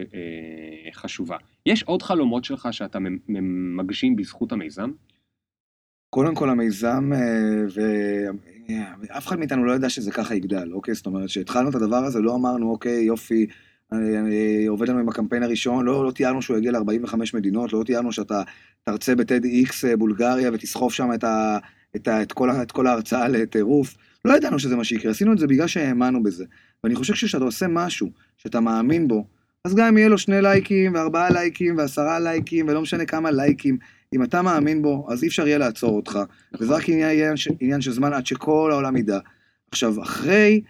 חשובה. 0.93 1.38
יש 1.65 1.84
עוד 1.84 2.02
חלומות 2.02 2.43
שלך 2.43 2.67
שאתה 2.71 3.00
מגשים 3.78 4.15
בזכות 4.15 4.52
המיזם? 4.52 4.91
קודם 6.13 6.36
כל 6.36 6.50
המיזם, 6.50 7.12
אה, 7.13 8.32
ואף 9.02 9.28
אחד 9.28 9.39
מאיתנו 9.39 9.65
לא 9.65 9.71
ידע 9.71 9.89
שזה 9.89 10.12
ככה 10.12 10.36
יגדל, 10.36 10.69
אוקיי? 10.74 10.93
זאת 10.93 11.06
אומרת, 11.06 11.26
כשהתחלנו 11.26 11.69
את 11.69 11.76
הדבר 11.76 11.95
הזה, 11.95 12.19
לא 12.19 12.36
אמרנו, 12.36 12.71
אוקיי, 12.71 13.04
יופי, 13.04 13.47
עובד 14.67 14.89
לנו 14.89 15.00
עם 15.00 15.10
הקמפיין 15.10 15.43
הראשון, 15.43 15.86
לא, 15.86 16.06
לא 16.06 16.12
תיארנו 16.12 16.41
שהוא 16.41 16.58
יגיע 16.58 16.71
ל-45 16.71 17.15
מדינות, 17.34 17.74
לא 17.74 17.84
תיארנו 17.84 18.12
שאתה 18.12 18.41
תרצה 18.84 19.15
בטד 19.15 19.43
איקס 19.43 19.86
אה, 19.86 19.97
בולגריה 19.97 20.50
ותסחוף 20.54 20.93
שם 20.93 21.13
את, 21.13 21.24
ה, 21.24 21.58
את, 21.95 22.08
ה, 22.08 22.21
את, 22.21 22.32
כל, 22.32 22.50
את 22.52 22.71
כל 22.71 22.88
ההרצאה 22.88 23.28
לטירוף. 23.28 23.95
לא 24.26 24.34
ידענו 24.34 24.60
שזה 24.60 24.76
מה 24.76 24.84
שיקרה, 24.84 25.12
עשינו 25.12 25.34
את 25.34 25.38
זה 25.38 25.47
בגלל 25.47 25.67
שהאמנו 25.67 26.24
בזה. 26.24 26.45
ואני 26.84 26.95
חושב 26.95 27.13
שכשאתה 27.13 27.43
עושה 27.43 27.67
משהו 27.67 28.10
שאתה 28.38 28.60
מאמין 28.60 29.08
בו, 29.08 29.26
אז 29.65 29.76
גם 29.76 29.88
אם 29.88 29.97
יהיה 29.97 30.10
לו 30.10 30.17
שני 30.17 30.41
לייקים, 30.41 30.93
וארבעה 30.93 31.30
לייקים, 31.30 31.78
ועשרה 31.78 32.19
לייקים, 32.19 32.67
ולא 32.67 32.82
משנה 32.82 33.06
כמה 33.06 33.32
לייקים, 33.32 33.78
אם 34.13 34.24
אתה 34.24 34.41
מאמין 34.41 34.82
בו, 34.82 35.08
אז 35.10 35.24
אי 35.24 35.28
אפשר 35.28 35.47
יהיה 35.47 35.58
לעצור 35.58 35.95
אותך. 35.95 36.19
נכון. 36.52 36.65
וזה 36.65 36.76
רק 36.76 36.89
עניין, 36.89 37.36
עניין 37.60 37.82
של 37.82 37.91
זמן 37.91 38.13
עד 38.13 38.26
שכל 38.26 38.69
העולם 38.71 38.97
ידע. 38.97 39.19
עכשיו, 39.71 40.02
אחרי, 40.02 40.62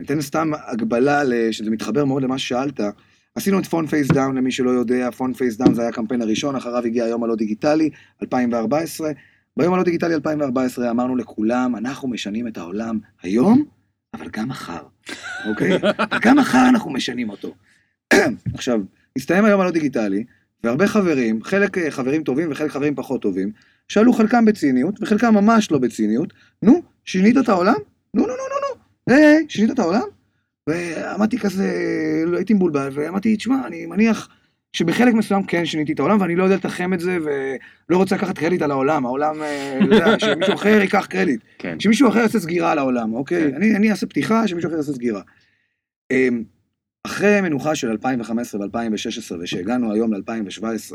ניתן 0.00 0.20
סתם 0.20 0.50
הקבלה, 0.66 1.22
שזה 1.52 1.70
מתחבר 1.70 2.04
מאוד 2.04 2.22
למה 2.22 2.38
ששאלת, 2.38 2.80
עשינו 3.34 3.58
את 3.58 3.66
Phone 3.66 3.86
Face 3.86 4.08
Down, 4.08 4.36
למי 4.36 4.52
שלא 4.52 4.70
יודע, 4.70 5.10
Phone 5.10 5.34
Face 5.34 5.56
Down 5.56 5.74
זה 5.74 5.80
היה 5.80 5.90
הקמפיין 5.90 6.22
הראשון, 6.22 6.56
אחריו 6.56 6.84
הגיע 6.84 7.04
היום 7.04 7.24
הלא 7.24 7.36
דיגיטלי, 7.36 7.90
2014. 8.22 9.10
ביום 9.56 9.74
הלא 9.74 9.82
דיגיטלי 9.82 10.14
2014 10.14 10.90
אמרנו 10.90 11.16
לכולם, 11.16 11.76
אנחנו 11.76 12.08
משנים 12.08 12.48
את 12.48 12.58
העולם 12.58 12.98
היום, 13.22 13.64
אבל 14.14 14.28
גם 14.28 14.48
מחר, 14.48 14.82
אוקיי? 15.48 15.72
וגם 16.16 16.38
מחר 16.38 16.68
אנחנו 16.68 16.90
משנים 16.90 17.30
אותו. 17.30 17.54
עכשיו, 18.54 18.80
הסתיים 19.16 19.44
היום 19.44 19.60
הלא 19.60 19.70
דיגיטלי, 19.70 20.24
והרבה 20.64 20.86
חברים, 20.86 21.42
חלק 21.44 21.78
אה, 21.78 21.90
חברים 21.90 22.22
טובים 22.22 22.48
וחלק 22.50 22.70
חברים 22.70 22.94
פחות 22.94 23.22
טובים, 23.22 23.52
שאלו 23.88 24.12
חלקם 24.12 24.44
בציניות, 24.44 25.02
וחלקם 25.02 25.34
ממש 25.34 25.70
לא 25.70 25.78
בציניות, 25.78 26.32
נו, 26.62 26.82
שינית 27.04 27.36
את 27.38 27.48
העולם? 27.48 27.74
נו, 28.14 28.22
נו, 28.22 28.28
נו, 28.28 28.34
נו, 28.34 28.74
נו, 29.08 29.14
היי, 29.16 29.46
שינית 29.48 29.70
את 29.70 29.78
העולם? 29.78 30.02
ועמדתי 30.68 31.38
כזה, 31.38 31.72
לא 32.26 32.36
הייתי 32.36 32.54
מבולבל, 32.54 32.88
ואמרתי, 32.92 33.36
תשמע, 33.36 33.66
אני 33.66 33.86
מניח 33.86 34.28
שבחלק 34.72 35.14
מסוים 35.14 35.42
כן 35.42 35.66
שיניתי 35.66 35.92
את 35.92 36.00
העולם, 36.00 36.20
ואני 36.20 36.36
לא 36.36 36.44
יודע 36.44 36.56
לתחם 36.56 36.94
את 36.94 37.00
זה, 37.00 37.18
ולא 37.22 37.96
רוצה 37.96 38.16
לקחת 38.16 38.38
קרדיט 38.38 38.62
על 38.62 38.70
העולם, 38.70 39.06
העולם, 39.06 39.42
אה, 39.42 39.78
אתה 39.84 39.94
יודע, 39.94 40.18
שמישהו 40.20 40.54
אחר 40.54 40.80
ייקח 40.80 41.06
קרדיט. 41.06 41.40
כן. 41.58 41.80
שמישהו 41.80 42.08
אחר 42.08 42.18
יעשה 42.18 42.40
סגירה 42.40 42.72
על 42.72 42.78
העולם, 42.78 43.14
אוקיי? 43.14 43.50
כן. 43.50 43.54
אני, 43.54 43.76
אני 43.76 43.90
אעשה 43.90 44.06
פתיחה, 44.06 44.48
שמישהו 44.48 44.68
אחר 44.68 44.76
יעשה 44.76 44.92
סגירה. 44.92 45.22
אחרי 47.06 47.40
מנוחה 47.40 47.74
של 47.74 47.90
2015 47.90 48.60
ו-2016, 48.60 49.36
ושהגענו 49.40 49.92
היום 49.92 50.14
ל-2017, 50.14 50.94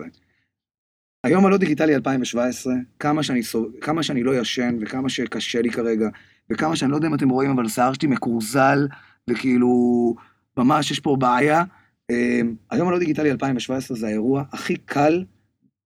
היום 1.24 1.46
הלא 1.46 1.58
דיגיטלי 1.58 1.96
2017, 1.96 2.74
כמה 3.00 3.24
שאני, 3.24 3.42
כמה 3.82 4.04
שאני 4.04 4.24
לא 4.24 4.40
ישן, 4.40 4.78
וכמה 4.82 5.10
שקשה 5.10 5.62
לי 5.62 5.70
כרגע, 5.70 6.10
וכמה 6.50 6.76
שאני 6.76 6.92
לא 6.92 6.96
יודע 6.96 7.08
אם 7.08 7.14
אתם 7.14 7.30
רואים, 7.30 7.52
אבל 7.52 7.66
השיער 7.66 7.94
שלי 7.94 8.08
מקורזל, 8.08 8.88
וכאילו, 9.30 10.16
ממש 10.58 10.92
יש 10.92 11.00
פה 11.00 11.16
בעיה. 11.20 11.64
אמ, 12.10 12.56
היום 12.72 12.88
הלא 12.88 13.00
דיגיטלי 13.00 13.32
2017 13.32 13.98
זה 13.98 14.08
האירוע 14.08 14.44
הכי 14.52 14.76
קל 14.76 15.24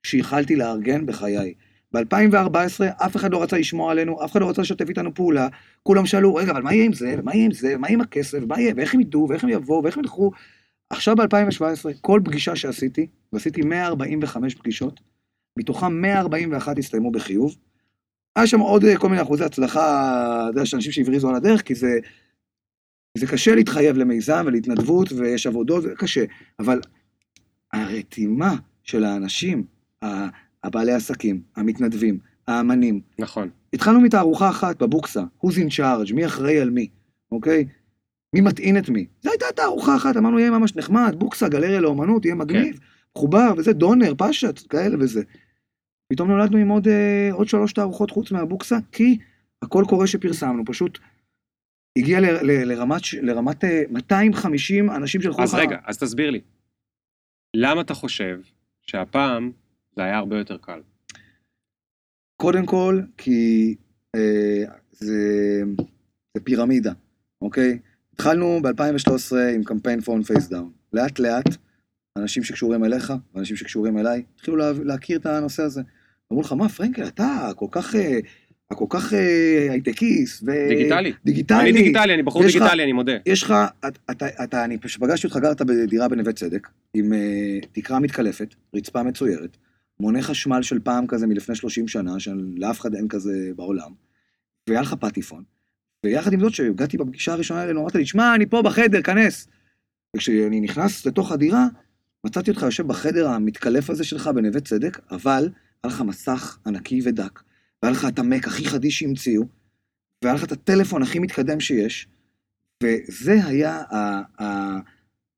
שיכלתי 0.03 0.55
לארגן 0.55 1.05
בחיי. 1.05 1.53
ב-2014 1.93 2.83
אף 3.05 3.15
אחד 3.15 3.31
לא 3.31 3.43
רצה 3.43 3.57
לשמוע 3.57 3.91
עלינו, 3.91 4.25
אף 4.25 4.31
אחד 4.31 4.41
לא 4.41 4.49
רצה 4.49 4.61
לשתף 4.61 4.89
איתנו 4.89 5.13
פעולה, 5.13 5.47
כולם 5.83 6.05
שאלו, 6.05 6.35
רגע, 6.35 6.51
אבל 6.51 6.61
מה 6.61 6.73
יהיה 6.73 6.85
עם 6.85 6.93
זה, 6.93 7.15
ומה 7.17 7.35
יהיה 7.35 7.45
עם 7.45 7.51
זה, 7.51 7.75
ומה 7.75 7.87
יהיה 7.87 7.95
עם 7.95 8.01
הכסף, 8.01 8.37
ומה 8.41 8.59
יהיה, 8.59 8.73
ואיך 8.77 8.93
הם 8.93 8.99
ידעו, 8.99 9.27
ואיך 9.29 9.43
הם 9.43 9.49
יבואו, 9.49 9.83
ואיך 9.83 9.97
הם 9.97 10.03
ילכו. 10.03 10.31
עכשיו 10.89 11.15
ב-2017, 11.15 11.63
כל 12.01 12.21
פגישה 12.25 12.55
שעשיתי, 12.55 13.07
ועשיתי 13.33 13.61
145 13.61 14.55
פגישות, 14.55 14.99
מתוכם 15.59 16.01
141 16.01 16.77
הסתיימו 16.77 17.11
בחיוב. 17.11 17.55
היה 18.35 18.47
שם 18.47 18.59
עוד 18.59 18.85
אה, 18.85 18.97
כל 18.97 19.09
מיני 19.09 19.21
אחוזי 19.21 19.43
הצלחה, 19.43 19.79
אתה 20.41 20.49
יודע, 20.49 20.65
של 20.65 20.77
אנשים 20.77 20.91
שהבריזו 20.91 21.29
על 21.29 21.35
הדרך, 21.35 21.61
כי 21.61 21.75
זה, 21.75 21.99
זה 23.17 23.27
קשה 23.27 23.55
להתחייב 23.55 23.97
למיזם 23.97 24.43
ולהתנדבות, 24.47 25.11
ויש 25.11 25.47
עבודות, 25.47 25.83
זה 25.83 25.89
קשה, 25.97 26.25
אבל 26.59 26.79
הרתימה 27.73 28.55
של 28.83 29.03
האנשים, 29.03 29.63
הבעלי 30.63 30.91
עסקים, 30.91 31.41
המתנדבים, 31.55 32.19
האמנים. 32.47 33.01
נכון. 33.19 33.49
התחלנו 33.73 34.01
מתערוכה 34.01 34.49
אחת 34.49 34.83
בבוקסה, 34.83 35.23
who's 35.43 35.55
in 35.55 35.77
charge, 35.77 36.13
מי 36.13 36.25
אחראי 36.25 36.59
על 36.59 36.69
מי, 36.69 36.87
אוקיי? 37.31 37.65
מי 38.35 38.41
מטעין 38.41 38.77
את 38.77 38.89
מי. 38.89 39.05
זו 39.21 39.29
הייתה 39.29 39.45
תערוכה 39.55 39.95
אחת, 39.95 40.17
אמרנו 40.17 40.39
יהיה 40.39 40.51
ממש 40.51 40.75
נחמד, 40.75 41.15
בוקסה, 41.17 41.49
גלריה 41.49 41.79
לאומנות, 41.79 42.25
יהיה 42.25 42.35
מגניב, 42.35 42.79
מחובר 43.17 43.53
וזה, 43.57 43.73
דונר, 43.73 44.13
פשט, 44.17 44.59
כאלה 44.69 44.95
וזה. 44.99 45.21
פתאום 46.13 46.31
נולדנו 46.31 46.57
עם 46.57 46.69
עוד, 46.69 46.87
אה, 46.87 47.29
עוד 47.31 47.47
שלוש 47.47 47.73
תערוכות 47.73 48.11
חוץ 48.11 48.31
מהבוקסה, 48.31 48.77
כי 48.91 49.17
הכל 49.61 49.83
קורה 49.89 50.07
שפרסמנו, 50.07 50.63
פשוט 50.65 50.99
הגיע 51.97 52.19
ל, 52.19 52.25
ל, 52.25 52.71
לרמת, 52.71 53.01
לרמת 53.21 53.63
אה, 53.63 53.83
250 53.89 54.89
אנשים 54.89 55.21
שלחו 55.21 55.41
אז 55.41 55.53
רגע, 55.53 55.77
אז 55.85 55.97
תסביר 55.97 56.29
לי. 56.29 56.41
למה 57.55 57.81
אתה 57.81 57.93
חושב 57.93 58.39
שהפעם 58.81 59.51
זה 59.95 60.03
היה 60.03 60.17
הרבה 60.17 60.37
יותר 60.37 60.57
קל? 60.57 60.79
קודם 62.41 62.65
כל, 62.65 63.01
כי 63.17 63.75
אה, 64.15 64.63
זה, 64.91 65.61
זה 66.33 66.43
פירמידה, 66.43 66.93
אוקיי? 67.41 67.79
התחלנו 68.13 68.59
ב-2013 68.61 69.35
עם 69.55 69.63
קמפיין 69.63 70.01
Phone 70.01 70.23
Face 70.23 70.47
Down. 70.47 70.71
לאט 70.93 71.19
לאט, 71.19 71.57
אנשים 72.17 72.43
שקשורים 72.43 72.85
אליך, 72.85 73.13
ואנשים 73.35 73.55
שקשורים 73.55 73.97
אליי, 73.97 74.23
התחילו 74.35 74.57
לה, 74.57 74.71
להכיר 74.83 75.19
את 75.19 75.25
הנושא 75.25 75.63
הזה. 75.63 75.81
אמרו 76.31 76.41
לך, 76.41 76.53
מה, 76.53 76.69
פרנקל, 76.69 77.07
אתה 77.07 77.49
כל 77.55 77.67
כך, 77.71 77.95
אה, 77.95 78.19
כל 78.67 78.85
כך 78.89 79.13
אה, 79.13 79.67
הייטקיסט, 79.71 80.43
ו... 80.43 80.51
דיגיטלי. 80.69 81.13
דיגיטלי. 81.25 81.59
אני 81.59 81.71
דיגיטלי, 81.71 82.13
אני 82.13 82.23
בחור 82.23 82.45
דיגיטלי, 82.45 82.83
אני 82.83 82.93
מודה. 82.93 83.17
יש 83.25 83.43
לך, 83.43 83.53
אתה, 84.43 84.65
אני 84.65 84.77
פגשתי 84.77 85.27
אותך, 85.27 85.37
גרת 85.37 85.61
בדירה 85.61 86.07
בנווה 86.07 86.33
צדק, 86.33 86.67
עם 86.93 87.13
uh, 87.13 87.65
תקרה 87.71 87.99
מתקלפת, 87.99 88.55
רצפה 88.75 89.03
מצוירת, 89.03 89.57
מונה 90.01 90.21
חשמל 90.21 90.61
של 90.61 90.79
פעם 90.79 91.07
כזה 91.07 91.27
מלפני 91.27 91.55
30 91.55 91.87
שנה, 91.87 92.19
שלאף 92.19 92.79
אחד 92.79 92.95
אין 92.95 93.07
כזה 93.07 93.51
בעולם, 93.55 93.91
והיה 94.69 94.81
לך 94.81 94.93
פטיפון, 94.93 95.43
ויחד 96.05 96.33
עם 96.33 96.39
זאת, 96.39 96.51
כשהגעתי 96.51 96.97
בפגישה 96.97 97.33
הראשונה 97.33 97.63
אלינו, 97.63 97.81
אמרת 97.81 97.95
לי, 97.95 98.05
שמע, 98.05 98.35
אני 98.35 98.45
פה 98.45 98.61
בחדר, 98.61 99.01
כנס. 99.01 99.47
וכשאני 100.15 100.61
נכנס 100.61 101.05
לתוך 101.05 101.31
הדירה, 101.31 101.67
מצאתי 102.23 102.51
אותך 102.51 102.61
יושב 102.61 102.87
בחדר 102.87 103.27
המתקלף 103.27 103.89
הזה 103.89 104.03
שלך 104.03 104.27
בנווה 104.27 104.61
צדק, 104.61 104.99
אבל 105.11 105.49
היה 105.83 105.93
לך 105.93 106.01
מסך 106.01 106.59
ענקי 106.65 107.01
ודק, 107.03 107.41
והיה 107.83 107.91
לך 107.91 108.05
את 108.05 108.19
המק 108.19 108.47
הכי 108.47 108.65
חדיש 108.65 108.99
שהמציאו, 108.99 109.43
והיה 110.23 110.35
לך 110.35 110.43
את 110.43 110.51
הטלפון 110.51 111.03
הכי 111.03 111.19
מתקדם 111.19 111.59
שיש, 111.59 112.07
וזה 112.83 113.45
היה 113.45 113.83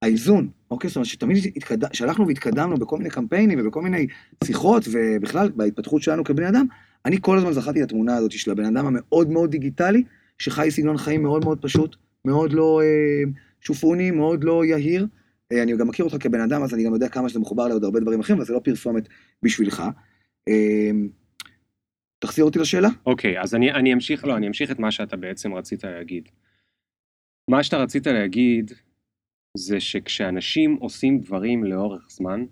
האיזון, 0.01 0.49
אוקיי? 0.73 0.89
זאת 0.89 0.95
אומרת 0.95 1.07
שתמיד 1.07 1.37
התקד... 1.55 1.93
שהלכנו 1.93 2.27
והתקדמנו 2.27 2.77
בכל 2.77 2.97
מיני 2.97 3.09
קמפיינים 3.09 3.59
ובכל 3.61 3.81
מיני 3.81 4.07
שיחות, 4.43 4.83
ובכלל 4.91 5.49
בהתפתחות 5.55 6.01
שלנו 6.01 6.23
כבני 6.23 6.49
אדם, 6.49 6.65
אני 7.05 7.17
כל 7.21 7.37
הזמן 7.37 7.51
זכרתי 7.51 7.79
את 7.79 7.87
התמונה 7.87 8.15
הזאת 8.15 8.31
של 8.31 8.51
הבן 8.51 8.65
אדם 8.65 8.85
המאוד 8.85 9.29
מאוד 9.29 9.51
דיגיטלי, 9.51 10.03
שחי 10.37 10.71
סגנון 10.71 10.97
חיים 10.97 11.23
מאוד 11.23 11.43
מאוד 11.45 11.61
פשוט, 11.61 11.95
מאוד 12.25 12.53
לא 12.53 12.81
אה, 12.81 13.31
שופוני, 13.61 14.11
מאוד 14.11 14.43
לא 14.43 14.65
יהיר. 14.65 15.07
אה, 15.51 15.63
אני 15.63 15.77
גם 15.77 15.87
מכיר 15.87 16.05
אותך 16.05 16.17
כבן 16.19 16.41
אדם, 16.41 16.63
אז 16.63 16.73
אני 16.73 16.83
גם 16.83 16.93
יודע 16.93 17.09
כמה 17.09 17.29
שזה 17.29 17.39
מחובר 17.39 17.67
לעוד 17.67 17.83
הרבה 17.83 17.99
דברים 17.99 18.19
אחרים, 18.19 18.37
אבל 18.37 18.45
זה 18.45 18.53
לא 18.53 18.59
פרסומת 18.63 19.07
בשבילך. 19.43 19.83
אה, 20.49 20.91
תחזיר 22.19 22.45
אותי 22.45 22.59
לשאלה? 22.59 22.89
אוקיי, 23.05 23.41
אז 23.41 23.55
אני, 23.55 23.71
אני 23.71 23.93
אמשיך, 23.93 24.25
לא, 24.25 24.37
אני 24.37 24.47
אמשיך 24.47 24.71
את 24.71 24.79
מה 24.79 24.91
שאתה 24.91 25.17
בעצם 25.17 25.53
רצית 25.53 25.83
להגיד. 25.83 26.29
מה 27.49 27.63
שאתה 27.63 27.77
רצית 27.77 28.07
להגיד 28.07 28.71
זה 29.57 29.79
שכשאנשים 29.79 30.77
עושים 30.79 31.19
דברים 31.19 31.63
לאורך 31.63 32.07
זמן, 32.09 32.45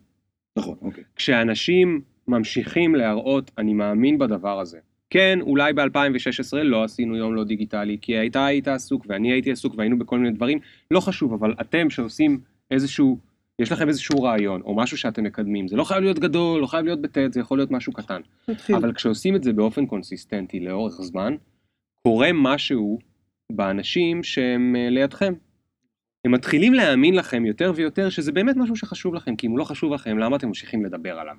נכון, 0.58 0.76
אוקיי. 0.82 1.04
כשאנשים 1.16 2.02
ממשיכים 2.28 2.96
להראות, 2.96 3.52
אני 3.58 3.74
מאמין 3.74 4.18
בדבר 4.18 4.60
הזה. 4.60 4.80
כן, 5.10 5.40
אולי 5.42 5.74
ב-2016 5.74 6.58
לא 6.64 6.84
עשינו 6.84 7.16
יום 7.16 7.36
לא 7.36 7.44
דיגיטלי, 7.44 7.98
כי 8.02 8.28
אתה 8.28 8.46
היית 8.46 8.68
עסוק 8.68 9.06
ואני 9.10 9.32
הייתי 9.32 9.52
עסוק 9.52 9.74
והיינו 9.78 10.00
בכל 10.00 10.20
מיני 10.20 10.36
דברים, 10.36 10.60
לא 10.92 11.00
חשוב, 11.00 11.34
אבל 11.34 11.54
אתם 11.62 11.90
שעושים 11.90 12.40
איזשהו, 12.72 13.18
יש 13.60 13.72
לכם 13.72 13.88
איזשהו 13.88 14.24
רעיון, 14.24 14.62
או 14.62 14.76
משהו 14.76 14.98
שאתם 14.98 15.24
מקדמים, 15.24 15.68
זה 15.68 15.76
לא 15.76 15.84
חייב 15.84 16.04
להיות 16.04 16.20
גדול, 16.20 16.62
לא 16.62 16.68
חייב 16.68 16.86
להיות 16.86 17.02
בטט, 17.02 17.34
זה 17.34 17.40
יכול 17.40 17.58
להיות 17.58 17.72
משהו 17.72 17.94
קטן. 17.94 18.22
נתחיל. 18.48 18.76
אבל 18.76 18.94
כשעושים 18.94 19.36
את 19.36 19.44
זה 19.44 19.54
באופן 19.54 19.86
קונסיסטנטי 19.86 20.60
לאורך 20.60 20.94
זמן, 21.02 21.36
קורה 22.04 22.30
משהו 22.34 23.00
באנשים 23.52 24.24
שהם 24.24 24.76
אה, 24.76 24.90
לידכם. 24.90 25.34
הם 26.26 26.32
מתחילים 26.32 26.74
להאמין 26.74 27.16
לכם 27.16 27.46
יותר 27.46 27.72
ויותר 27.76 28.10
שזה 28.10 28.32
באמת 28.32 28.56
משהו 28.58 28.76
שחשוב 28.76 29.14
לכם, 29.14 29.36
כי 29.36 29.48
אם 29.48 29.52
הוא 29.52 29.60
לא 29.60 29.64
חשוב 29.64 29.94
לכם, 29.94 30.18
למה 30.18 30.36
אתם 30.36 30.48
ממשיכים 30.48 30.86
לדבר 30.86 31.20
עליו? 31.20 31.36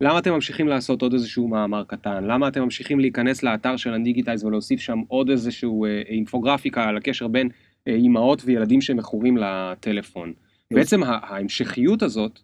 למה 0.00 0.18
אתם 0.18 0.32
ממשיכים 0.32 0.68
לעשות 0.68 1.02
עוד 1.02 1.12
איזשהו 1.12 1.48
מאמר 1.48 1.84
קטן? 1.84 2.24
למה 2.24 2.48
אתם 2.48 2.62
ממשיכים 2.62 3.00
להיכנס 3.00 3.42
לאתר 3.42 3.76
של 3.76 3.94
Undigitize 3.94 4.44
ולהוסיף 4.44 4.80
שם 4.80 4.98
עוד 5.08 5.30
איזשהו 5.30 5.84
אה, 5.84 6.02
אינפוגרפיקה 6.08 6.84
על 6.84 6.96
הקשר 6.96 7.28
בין 7.28 7.48
אה, 7.88 7.94
אימהות 7.94 8.42
וילדים 8.44 8.80
שמכורים 8.80 9.36
לטלפון? 9.36 10.32
בעצם 10.72 11.02
ההמשכיות 11.02 12.02
הזאת 12.02 12.40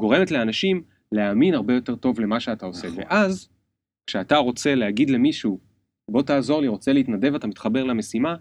גורמת 0.00 0.30
לאנשים 0.30 0.82
להאמין 1.12 1.54
הרבה 1.54 1.74
יותר 1.74 1.96
טוב 1.96 2.20
למה 2.20 2.40
שאתה 2.40 2.66
עושה. 2.66 2.88
נכון. 2.88 3.04
ואז, 3.04 3.48
כשאתה 4.06 4.36
רוצה 4.36 4.74
להגיד 4.74 5.10
למישהו, 5.10 5.58
בוא 6.10 6.22
תעזור 6.22 6.60
לי, 6.60 6.68
רוצה 6.68 6.92
להתנדב, 6.92 7.34
אתה 7.34 7.46
מתחבר 7.46 7.84
למשימה, 7.84 8.36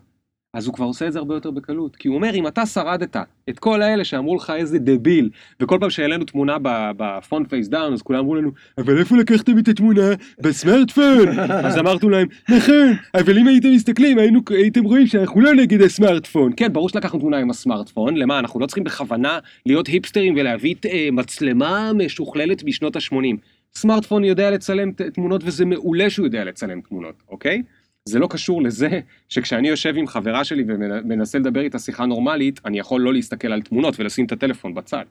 אז 0.54 0.68
הוא 0.68 0.74
כבר 0.74 0.86
עושה 0.86 1.08
את 1.08 1.14
זה 1.14 1.20
הרבה 1.20 1.36
יותר 1.36 1.52
בקלות. 1.52 1.96
כי 1.96 2.08
הוא 2.08 2.16
אומר, 2.16 2.34
אם 2.34 2.48
אתה 2.48 2.66
שרדת 2.66 3.18
את 3.50 3.60
כל 3.60 3.82
האלה 3.82 4.04
שאמרו 4.04 4.36
לך 4.36 4.54
איזה 4.56 4.80
דביל, 4.80 5.30
וכל 5.60 5.78
פעם 5.80 5.90
שהעלינו 5.90 6.26
תמונה 6.26 6.58
ב-put 6.98 7.50
face 7.50 7.68
down, 7.68 7.94
אז 7.94 8.02
כולם 8.02 8.20
אמרו 8.20 8.36
לנו, 8.36 8.52
אבל 8.78 9.00
איפה 9.00 9.18
לקחתם 9.18 9.60
את 9.60 9.68
התמונה? 9.68 10.02
בסמארטפון. 10.42 11.40
אז 11.66 11.78
אמרנו 11.78 12.10
להם, 12.10 12.28
נכון, 12.50 12.94
אבל 13.14 13.38
אם 13.38 13.48
הייתם 13.48 13.72
מסתכלים, 13.72 14.18
היינו, 14.18 14.40
הייתם 14.50 14.84
רואים 14.84 15.08
שאנחנו 15.08 15.42
לא 15.42 15.54
נגד 15.54 15.82
הסמארטפון. 15.82 16.52
כן, 16.58 16.74
ברור 16.74 16.90
שלקחנו 16.90 17.20
תמונה 17.20 17.38
עם 17.38 17.50
הסמארטפון, 17.50 18.18
למה? 18.18 18.40
אנחנו 18.40 18.60
לא 18.60 18.66
צריכים 18.66 18.84
בכוונה 18.84 19.40
להיות 19.66 19.88
היפסטרים 19.88 20.34
ולהביא 20.38 20.76
אה, 20.86 21.10
מצלמה 21.12 21.92
משוכללת 21.94 22.64
בשנות 22.64 22.96
ה-80. 22.96 23.38
סמארטפון 23.76 24.24
יודע 24.24 24.52
לצלם 24.52 24.92
תמונות 24.92 25.42
וזה 25.46 25.66
מעולה 25.66 26.10
שהוא 26.10 26.26
יודע 26.26 26.44
לצלם 26.44 26.82
תמונות, 26.82 27.16
אוקיי? 27.30 27.62
זה 28.10 28.20
לא 28.20 28.28
קשור 28.30 28.64
לזה 28.64 29.00
שכשאני 29.30 29.68
יושב 29.68 29.94
עם 29.98 30.08
חברה 30.08 30.44
שלי 30.44 30.64
ומנסה 30.68 31.40
לדבר 31.40 31.62
איתה 31.62 31.80
שיחה 31.80 32.06
נורמלית, 32.06 32.60
אני 32.66 32.80
יכול 32.80 33.02
לא 33.02 33.14
להסתכל 33.14 33.52
על 33.52 33.62
תמונות 33.62 34.00
ולשים 34.00 34.26
את 34.26 34.32
הטלפון 34.32 34.74
בצד. 34.74 35.06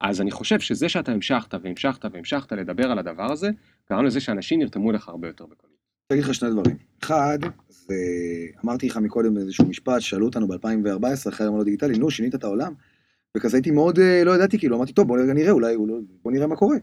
אז 0.00 0.20
אני 0.20 0.30
חושב 0.30 0.60
שזה 0.60 0.88
שאתה 0.88 1.12
המשכת 1.12 1.54
והמשכת 1.54 2.04
והמשכת 2.12 2.52
לדבר 2.52 2.90
על 2.90 2.98
הדבר 2.98 3.32
הזה, 3.32 3.50
גרם 3.90 4.04
לזה 4.04 4.20
שאנשים 4.20 4.60
נרתמו 4.60 4.92
לך 4.92 5.08
הרבה 5.08 5.28
יותר 5.28 5.44
בקלות. 5.44 5.72
אני 6.10 6.18
אגיד 6.18 6.24
לך 6.30 6.34
שני 6.34 6.50
דברים. 6.50 6.76
אחד, 7.02 7.38
זה, 7.68 7.94
אמרתי 8.64 8.88
לך 8.88 8.96
מקודם 8.96 9.38
איזשהו 9.38 9.64
משפט, 9.64 10.00
שאלו 10.00 10.26
אותנו 10.26 10.48
ב-2014, 10.48 11.28
אחרי 11.28 11.46
היום 11.46 11.54
הלא 11.54 11.64
דיגיטלי, 11.64 11.98
נו, 11.98 12.10
שינית 12.10 12.34
את 12.34 12.44
העולם? 12.44 12.72
וכזה 13.36 13.56
הייתי 13.56 13.70
מאוד, 13.70 13.98
אה, 13.98 14.24
לא 14.24 14.34
ידעתי, 14.34 14.58
כאילו, 14.58 14.76
אמרתי, 14.76 14.92
טוב, 14.92 15.08
בוא 15.08 15.18
נראה, 15.18 15.50
אולי, 15.50 15.76
בוא 16.22 16.32
נראה 16.32 16.46
מה 16.46 16.56
קורה. 16.56 16.76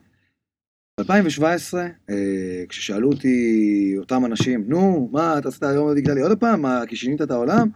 ב-2017, 0.99 1.77
אה, 2.09 2.63
כששאלו 2.69 3.11
אותי 3.11 3.95
אותם 3.97 4.25
אנשים, 4.25 4.63
נו, 4.67 5.09
מה, 5.11 5.37
אתה 5.37 5.47
עשית 5.47 5.63
היום 5.63 5.93
דיגיטלי 5.93 6.21
עוד 6.21 6.39
פעם? 6.39 6.61
מה, 6.61 6.81
כי 6.87 6.95
שינית 6.95 7.21
את 7.21 7.31
העולם? 7.31 7.69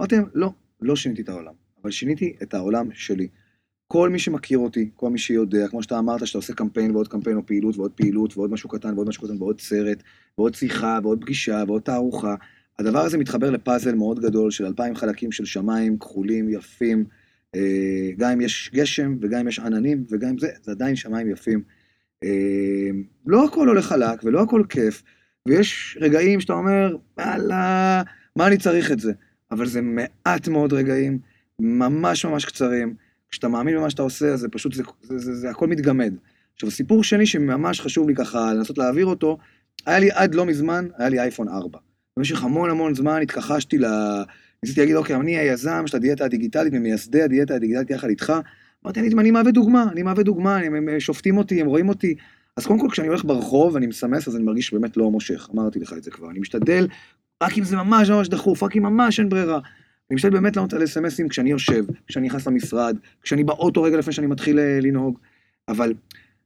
אמרתי 0.00 0.16
להם, 0.16 0.24
לא, 0.34 0.52
לא 0.80 0.96
שיניתי 0.96 1.22
את 1.22 1.28
העולם, 1.28 1.52
אבל 1.82 1.90
שיניתי 1.90 2.36
את 2.42 2.54
העולם 2.54 2.88
שלי. 2.92 3.28
כל 3.86 4.08
מי 4.08 4.18
שמכיר 4.18 4.58
אותי, 4.58 4.90
כל 4.96 5.10
מי 5.10 5.18
שיודע, 5.18 5.68
כמו 5.68 5.82
שאתה 5.82 5.98
אמרת, 5.98 6.26
שאתה 6.26 6.38
עושה 6.38 6.54
קמפיין 6.54 6.90
ועוד 6.90 7.08
קמפיין 7.08 7.36
או 7.36 7.46
פעילות 7.46 7.76
ועוד 7.76 7.92
פעילות 7.92 8.36
ועוד 8.36 8.50
משהו 8.50 8.68
קטן 8.68 8.94
ועוד 8.94 9.08
משהו 9.08 9.22
קטן 9.22 9.42
ועוד 9.42 9.60
סרט 9.60 10.02
ועוד 10.38 10.54
שיחה 10.54 10.98
ועוד 11.02 11.20
פגישה 11.20 11.62
ועוד 11.66 11.82
תערוכה, 11.82 12.34
הדבר 12.78 13.00
הזה 13.00 13.18
מתחבר 13.18 13.50
לפאזל 13.50 13.94
מאוד 13.94 14.20
גדול 14.20 14.50
של 14.50 14.66
אלפיים 14.66 14.94
חלקים 14.94 15.32
של 15.32 15.44
שמיים 15.44 15.98
כחולים, 15.98 16.48
יפים, 16.48 17.04
אה, 17.54 18.10
גם 18.18 18.30
אם 18.30 18.40
יש 18.40 18.70
גשם 18.74 19.16
וגם 19.20 19.40
אם 19.40 19.48
יש 19.48 19.58
עננים 19.58 20.04
וגם 20.10 20.28
אם 20.28 20.38
זה, 20.38 20.48
זה 20.62 20.72
עדיין 20.72 20.96
שמיים 20.96 21.30
יפים. 21.30 21.62
אה, 22.24 22.90
לא 23.26 23.44
הכל 23.44 23.68
הולך 23.68 23.86
חלק 23.86 24.24
ולא 24.24 24.42
הכל 24.42 24.62
כיף, 24.68 25.02
ויש 25.48 25.98
רגעים 26.00 26.40
שאתה 26.40 26.52
אומר, 26.52 26.96
וואלה, 27.18 28.02
מה 28.36 28.46
אני 28.46 28.58
צריך 28.58 28.92
את 28.92 29.00
זה? 29.00 29.12
אבל 29.50 29.66
זה 29.66 29.80
מעט 29.82 30.48
מאוד 30.48 30.72
רגעים, 30.72 31.18
ממש 31.60 32.24
ממש 32.24 32.44
קצרים. 32.44 32.94
כשאתה 33.30 33.48
מאמין 33.48 33.76
במה 33.76 33.90
שאתה 33.90 34.02
עושה, 34.02 34.36
זה 34.36 34.48
פשוט, 34.48 34.72
זה, 34.72 34.82
זה, 35.02 35.18
זה, 35.18 35.34
זה 35.34 35.50
הכל 35.50 35.66
מתגמד. 35.66 36.14
עכשיו, 36.54 36.70
סיפור 36.70 37.04
שני 37.04 37.26
שממש 37.26 37.80
חשוב 37.80 38.08
לי 38.08 38.14
ככה 38.14 38.54
לנסות 38.54 38.78
להעביר 38.78 39.06
אותו, 39.06 39.38
היה 39.86 39.98
לי 39.98 40.10
עד 40.10 40.34
לא 40.34 40.46
מזמן, 40.46 40.88
היה 40.98 41.08
לי 41.08 41.20
אייפון 41.20 41.48
4. 41.48 41.78
במשך 42.16 42.44
המון 42.44 42.70
המון 42.70 42.94
זמן 42.94 43.22
התכחשתי 43.22 43.78
ל... 43.78 43.86
ניסיתי 44.62 44.80
להגיד, 44.80 44.96
אוקיי, 44.96 45.16
אני 45.16 45.38
היזם 45.38 45.86
של 45.86 45.96
הדיאטה 45.96 46.24
הדיגיטלית, 46.24 46.72
ממייסדי 46.72 47.22
הדיאטה 47.22 47.54
הדיגיטלית 47.54 47.90
יחד 47.90 48.08
איתך. 48.08 48.32
אמרתי, 48.84 49.00
אני, 49.00 49.08
אני 49.18 49.30
מהווה 49.30 49.52
דוגמה, 49.52 49.86
אני 49.92 50.02
מהווה 50.02 50.22
דוגמה, 50.22 50.56
הם, 50.56 50.74
הם 50.74 51.00
שופטים 51.00 51.38
אותי, 51.38 51.60
הם 51.60 51.66
רואים 51.66 51.88
אותי. 51.88 52.14
אז 52.56 52.66
קודם 52.66 52.80
כל, 52.80 52.88
כשאני 52.90 53.08
הולך 53.08 53.24
ברחוב 53.24 53.74
ואני 53.74 53.86
מסמס, 53.86 54.28
אז 54.28 54.36
אני 54.36 54.44
מרגיש 54.44 54.66
שבאמת 54.66 54.96
לא 54.96 55.10
מושך. 55.10 55.48
אמרתי 55.54 55.78
לך 55.78 55.92
את 55.92 56.02
זה 56.02 56.10
כבר. 56.10 56.30
אני 56.30 56.38
משתדל, 56.38 56.86
רק 57.42 57.58
אם 57.58 57.64
זה 57.64 57.76
ממש 57.76 58.10
ממש 58.10 58.28
דחוף, 58.28 58.62
רק 58.62 58.76
אם 58.76 58.82
ממש 58.82 59.20
אין 59.20 59.28
ברירה. 59.28 59.60
אני 60.10 60.14
משתדל 60.14 60.32
באמת 60.32 60.56
לענות 60.56 60.72
על 60.72 60.84
אס.אם.אסים 60.84 61.28
כשאני 61.28 61.50
יושב, 61.50 61.84
כשאני 62.06 62.26
נכנס 62.26 62.46
למשרד, 62.46 62.96
כשאני 63.22 63.44
באוטו 63.44 63.82
רגע 63.82 63.96
לפני 63.96 64.12
שאני 64.12 64.26
מתחיל 64.26 64.58
אה, 64.58 64.78
לנהוג. 64.82 65.18
אבל 65.68 65.94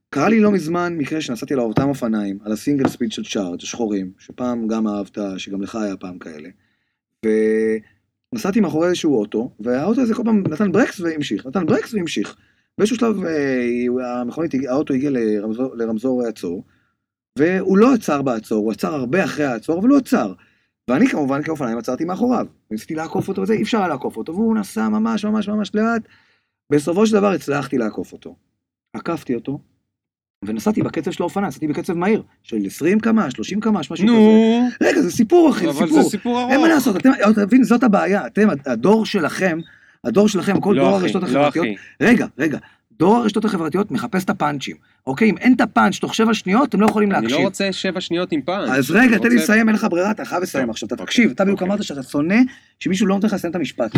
קרה 0.09 0.29
לי 0.29 0.39
לא 0.39 0.51
מזמן 0.51 0.97
מקרה 0.97 1.21
שנסעתי 1.21 1.53
על 1.53 1.59
אותם 1.59 1.89
אופניים, 1.89 2.37
על 2.45 2.51
הסינגל 2.51 2.87
ספיד 2.87 3.11
של 3.11 3.23
צ'ארג', 3.23 3.61
השחורים, 3.63 4.11
שפעם 4.19 4.67
גם 4.67 4.87
אהבת, 4.87 5.17
שגם 5.37 5.61
לך 5.61 5.75
היה 5.75 5.97
פעם 5.97 6.19
כאלה. 6.19 6.49
ונסעתי 8.33 8.59
מאחורי 8.59 8.87
איזשהו 8.87 9.19
אוטו, 9.19 9.51
והאוטו 9.59 10.01
הזה 10.01 10.13
כל 10.13 10.23
פעם 10.23 10.43
נתן 10.49 10.71
ברקס 10.71 10.99
והמשיך, 10.99 11.45
נתן 11.45 11.65
ברקס 11.65 11.93
והמשיך. 11.93 12.35
באיזשהו 12.77 12.97
שלב 12.97 13.25
אה, 13.25 14.21
המכונית, 14.21 14.51
האוטו 14.69 14.93
הגיע 14.93 15.09
לרמזור, 15.09 15.75
לרמזור 15.75 16.23
עצור, 16.27 16.63
והוא 17.39 17.77
לא 17.77 17.93
עצר 17.93 18.21
בעצור, 18.21 18.63
הוא 18.63 18.71
עצר 18.71 18.93
הרבה 18.93 19.23
אחרי 19.23 19.45
העצור, 19.45 19.79
אבל 19.79 19.89
הוא 19.89 19.97
עצר. 19.97 20.33
ואני 20.89 21.07
כמובן 21.07 21.43
כאופניים 21.43 21.77
עצרתי 21.77 22.05
מאחוריו, 22.05 22.47
ניסיתי 22.71 22.95
לעקוף 22.95 23.27
אותו 23.27 23.41
וזה, 23.41 23.53
אי 23.53 23.63
אפשר 23.63 23.77
היה 23.77 23.87
לעקוף 23.87 24.17
אותו, 24.17 24.33
והוא 24.33 24.55
נסע 24.55 24.89
ממש 24.89 25.25
ממש 25.25 25.47
ממש 25.47 25.75
לאט. 25.75 26.01
בסופו 26.71 27.07
של 27.07 27.13
דבר 27.13 27.31
הצלחתי 27.31 27.77
לעקוף 27.77 28.13
אותו. 28.13 28.35
עקפתי 28.93 29.35
אותו, 29.35 29.59
ונסעתי 30.45 30.81
בקצב 30.81 31.11
של 31.11 31.23
האופניים, 31.23 31.47
נסעתי 31.47 31.67
בקצב 31.67 31.93
מהיר, 31.93 32.23
של 32.43 32.57
20 32.65 32.99
קמ"ש, 32.99 33.33
30 33.33 33.59
קמ"ש, 33.59 33.91
משהו 33.91 34.05
נו. 34.05 34.13
כזה. 34.77 34.87
רגע, 34.87 35.01
זה 35.01 35.11
סיפור 35.11 35.49
אחי, 35.49 35.65
זה 35.65 35.71
אבל 35.71 35.87
סיפור. 35.87 36.03
זה 36.03 36.09
סיפור 36.09 36.39
ארוך. 36.39 36.51
אין 36.51 36.61
מה 36.61 36.67
לעשות, 36.67 36.95
אתם, 36.97 37.09
אתה 37.31 37.45
מבין, 37.45 37.63
זאת 37.63 37.83
הבעיה, 37.83 38.27
אתם, 38.27 38.47
הדור 38.65 39.05
שלכם, 39.05 39.59
הדור 40.03 40.29
שלכם, 40.29 40.59
כל 40.59 40.75
דור 40.75 40.83
לא 40.83 40.97
אחי, 40.97 41.03
הרשתות 41.03 41.23
לא 41.23 41.27
החברתיות. 41.27 41.67
רגע, 42.01 42.25
רגע, 42.39 42.57
דור 42.99 43.15
הרשתות 43.17 43.45
החברתיות 43.45 43.91
מחפש 43.91 44.23
את 44.23 44.29
הפאנצ'ים, 44.29 44.75
אוקיי? 45.07 45.29
אם 45.29 45.37
אין 45.37 45.53
את 45.53 45.61
הפאנץ' 45.61 45.99
תוך 45.99 46.15
שבע 46.15 46.33
שניות, 46.33 46.69
אתם 46.69 46.81
לא 46.81 46.85
יכולים 46.85 47.11
אני 47.11 47.21
להקשיב. 47.21 47.37
לא 47.39 47.43
רוצה 47.43 47.71
שבע 47.71 48.01
שניות 48.01 48.31
עם 48.31 48.41
פאנץ'. 48.41 48.69
אז 48.69 48.91
רגע, 48.91 49.15
אני 49.15 49.19
תן 49.19 49.29
לי 49.29 49.35
לסיים, 49.35 49.67
אין 49.67 49.75
לך 49.75 49.87
ברירה, 49.89 50.11
אתה 50.11 50.25
חייב 50.25 50.43
לסיים 50.43 50.69
עכשיו, 50.69 50.87
אתה 50.87 50.95
אוקיי, 50.95 51.05
תקשיב, 51.05 51.31
אתה 51.31 51.43
בדיוק 51.43 51.61
אוקיי. 51.61 51.67
אמרת 51.67 51.83
שאתה 51.83 52.03
שונא 52.03 52.35
שמישהו 52.79 53.07
לא 53.07 53.15
נותן 53.15 53.27
לך 53.27 53.33
לסיים 53.33 53.51
את 53.51 53.55
המשפט. 53.55 53.91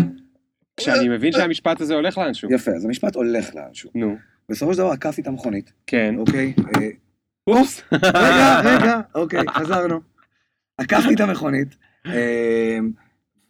כשאני 0.78 1.10
מבין 1.10 1.32
שהמשפט 1.32 1.82
הזה 1.82 1.94
הולך 1.94 2.18
לאנשהו. 2.18 2.54
יפה, 2.54 2.72
אז 2.72 2.86
המשפט 2.86 3.16
הולך 3.16 3.56
לאנשהו. 3.56 3.90
נו, 3.96 4.16
בסופו 4.50 4.74
של 4.74 4.80
דבר 4.80 4.92
עקפתי 4.92 5.22
את 5.22 5.28
המכונית, 5.28 5.72
כן. 5.88 6.16
אוקיי? 6.18 6.54
אה, 6.76 6.90
אופס. 7.48 7.82
רגע, 7.94 8.62
רגע, 8.64 9.02
אוקיי, 9.16 9.40
חזרנו. 9.50 10.00
עקפתי 10.78 11.14
את 11.14 11.20
המכונית, 11.20 11.76
אה, 12.06 12.78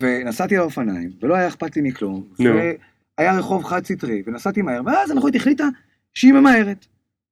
ונסעתי 0.04 0.56
על 0.56 0.62
האופניים, 0.62 1.12
ולא 1.22 1.36
היה 1.36 1.48
אכפת 1.48 1.76
לי 1.76 1.82
מכלום. 1.82 2.24
נו. 2.40 2.50
והיה 3.20 3.38
רחוב 3.38 3.64
חד 3.64 3.86
סטרי, 3.86 4.24
ונסעתי 4.28 4.62
מהר, 4.62 4.82
ואז 4.86 5.12
המכונית 5.12 5.36
החליטה 5.36 5.68
שהיא 6.14 6.34
ממהרת. 6.34 6.86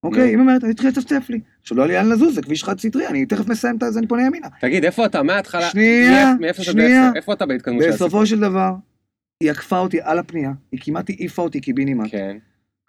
אוקיי. 0.03 0.29
היא 0.29 0.37
ממהרת, 0.37 0.63
אז 0.63 0.69
התחילה 0.69 0.91
לצפצף 0.91 1.29
לי. 1.29 1.39
עכשיו 1.61 1.77
לא 1.77 1.83
היה 1.83 1.87
לי 1.87 2.09
לאן 2.09 2.13
לזוז, 2.13 2.35
זה 2.35 2.41
כביש 2.41 2.63
חד 2.63 2.79
סטרי, 2.79 3.07
אני 3.07 3.25
תכף 3.25 3.47
מסיים 3.47 3.75
את 3.75 3.83
זה, 3.93 3.99
אני 3.99 4.07
פונה 4.07 4.25
ימינה. 4.25 4.47
תגיד, 4.61 4.85
איפה 4.85 5.05
אתה 5.05 5.23
מההתחלה? 5.23 5.69
שנייה, 5.69 6.33
שנייה. 6.51 7.11
איפה 7.15 7.33
אתה 7.33 7.45
בהתקדמות 7.45 7.83
של 7.83 7.89
הסיפור? 7.89 8.07
בסופו 8.07 8.25
של 8.25 8.39
דבר, 8.39 8.73
היא 9.41 9.51
עקפה 9.51 9.79
אותי 9.79 10.01
על 10.01 10.19
הפנייה, 10.19 10.51
היא 10.71 10.79
כמעט 10.83 11.09
העיפה 11.09 11.41
אותי 11.41 11.61
קיבינימט. 11.61 12.11
כן. 12.11 12.37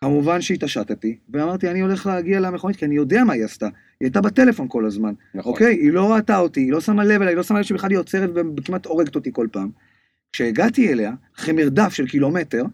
כמובן 0.04 0.40
שהתעשתתי, 0.40 1.18
ואמרתי, 1.28 1.70
אני 1.70 1.80
הולך 1.80 2.06
להגיע 2.06 2.40
למכונית, 2.40 2.76
כי 2.76 2.84
אני 2.84 2.94
יודע 2.94 3.24
מה 3.24 3.32
היא 3.32 3.44
עשתה. 3.44 3.66
היא 3.66 3.72
הייתה 4.00 4.20
בטלפון 4.20 4.66
כל 4.70 4.86
הזמן. 4.86 5.14
נכון. 5.34 5.52
אוקיי? 5.52 5.74
היא 5.74 5.92
לא 5.92 6.12
ראתה 6.12 6.38
אותי, 6.38 6.60
היא 6.60 6.72
לא 6.72 6.80
שמה 6.80 7.04
לב 7.04 7.22
אליי, 7.22 7.28
היא 7.28 7.36
לא 7.36 7.42
שמה 7.42 7.58
לב 7.58 7.64
שבכלל 7.64 7.90
היא 7.90 7.98
עוצרת 7.98 8.30
וכמעט 8.56 8.86
הורגת 8.86 9.14
אותי 9.14 9.30
כל 9.32 9.48
פעם. 9.52 9.70
כשהגעתי 10.32 10.92
אליה, 10.92 11.12
אחרי 11.38 11.54
מרדף 11.54 11.92
של 11.92 12.06
קילומטר, 12.06 12.64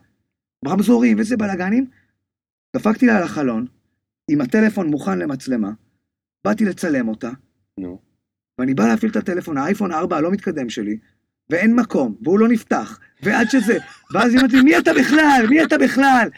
ברמזורים 0.65 1.17
וזה 1.21 1.37
בלאגנים, 1.37 1.87
דפקתי 2.77 3.07
לה 3.07 3.17
על 3.17 3.23
החלון, 3.23 3.67
עם 4.31 4.41
הטלפון 4.41 4.87
מוכן 4.87 5.19
למצלמה, 5.19 5.71
באתי 6.45 6.65
לצלם 6.65 7.09
אותה, 7.09 7.31
נו. 7.79 7.99
ואני 8.59 8.75
בא 8.75 8.87
להפעיל 8.87 9.11
את 9.11 9.17
הטלפון, 9.17 9.59
האייפון 9.59 9.93
4 9.93 10.17
הלא 10.17 10.31
מתקדם 10.31 10.71
שלי, 10.71 10.97
ואין 11.51 11.75
מקום, 11.75 12.17
והוא 12.23 12.39
לא 12.39 12.49
נפתח, 12.49 12.99
ועד 13.23 13.51
שזה, 13.51 13.79
ואז 14.15 14.33
היא 14.33 14.41
אמרת 14.41 14.53
לי, 14.53 14.63
מי 14.63 14.79
אתה 14.79 14.91
בכלל? 15.01 15.47
מי 15.51 15.65
אתה 15.65 15.79
בכלל? 15.79 16.29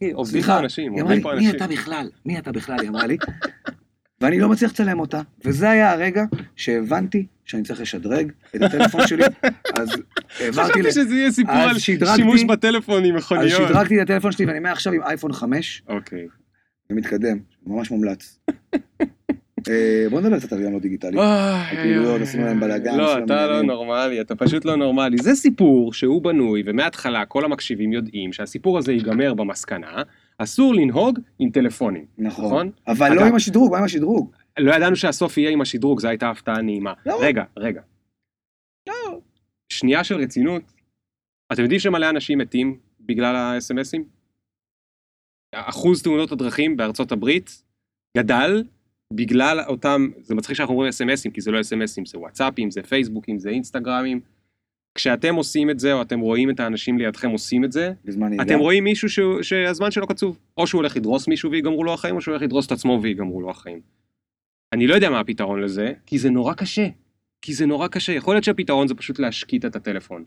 אחי, 0.00 0.10
עובדים 0.10 0.42
פה 0.42 0.58
אנשים, 0.58 0.92
עובדים 0.92 1.22
פה 1.22 1.32
מי 1.34 1.38
אנשים. 1.38 1.56
אתה 1.56 1.66
בכלל? 1.66 2.10
מי 2.26 2.38
אתה 2.38 2.52
בכלל? 2.52 2.80
היא 2.80 2.88
אמרה 2.88 3.06
לי. 3.06 3.16
ואני 4.20 4.38
לא 4.38 4.48
מצליח 4.48 4.70
לצלם 4.70 5.00
אותה, 5.00 5.20
וזה 5.44 5.70
היה 5.70 5.92
הרגע 5.92 6.24
שהבנתי 6.56 7.26
שאני 7.44 7.62
צריך 7.62 7.80
לשדרג 7.80 8.32
את 8.56 8.62
הטלפון 8.62 9.06
שלי, 9.06 9.24
אז 9.74 9.88
העברתי, 10.40 10.72
חשבתי 10.72 10.92
שזה 10.92 11.14
יהיה 11.14 11.30
סיפור 11.30 11.54
אז 11.54 11.88
על 12.00 12.16
שימוש 12.16 12.44
בטלפון 12.44 13.04
עם 13.04 13.16
אז 13.16 13.22
מכוניות. 13.24 13.68
שדרגתי 13.68 13.96
את 13.96 14.02
הטלפון 14.02 14.32
שלי, 14.32 14.46
ואני 14.46 14.58
מעכשיו 14.58 14.92
עם 14.92 15.02
אייפון 15.02 15.32
5, 15.32 15.82
אוקיי. 15.88 16.26
ומתקדם, 16.90 17.38
ממש 17.66 17.90
מומלץ. 17.90 18.40
אה, 19.68 20.06
בוא 20.10 20.20
נדבר 20.20 20.38
קצת 20.38 20.52
על 20.52 20.62
ים 20.62 20.72
לא 20.72 20.78
דיגיטלי. 20.78 21.18
הפעילויות, 21.20 22.14
אוי, 22.14 22.22
עשינו 22.22 22.44
להם 22.44 22.62
אוי. 22.62 22.68
בלאגן, 22.68 22.96
לא, 22.96 23.18
אתה 23.18 23.46
להם 23.46 23.68
לא. 23.68 23.74
נורמלי, 23.74 24.20
אתה 24.20 24.34
פשוט 24.34 24.64
לא 24.64 24.76
נורמלי. 24.76 25.16
זה 25.18 25.34
סיפור 25.34 25.92
שהוא 25.92 26.22
בנוי, 26.22 26.62
ומההתחלה 26.66 27.26
כל 27.26 27.44
המקשיבים 27.44 27.92
יודעים 27.92 28.32
שהסיפור 28.32 28.78
הזה 28.78 28.92
ייגמר 28.92 29.34
במסקנה, 29.34 30.02
אסור 30.38 30.74
לנהוג 30.74 31.18
עם 31.38 31.50
טלפונים. 31.50 32.04
נכון. 32.18 32.44
נכון? 32.44 32.70
אבל 32.86 33.14
לא 33.14 33.24
עם 33.24 33.34
השדרוג, 33.34 33.72
מה 33.72 33.78
עם 33.78 33.84
השדרוג? 33.84 34.32
לא 34.58 34.74
ידענו 34.74 34.96
שהסוף 34.96 35.38
יהיה 35.38 35.50
עם 35.50 35.60
השדרוג, 35.60 36.00
זו 36.00 36.08
הייתה 36.08 36.30
הפתעה 36.30 36.62
נעימה. 36.62 36.92
לא. 37.06 37.18
רגע, 37.22 37.44
רגע. 37.56 37.80
לא. 38.88 39.20
שנייה 39.72 40.04
של 40.04 40.14
רצינות. 40.14 40.62
אתם 41.52 41.62
יודעים 41.62 41.80
שמלא 41.80 42.10
אנשים 42.10 42.38
מתים 42.38 42.78
בגלל 43.00 43.36
האס.אם.אסים? 43.36 44.04
אחוז 45.54 46.02
תאונות 46.02 46.32
הדרכים 46.32 46.76
בארצות 46.76 47.12
הברית 47.12 47.62
גדל 48.16 48.64
בגלל 49.12 49.60
אותם, 49.66 50.08
זה 50.22 50.34
מצחיק 50.34 50.56
שאנחנו 50.56 50.74
אומרים 50.74 50.88
אס.אם.אסים, 50.88 51.32
כי 51.32 51.40
זה 51.40 51.50
לא 51.50 51.60
אס.אם.אסים, 51.60 52.06
זה 52.06 52.18
וואטסאפים, 52.18 52.70
זה 52.70 52.82
פייסבוקים, 52.82 53.38
זה 53.38 53.48
אינסטגרמים. 53.48 54.20
כשאתם 54.94 55.34
עושים 55.34 55.70
את 55.70 55.78
זה, 55.78 55.92
או 55.92 56.02
אתם 56.02 56.20
רואים 56.20 56.50
את 56.50 56.60
האנשים 56.60 56.98
לידכם 56.98 57.30
עושים 57.30 57.64
את 57.64 57.72
זה. 57.72 57.92
אתם 58.42 58.58
רואים 58.58 58.84
מישהו 58.84 59.08
שהוא, 59.08 59.42
שהזמן 59.42 59.90
שלו 59.90 60.06
קצוב. 60.06 60.38
או 60.56 60.66
שהוא 60.66 60.78
הולך 60.78 60.96
לדרוס 60.96 61.28
מישהו 61.28 61.50
ויגמרו 61.50 61.84
לו 61.84 61.94
החיים, 61.94 62.16
או 62.16 62.20
שהוא 62.20 62.32
הולך 62.32 62.42
לדרוס 62.42 62.66
את 62.66 62.72
עצמו 62.72 62.98
ויגמרו 63.02 63.40
לו 63.40 63.50
החיים. 63.50 63.80
אני 64.72 64.86
לא 64.86 64.94
יודע 64.94 65.10
מה 65.10 65.20
הפתרון 65.20 65.60
לזה, 65.62 65.92
כי 66.06 66.18
זה 66.18 66.30
נורא 66.30 66.54
קשה. 66.54 66.86
כי 67.42 67.54
זה 67.54 67.66
נורא 67.66 67.88
קשה. 67.88 68.12
יכול 68.12 68.34
להיות 68.34 68.44
שהפתרון 68.44 68.88
זה 68.88 68.94
פשוט 68.94 69.18
להשקיט 69.18 69.64
את 69.64 69.76
הטלפון. 69.76 70.24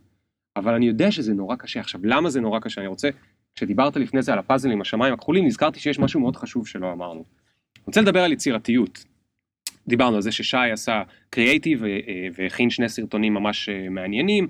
אבל 0.55 0.73
אני 0.73 0.87
יודע 0.87 1.11
שזה 1.11 1.33
נורא 1.33 1.55
קשה. 1.55 1.79
עכשיו, 1.79 2.01
למה 2.03 2.29
זה 2.29 2.41
נורא 2.41 2.59
קשה? 2.59 2.81
אני 2.81 2.87
רוצה, 2.87 3.09
כשדיברת 3.55 3.97
לפני 3.97 4.21
זה 4.21 4.33
על 4.33 4.39
הפאזל 4.39 4.71
עם 4.71 4.81
השמיים 4.81 5.13
הכחולים, 5.13 5.45
נזכרתי 5.45 5.79
שיש 5.79 5.99
משהו 5.99 6.19
מאוד 6.19 6.35
חשוב 6.35 6.67
שלא 6.67 6.91
אמרנו. 6.91 7.23
אני 7.83 7.87
רוצה 7.87 8.01
לדבר 8.01 8.23
על 8.23 8.31
יצירתיות. 8.31 9.05
דיברנו 9.87 10.15
על 10.15 10.21
זה 10.21 10.31
ששי 10.31 10.71
עשה 10.73 11.03
קריאייטיב 11.29 11.83
אה, 11.83 12.27
והכין 12.33 12.69
שני 12.69 12.89
סרטונים 12.89 13.33
ממש 13.33 13.69
אה, 13.69 13.89
מעניינים, 13.89 14.47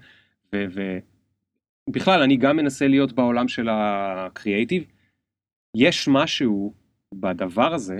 ובכלל, 0.53 2.21
אני 2.21 2.37
גם 2.37 2.57
מנסה 2.57 2.87
להיות 2.87 3.13
בעולם 3.13 3.47
של 3.47 3.67
הקריאייטיב. 3.71 4.83
יש 5.77 6.07
משהו 6.07 6.73
בדבר 7.15 7.73
הזה 7.73 7.99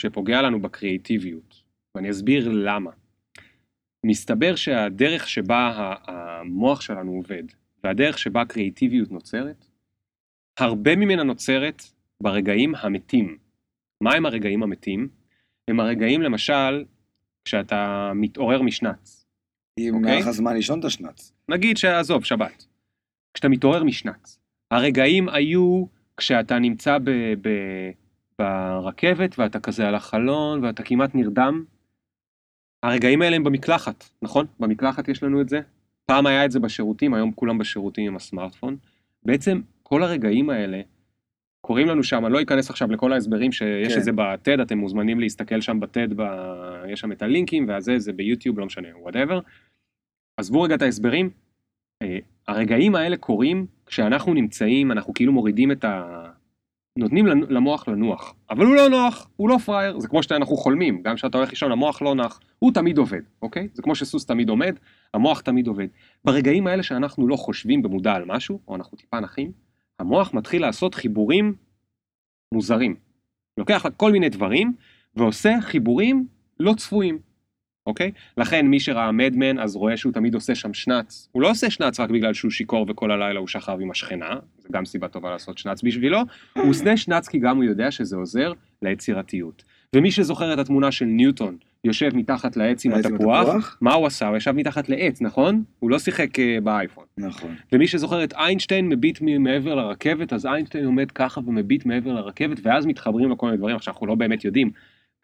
שפוגע 0.00 0.42
לנו 0.42 0.62
בקריאייטיביות, 0.62 1.62
ואני 1.94 2.10
אסביר 2.10 2.48
למה. 2.52 2.90
מסתבר 4.06 4.56
שהדרך 4.56 5.28
שבה 5.28 5.94
המוח 6.06 6.80
שלנו 6.80 7.12
עובד, 7.12 7.42
והדרך 7.84 8.18
שבה 8.18 8.40
הקריאייטיביות 8.40 9.10
נוצרת, 9.10 9.66
הרבה 10.58 10.96
ממנה 10.96 11.22
נוצרת 11.22 11.82
ברגעים 12.22 12.74
המתים. 12.74 13.47
מה 14.00 14.14
הם 14.14 14.26
הרגעים 14.26 14.62
המתים? 14.62 15.08
הם 15.68 15.80
הרגעים, 15.80 16.22
למשל, 16.22 16.84
כשאתה 17.44 18.12
מתעורר 18.14 18.62
משנץ. 18.62 19.26
אם. 19.78 20.04
היה 20.04 20.20
לך 20.20 20.30
זמן 20.30 20.54
לישון 20.54 20.80
את 20.80 20.84
השנץ. 20.84 21.32
נגיד 21.48 21.76
שעזוב, 21.76 22.24
שבת. 22.24 22.66
כשאתה 23.34 23.48
מתעורר 23.48 23.84
משנץ. 23.84 24.38
הרגעים 24.70 25.28
היו 25.28 25.84
כשאתה 26.16 26.58
נמצא 26.58 26.98
ב, 26.98 27.10
ב, 27.42 27.48
ברכבת 28.38 29.38
ואתה 29.38 29.60
כזה 29.60 29.88
על 29.88 29.94
החלון 29.94 30.64
ואתה 30.64 30.82
כמעט 30.82 31.14
נרדם. 31.14 31.64
הרגעים 32.82 33.22
האלה 33.22 33.36
הם 33.36 33.44
במקלחת, 33.44 34.04
נכון? 34.22 34.46
במקלחת 34.60 35.08
יש 35.08 35.22
לנו 35.22 35.40
את 35.40 35.48
זה. 35.48 35.60
פעם 36.06 36.26
היה 36.26 36.44
את 36.44 36.50
זה 36.50 36.60
בשירותים, 36.60 37.14
היום 37.14 37.32
כולם 37.32 37.58
בשירותים 37.58 38.06
עם 38.06 38.16
הסמארטפון. 38.16 38.76
בעצם 39.22 39.60
כל 39.82 40.02
הרגעים 40.02 40.50
האלה 40.50 40.80
קורים 41.60 41.88
לנו 41.88 42.02
שם, 42.02 42.26
אני 42.26 42.32
לא 42.32 42.42
אכנס 42.42 42.70
עכשיו 42.70 42.92
לכל 42.92 43.12
ההסברים 43.12 43.52
שיש 43.52 43.92
כן. 43.92 43.98
את 43.98 44.04
זה 44.04 44.12
ב-TED, 44.14 44.60
אתם 44.60 44.78
מוזמנים 44.78 45.20
להסתכל 45.20 45.60
שם 45.60 45.80
ב-TED, 45.80 46.08
ב... 46.16 46.22
יש 46.88 47.00
שם 47.00 47.12
את 47.12 47.22
הלינקים, 47.22 47.68
והזה 47.68 47.98
זה 47.98 48.12
ביוטיוב, 48.12 48.58
לא 48.58 48.66
משנה, 48.66 48.88
whatever. 49.02 49.40
עזבו 50.36 50.62
רגע 50.62 50.74
את 50.74 50.82
ההסברים. 50.82 51.30
אה, 52.02 52.18
הרגעים 52.48 52.94
האלה 52.94 53.16
קורים 53.16 53.66
כשאנחנו 53.86 54.34
נמצאים, 54.34 54.92
אנחנו 54.92 55.14
כאילו 55.14 55.32
מורידים 55.32 55.72
את 55.72 55.84
ה... 55.84 56.24
נותנים 56.98 57.26
למוח 57.26 57.88
לנוח, 57.88 58.34
אבל 58.50 58.66
הוא 58.66 58.74
לא 58.74 58.88
נוח, 58.88 59.30
הוא 59.36 59.48
לא 59.48 59.58
פראייר, 59.58 60.00
זה 60.00 60.08
כמו 60.08 60.22
שאנחנו 60.22 60.56
חולמים, 60.56 61.02
גם 61.02 61.14
כשאתה 61.14 61.38
הולך 61.38 61.50
לישון 61.50 61.72
המוח 61.72 62.02
לא 62.02 62.14
נח, 62.14 62.40
הוא 62.58 62.72
תמיד 62.72 62.98
עובד, 62.98 63.20
אוקיי? 63.42 63.68
זה 63.72 63.82
כמו 63.82 63.94
שסוס 63.94 64.26
תמיד 64.26 64.48
עומד, 64.48 64.76
המוח 65.14 65.40
תמיד 65.40 65.66
עובד. 65.66 65.86
ברגעים 66.24 66.66
האלה 66.66 66.82
שאנחנו 66.82 67.28
לא 67.28 67.36
חושבים 67.36 67.82
במודע 67.82 68.12
על 68.12 68.24
משהו, 68.24 68.60
או 68.68 68.76
אנחנו 68.76 68.98
טיפה 68.98 69.20
נחים, 69.20 69.52
המוח 69.98 70.34
מתחיל 70.34 70.62
לעשות 70.62 70.94
חיבורים 70.94 71.54
מוזרים. 72.54 72.96
לוקח 73.58 73.86
כל 73.96 74.12
מיני 74.12 74.28
דברים 74.28 74.72
ועושה 75.14 75.54
חיבורים 75.60 76.26
לא 76.60 76.74
צפויים, 76.76 77.18
אוקיי? 77.86 78.12
לכן 78.36 78.66
מי 78.66 78.80
שראה 78.80 79.12
מדמן 79.12 79.58
אז 79.58 79.76
רואה 79.76 79.96
שהוא 79.96 80.12
תמיד 80.12 80.34
עושה 80.34 80.54
שם 80.54 80.74
שנץ. 80.74 81.28
הוא 81.32 81.42
לא 81.42 81.50
עושה 81.50 81.70
שנץ 81.70 82.00
רק 82.00 82.10
בגלל 82.10 82.34
שהוא 82.34 82.50
שיכור 82.50 82.86
וכל 82.88 83.10
הלילה 83.10 83.40
הוא 83.40 83.48
שכב 83.48 83.78
עם 83.80 83.90
השכנה, 83.90 84.36
זה 84.58 84.68
גם 84.72 84.84
סיבה 84.84 85.08
טובה 85.08 85.30
לעשות 85.30 85.58
שנץ 85.58 85.82
בשבילו, 85.82 86.18
הוא 86.56 86.70
עושה 86.70 86.96
שנץ 86.96 87.28
כי 87.28 87.38
גם 87.38 87.56
הוא 87.56 87.64
יודע 87.64 87.90
שזה 87.90 88.16
עוזר 88.16 88.52
ליצירתיות. 88.82 89.64
ומי 89.96 90.10
שזוכר 90.10 90.54
את 90.54 90.58
התמונה 90.58 90.92
של 90.92 91.04
ניוטון 91.04 91.56
יושב 91.84 92.16
מתחת 92.16 92.56
לעץ 92.56 92.84
עם 92.84 92.92
התפוח? 92.92 93.78
מה 93.80 93.94
הוא 93.94 94.06
עשה? 94.06 94.28
הוא 94.28 94.36
ישב 94.36 94.52
מתחת 94.52 94.88
לעץ, 94.88 95.20
נכון? 95.20 95.64
הוא 95.78 95.90
לא 95.90 95.98
שיחק 95.98 96.38
אה, 96.38 96.58
באייפון. 96.62 97.04
נכון. 97.18 97.54
ומי 97.72 97.86
שזוכר 97.86 98.24
את 98.24 98.32
איינשטיין 98.32 98.88
מביט 98.88 99.20
מעבר 99.20 99.74
לרכבת, 99.74 100.32
אז 100.32 100.46
איינשטיין 100.46 100.84
עומד 100.84 101.10
ככה 101.10 101.40
ומביט 101.46 101.86
מעבר 101.86 102.12
לרכבת, 102.12 102.60
ואז 102.62 102.86
מתחברים 102.86 103.30
לכל 103.30 103.46
מיני 103.46 103.58
דברים, 103.58 103.76
עכשיו 103.76 103.94
אנחנו 103.94 104.06
לא 104.06 104.14
באמת 104.14 104.44
יודעים. 104.44 104.70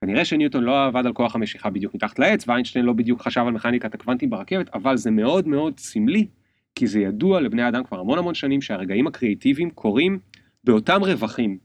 כנראה 0.01 0.25
שניוטון 0.25 0.65
לא 0.65 0.87
עבד 0.87 1.07
על 1.07 1.13
כוח 1.13 1.35
המשיכה 1.35 1.71
בדיוק 1.71 1.95
מתחת 1.95 2.19
לעץ, 2.19 2.49
ואיינשטיין 2.49 2.85
לא 2.85 2.93
בדיוק 2.93 3.23
חשב 3.23 3.41
על 3.41 3.53
מכניקת 3.53 3.95
הקוונטים 3.95 4.31
ברכבת, 4.31 4.69
אבל 4.75 4.97
זה 4.97 5.11
מאוד 5.11 5.49
מאוד 5.49 5.79
סמלי, 5.79 6.27
כי 6.75 6.87
זה 6.87 7.01
ידוע 7.01 7.41
לבני 7.41 7.69
אדם 7.69 7.85
כבר 7.85 8.01
המון 8.01 8.19
המון 8.19 8.35
שנים 8.35 8.63
שהרגעים 8.63 9.07
הקריאיטיביים 9.07 9.71
קורים 9.71 10.19
באותם 10.65 11.01
רווחים. 11.03 11.59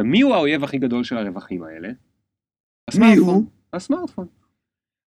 מי 0.00 0.20
הוא 0.20 0.34
האויב 0.34 0.64
הכי 0.64 0.78
גדול 0.78 1.04
של 1.04 1.16
הרווחים 1.16 1.62
האלה? 1.62 1.88
מי 2.98 3.16
הוא? 3.16 3.57
הסמארטפון. 3.72 4.26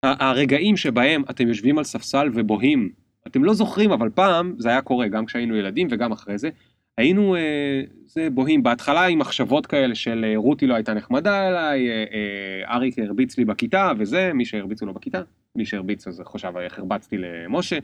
הרגעים 0.02 0.76
שבהם 0.76 1.22
אתם 1.30 1.48
יושבים 1.48 1.78
על 1.78 1.84
ספסל 1.84 2.30
ובוהים, 2.34 2.92
אתם 3.26 3.44
לא 3.44 3.54
זוכרים, 3.54 3.92
אבל 3.92 4.10
פעם 4.10 4.54
זה 4.58 4.68
היה 4.68 4.82
קורה, 4.82 5.08
גם 5.08 5.26
כשהיינו 5.26 5.56
ילדים 5.56 5.88
וגם 5.90 6.12
אחרי 6.12 6.38
זה, 6.38 6.50
היינו 6.98 7.36
אה, 7.36 7.82
זה 8.06 8.30
בוהים 8.30 8.62
בהתחלה 8.62 9.06
עם 9.06 9.18
מחשבות 9.18 9.66
כאלה 9.66 9.94
של 9.94 10.24
אה, 10.24 10.36
רותי 10.36 10.66
לא 10.66 10.74
הייתה 10.74 10.94
נחמדה 10.94 11.48
אליי, 11.48 11.90
אה, 11.90 12.04
אה, 12.12 12.74
אריק 12.74 12.98
הרביץ 12.98 13.38
לי 13.38 13.44
בכיתה 13.44 13.92
וזה, 13.98 14.32
מי 14.34 14.44
שהרביצו 14.44 14.86
לו 14.86 14.94
בכיתה, 14.94 15.22
מי 15.56 15.66
שהרביץ 15.66 16.06
אז 16.06 16.22
חושב 16.24 16.52
איך 16.56 16.78
הרבצתי 16.78 17.16
למשה. 17.18 17.78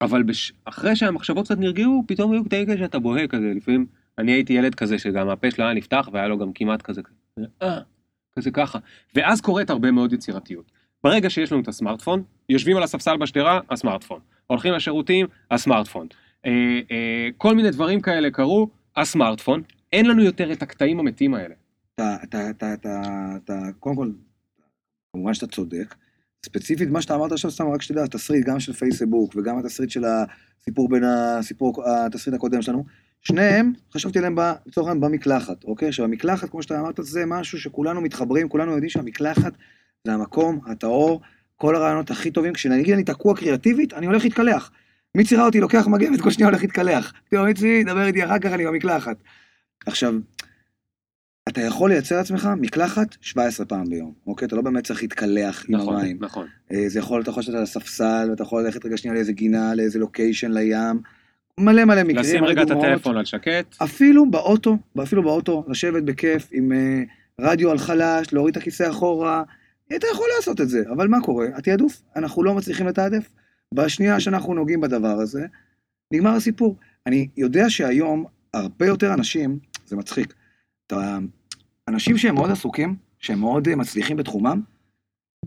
אבל 0.00 0.22
בש... 0.22 0.52
אחרי 0.64 0.96
שהמחשבות 0.96 1.44
קצת 1.44 1.58
נרגעו, 1.58 2.04
פתאום 2.06 2.32
היו 2.32 2.44
קטעים 2.44 2.66
כאלה 2.66 2.78
שאתה 2.78 2.98
בוהה 2.98 3.26
כזה, 3.26 3.52
לפעמים 3.56 3.86
אני 4.18 4.32
הייתי 4.32 4.52
ילד 4.52 4.74
כזה 4.74 4.98
שגם 4.98 5.28
הפה 5.28 5.50
שלו 5.50 5.64
היה 5.64 5.74
נפתח 5.74 6.08
והיה 6.12 6.28
לו 6.28 6.38
גם 6.38 6.52
כמעט 6.52 6.82
כזה, 6.82 7.02
אה, 7.62 7.78
כזה 8.38 8.50
ככה. 8.50 8.78
ואז 9.14 9.40
קורית 9.40 9.70
הרבה 9.70 9.90
מאוד 9.90 10.12
יצירתיות. 10.12 10.72
ברגע 11.04 11.30
שיש 11.30 11.52
לנו 11.52 11.62
את 11.62 11.68
הסמארטפון, 11.68 12.22
יושבים 12.48 12.76
על 12.76 12.82
הספסל 12.82 13.16
בשדרה, 13.16 13.60
הסמארטפון. 13.70 14.20
הולכים 14.46 14.72
לשירותים, 14.72 15.26
הסמארטפון. 15.50 16.06
אה, 16.46 16.50
אה, 16.90 17.28
כל 17.36 17.54
מיני 17.54 17.70
דברים 17.70 18.00
כאלה 18.00 18.30
קרו, 18.30 18.68
הסמארטפון. 18.96 19.62
אין 19.92 20.06
לנו 20.06 20.22
יותר 20.22 20.52
את 20.52 20.62
הקטעים 20.62 21.00
המתים 21.00 21.34
האלה. 21.34 21.54
אתה, 21.94 22.16
אתה, 22.24 22.50
אתה, 22.50 22.74
אתה, 22.74 23.02
אתה, 23.44 23.58
קודם 23.80 23.96
כל, 23.96 24.10
כמובן 25.12 25.34
שאתה 25.34 25.46
צודק. 25.46 25.94
ספציפית, 26.46 26.88
מה 26.90 27.02
שאתה 27.02 27.14
אמרת 27.14 27.32
עכשיו, 27.32 27.50
סתם 27.50 27.68
רק 27.68 27.82
שתדע, 27.82 28.04
התסריט 28.04 28.46
גם 28.46 28.60
של 28.60 28.72
פייסבוק 28.72 29.36
וגם 29.36 29.58
התסריט 29.58 29.90
של 29.90 30.04
הסיפור 30.04 30.88
בין 30.88 31.04
הסיפור, 31.04 31.84
התסריט 31.88 32.36
הקודם 32.36 32.62
שלנו, 32.62 32.84
שניהם, 33.22 33.72
חשבתי 33.94 34.18
עליהם 34.18 34.36
לצורך 34.66 34.88
העניין 34.88 35.00
במקלחת, 35.00 35.64
אוקיי? 35.64 35.88
עכשיו, 35.88 36.04
המקלחת, 36.04 36.50
כמו 36.50 36.62
שאתה 36.62 36.80
אמרת, 36.80 37.00
זה 37.02 37.26
משהו 37.26 37.58
שכולנו 37.60 38.00
מתחברים, 38.00 38.48
כולנו 38.48 38.72
יודעים 38.72 38.90
שהמקלחת 38.90 39.52
זה 40.06 40.12
המקום 40.12 40.60
הטהור, 40.66 41.20
כל 41.56 41.76
הרעיונות 41.76 42.10
הכי 42.10 42.30
טובים. 42.30 42.52
כשנגיד 42.52 42.94
אני 42.94 43.04
תקוע 43.04 43.36
קריאטיבית, 43.36 43.94
אני 43.94 44.06
הולך 44.06 44.24
להתקלח. 44.24 44.70
מיצי 45.16 45.36
ראה 45.36 45.46
אותי 45.46 45.60
לוקח 45.60 45.86
מגבת, 45.86 46.20
כל 46.20 46.30
שנייה 46.30 46.48
הולך 46.48 46.62
להתקלח. 46.62 47.12
תראו, 47.30 47.44
מיצי, 47.44 47.84
דבר 47.84 48.06
איתי 48.06 48.24
אחר 48.24 48.38
כך, 48.38 48.52
אני 48.52 48.66
במקלחת. 48.66 49.16
עכשיו, 49.86 50.14
אתה 51.48 51.60
יכול 51.60 51.90
לייצר 51.90 52.16
לעצמך 52.16 52.48
מקלחת 52.60 53.16
17 53.20 53.66
פעם 53.66 53.90
ביום, 53.90 54.12
אוקיי? 54.26 54.46
אתה 54.46 54.56
לא 54.56 54.62
באמת 54.62 54.86
צריך 54.86 55.02
להתקלח 55.02 55.64
עם 55.68 55.74
נכון, 55.76 55.96
המים. 55.96 56.16
נכון. 56.20 56.46
אה, 56.72 56.88
זה 56.88 56.98
יכול, 56.98 57.22
אתה 57.22 57.30
יכול 57.30 57.40
לשבת 57.40 57.54
על 57.54 57.62
הספסל, 57.62 58.26
ואתה 58.30 58.42
יכול 58.42 58.62
ללכת 58.62 58.84
רגע 58.84 58.96
שנייה 58.96 59.14
לאיזה 59.14 59.32
גינה, 59.32 59.74
לאיזה 59.74 59.98
לוקיישן, 59.98 60.52
לים. 60.52 61.02
מלא 61.60 61.84
מלא 61.84 62.02
מקרים. 62.02 62.18
לשים 62.18 62.44
רגע 62.44 62.62
את. 62.62 62.70
הטלפון 62.70 63.16
על 63.16 63.24
שקט. 63.24 63.76
אפילו 63.82 64.30
באוטו, 64.30 64.78
אפילו 65.02 65.22
באוטו, 65.22 65.64
לשבת 65.68 66.02
בכיף 66.02 66.48
עם 66.52 66.72
אה, 66.72 67.02
רדיו 67.40 67.70
על 67.70 67.78
חלש, 67.78 68.32
להוריד 68.32 68.56
את 68.56 68.62
הכיסא 68.62 68.90
אחורה, 68.90 69.42
אתה 69.96 70.06
יכול 70.12 70.26
לעשות 70.36 70.60
את 70.60 70.68
זה, 70.68 70.82
אבל 70.92 71.08
מה 71.08 71.20
קורה? 71.20 71.46
התעדוף, 71.54 72.02
אנחנו 72.16 72.42
לא 72.42 72.54
מצליחים 72.54 72.86
לתעדף. 72.86 73.28
בשנייה 73.74 74.20
שאנחנו 74.20 74.54
נוגעים 74.54 74.80
בדבר 74.80 75.08
הזה, 75.20 75.46
נגמר 76.12 76.30
הסיפור. 76.30 76.76
אני 77.06 77.28
יודע 77.36 77.70
שהיום 77.70 78.24
הרבה 78.54 78.86
יותר 78.86 79.14
אנשים, 79.14 79.58
זה 79.86 79.96
מצחיק, 79.96 80.34
אתה, 80.86 81.18
אנשים 81.88 82.18
שהם 82.18 82.34
מאוד 82.34 82.50
עסוקים, 82.50 82.96
שהם 83.18 83.40
מאוד 83.40 83.68
אה, 83.68 83.76
מצליחים 83.76 84.16
בתחומם, 84.16 84.60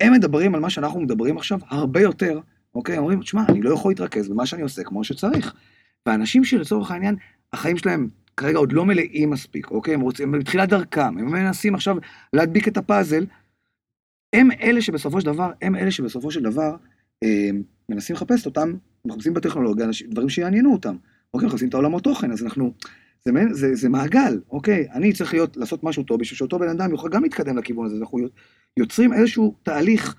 הם 0.01 0.13
מדברים 0.13 0.55
על 0.55 0.61
מה 0.61 0.69
שאנחנו 0.69 1.01
מדברים 1.01 1.37
עכשיו 1.37 1.59
הרבה 1.67 2.01
יותר, 2.01 2.39
אוקיי? 2.75 2.97
אומרים, 2.97 3.21
תשמע, 3.21 3.43
אני 3.49 3.61
לא 3.61 3.73
יכול 3.73 3.91
להתרכז 3.91 4.29
במה 4.29 4.45
שאני 4.45 4.61
עושה 4.61 4.83
כמו 4.83 5.03
שצריך. 5.03 5.53
ואנשים 6.05 6.43
שלצורך 6.43 6.91
העניין, 6.91 7.15
החיים 7.53 7.77
שלהם 7.77 8.09
כרגע 8.37 8.57
עוד 8.57 8.71
לא 8.71 8.85
מלאים 8.85 9.29
מספיק, 9.29 9.71
אוקיי? 9.71 9.93
הם 9.93 10.01
רוצים, 10.01 10.33
הם 10.33 10.39
בתחילת 10.39 10.69
דרכם, 10.69 11.17
הם 11.17 11.31
מנסים 11.31 11.75
עכשיו 11.75 11.97
להדביק 12.33 12.67
את 12.67 12.77
הפאזל, 12.77 13.25
הם 14.33 14.49
אלה 14.61 14.81
שבסופו 14.81 15.21
של 15.21 15.25
דבר, 15.25 15.51
הם 15.61 15.75
אלה 15.75 15.91
שבסופו 15.91 16.31
של 16.31 16.43
דבר 16.43 16.75
אה, 17.23 17.49
מנסים 17.89 18.15
לחפש 18.15 18.41
את 18.41 18.45
אותם, 18.45 18.73
מחפשים 19.05 19.33
בטכנולוגיה, 19.33 19.87
דברים 20.09 20.29
שיעניינו 20.29 20.73
אותם, 20.73 20.95
אוקיי? 21.33 21.47
מחפשים 21.47 21.69
את 21.69 21.73
העולמות 21.73 22.03
תוכן, 22.03 22.31
אז 22.31 22.43
אנחנו, 22.43 22.73
זה, 23.25 23.31
זה, 23.51 23.75
זה 23.75 23.89
מעגל, 23.89 24.39
אוקיי? 24.49 24.87
אני 24.93 25.13
צריך 25.13 25.33
להיות, 25.33 25.57
לעשות 25.57 25.83
משהו 25.83 26.03
טוב 26.03 26.19
בשביל 26.19 26.37
שאותו 26.37 26.59
בן 26.59 26.69
אדם 26.69 26.91
יוכל 26.91 27.09
גם 27.09 27.23
להתקדם 27.23 27.57
לכיוון 27.57 27.85
הזה, 27.85 27.95
אנחנו 27.95 28.19
יוצרים 28.77 29.13
איזשהו 29.13 29.55
תהליך 29.63 30.15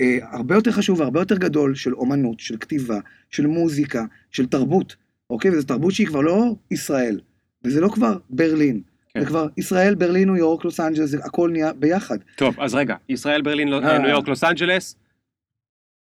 אה, 0.00 0.18
הרבה 0.22 0.54
יותר 0.54 0.72
חשוב 0.72 1.00
והרבה 1.00 1.20
יותר 1.20 1.36
גדול 1.36 1.74
של 1.74 1.94
אומנות, 1.94 2.40
של 2.40 2.56
כתיבה, 2.56 2.98
של 3.30 3.46
מוזיקה, 3.46 4.04
של 4.30 4.46
תרבות, 4.46 4.96
אוקיי? 5.30 5.50
וזו 5.50 5.66
תרבות 5.66 5.92
שהיא 5.92 6.06
כבר 6.06 6.20
לא 6.20 6.44
ישראל, 6.70 7.20
וזה 7.64 7.80
לא 7.80 7.88
כבר 7.88 8.18
ברלין, 8.30 8.80
כן. 9.08 9.20
זה 9.20 9.26
כבר 9.26 9.46
ישראל, 9.56 9.94
ברלין, 9.94 10.28
ניו 10.28 10.36
יורק, 10.36 10.64
לוס 10.64 10.80
אנג'לס, 10.80 11.14
הכל 11.14 11.50
נהיה 11.52 11.72
ביחד. 11.72 12.18
טוב, 12.36 12.60
אז 12.60 12.74
רגע, 12.74 12.96
ישראל, 13.08 13.42
ברלין, 13.42 13.68
לא- 13.68 13.82
אה. 13.82 13.98
ניו 13.98 14.08
יורק, 14.08 14.28
לוס 14.28 14.44
אנג'לס, 14.44 14.96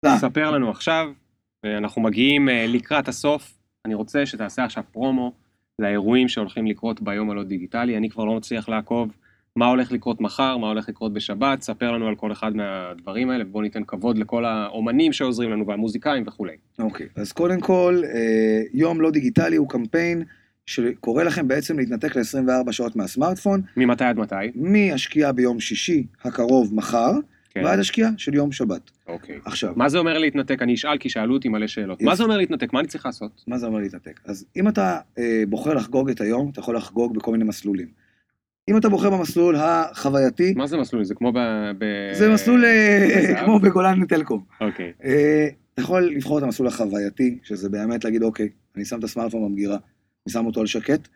אה. 0.06 0.18
ספר 0.18 0.52
לנו 0.52 0.70
עכשיו, 0.70 1.12
אנחנו 1.66 2.02
מגיעים 2.02 2.50
אה, 2.50 2.66
לקראת 2.68 3.08
הסוף, 3.08 3.58
אני 3.86 3.94
רוצה 3.94 4.26
שתעשה 4.26 4.64
עכשיו 4.64 4.84
פרומו 4.92 5.34
לאירועים 5.80 6.28
שהולכים 6.28 6.68
לקרות 6.68 7.02
ביום 7.02 7.30
הלא 7.32 7.44
דיגיטלי, 7.44 7.98
אני 7.98 8.10
כבר 8.10 8.26
לא 8.26 8.36
מצליח 8.36 8.70
לעקוב 8.70 9.12
מה 9.56 9.66
הולך 9.66 9.92
לקרות 9.92 10.22
מחר, 10.22 10.58
מה 10.58 10.68
הולך 10.68 10.90
לקרות 10.90 11.14
בשבת, 11.14 11.62
ספר 11.62 11.92
לנו 11.92 12.08
על 12.08 12.16
כל 12.16 12.32
אחד 12.32 12.56
מהדברים 12.56 13.30
האלה, 13.30 13.44
ובואו 13.48 13.64
ניתן 13.64 13.84
כבוד 13.84 14.18
לכל 14.18 14.46
האומנים 14.46 15.14
שעוזרים 15.14 15.52
לנו 15.52 15.68
והמוזיקאים 15.68 16.24
וכולי. 16.28 16.56
אוקיי, 16.80 17.08
אז 17.16 17.32
קודם 17.32 17.60
כל, 17.60 18.02
אה, 18.06 18.62
יום 18.74 19.02
לא 19.02 19.12
דיגיטלי 19.12 19.56
הוא 19.56 19.70
קמפיין 19.70 20.24
שקורא 20.66 21.24
לכם 21.24 21.48
בעצם 21.48 21.80
להתנתק 21.80 22.16
ל-24 22.16 22.72
שעות 22.72 22.96
מהסמארטפון, 22.96 23.62
ממתי 23.78 24.04
עד 24.04 24.18
מתי? 24.18 24.36
מהשקיעה 24.56 25.32
ביום 25.32 25.60
שישי 25.60 26.06
הקרוב 26.24 26.76
מחר, 26.76 27.12
כן, 27.50 27.66
ועד 27.66 27.80
השקיעה 27.80 28.10
של 28.18 28.34
יום 28.34 28.52
שבת. 28.52 28.92
אוקיי. 29.08 29.40
עכשיו, 29.46 29.74
מה 29.76 29.90
זה 29.90 29.98
אומר 29.98 30.18
להתנתק? 30.18 30.62
אני 30.62 30.74
אשאל 30.74 30.98
כי 30.98 31.10
שאלו 31.10 31.34
אותי 31.34 31.50
מלא 31.50 31.68
שאלות. 31.68 32.02
יפה. 32.02 32.10
מה 32.10 32.16
זה 32.16 32.24
אומר 32.24 32.38
להתנתק? 32.38 32.74
מה 32.74 32.80
אני 32.80 32.88
צריך 32.88 33.06
לעשות? 33.06 33.44
מה 33.48 33.58
זה 33.58 33.66
אומר 33.68 33.80
להתנתק? 33.80 34.20
אז 34.26 34.46
אם 34.56 34.68
אתה 34.68 35.00
אה, 35.18 35.44
בוחר 35.50 35.74
לחגוג 35.74 36.10
את 36.10 36.22
היום, 36.22 36.50
אתה 36.50 36.60
יכול 36.60 36.76
לחגוג 36.76 37.16
בכל 37.16 37.32
מיני 37.32 37.44
מסלולים. 37.44 37.88
אם 38.70 38.78
אתה 38.78 38.90
בוחר 38.90 39.10
במסלול 39.10 39.56
החווייתי, 39.56 40.54
מה 40.54 40.68
זה 40.68 40.78
מסלול? 40.78 41.04
זה 41.04 41.16
כמו 41.16 41.32
ב... 41.32 41.38
ב- 41.78 42.14
זה 42.14 42.34
מסלול 42.34 42.66
אה? 42.66 43.42
כמו 43.46 43.60
בגולן 43.60 44.06
טלקום. 44.06 44.44
אוקיי. 44.62 44.92
אה, 45.04 45.48
אתה 45.74 45.82
יכול 45.82 46.04
לבחור 46.04 46.38
את 46.38 46.44
המסלול 46.44 46.68
החווייתי, 46.68 47.38
שזה 47.44 47.70
באמת 47.70 48.04
להגיד, 48.04 48.24
אוקיי, 48.24 48.50
אני 48.76 48.86
שם 48.86 49.00
את 49.00 49.04
הסמארטפון 49.04 49.46
במגירה, 49.46 49.78
אני 50.28 50.34
שם 50.34 50.46
אותו 50.46 50.60
על 50.60 50.66
שקט, 50.66 51.08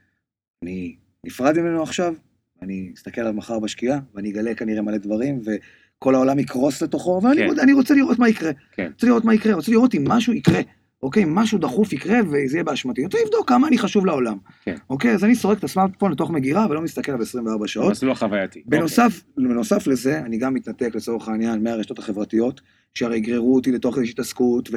אני 0.63 0.95
נפרד 1.25 1.59
ממנו 1.59 1.83
עכשיו, 1.83 2.13
אני 2.61 2.91
אסתכל 2.95 3.21
עליו 3.21 3.33
מחר 3.33 3.59
בשקיעה, 3.59 3.99
ואני 4.15 4.31
אגלה 4.31 4.55
כנראה 4.55 4.81
מלא 4.81 4.97
דברים, 4.97 5.41
וכל 5.45 6.15
העולם 6.15 6.39
יקרוס 6.39 6.81
לתוכו, 6.81 7.19
ואני 7.23 7.35
כן. 7.35 7.59
אני 7.59 7.73
רוצה 7.73 7.93
לראות 7.93 8.19
מה 8.19 8.29
יקרה. 8.29 8.51
כן. 8.71 8.91
רוצה 8.93 9.07
לראות 9.07 9.25
מה 9.25 9.33
יקרה, 9.33 9.53
רוצה 9.55 9.71
לראות 9.71 9.95
אם 9.95 10.03
משהו 10.07 10.33
יקרה. 10.33 10.61
אוקיי, 11.05 11.23
משהו 11.27 11.57
דחוף 11.57 11.93
יקרה 11.93 12.19
וזה 12.25 12.57
יהיה 12.57 12.63
באשמתי, 12.63 13.01
אני 13.01 13.05
רוצה 13.05 13.17
לבדוק 13.25 13.49
כמה 13.49 13.67
אני 13.67 13.77
חשוב 13.77 14.05
לעולם. 14.05 14.37
כן. 14.63 14.75
אוקיי, 14.89 15.11
אז 15.11 15.23
אני 15.23 15.35
סורק 15.35 15.57
את 15.57 15.63
הסמארטפון 15.63 16.11
לתוך 16.11 16.31
מגירה 16.31 16.67
ולא 16.69 16.81
מסתכל 16.81 17.11
עליו 17.11 17.23
24 17.23 17.67
שעות. 17.67 17.87
המסלול 17.87 18.11
החווייתי. 18.11 18.63
בנוסף, 18.65 19.23
בנוסף 19.37 19.87
לזה, 19.87 20.19
אני 20.19 20.37
גם 20.37 20.53
מתנתק 20.53 20.95
לצורך 20.95 21.29
העניין 21.29 21.63
מהרשתות 21.63 21.99
החברתיות, 21.99 22.61
שהרי 22.95 23.17
יגררו 23.17 23.55
אותי 23.55 23.71
לתוך 23.71 23.97
איזושהי 23.97 24.13
התעסקות, 24.13 24.69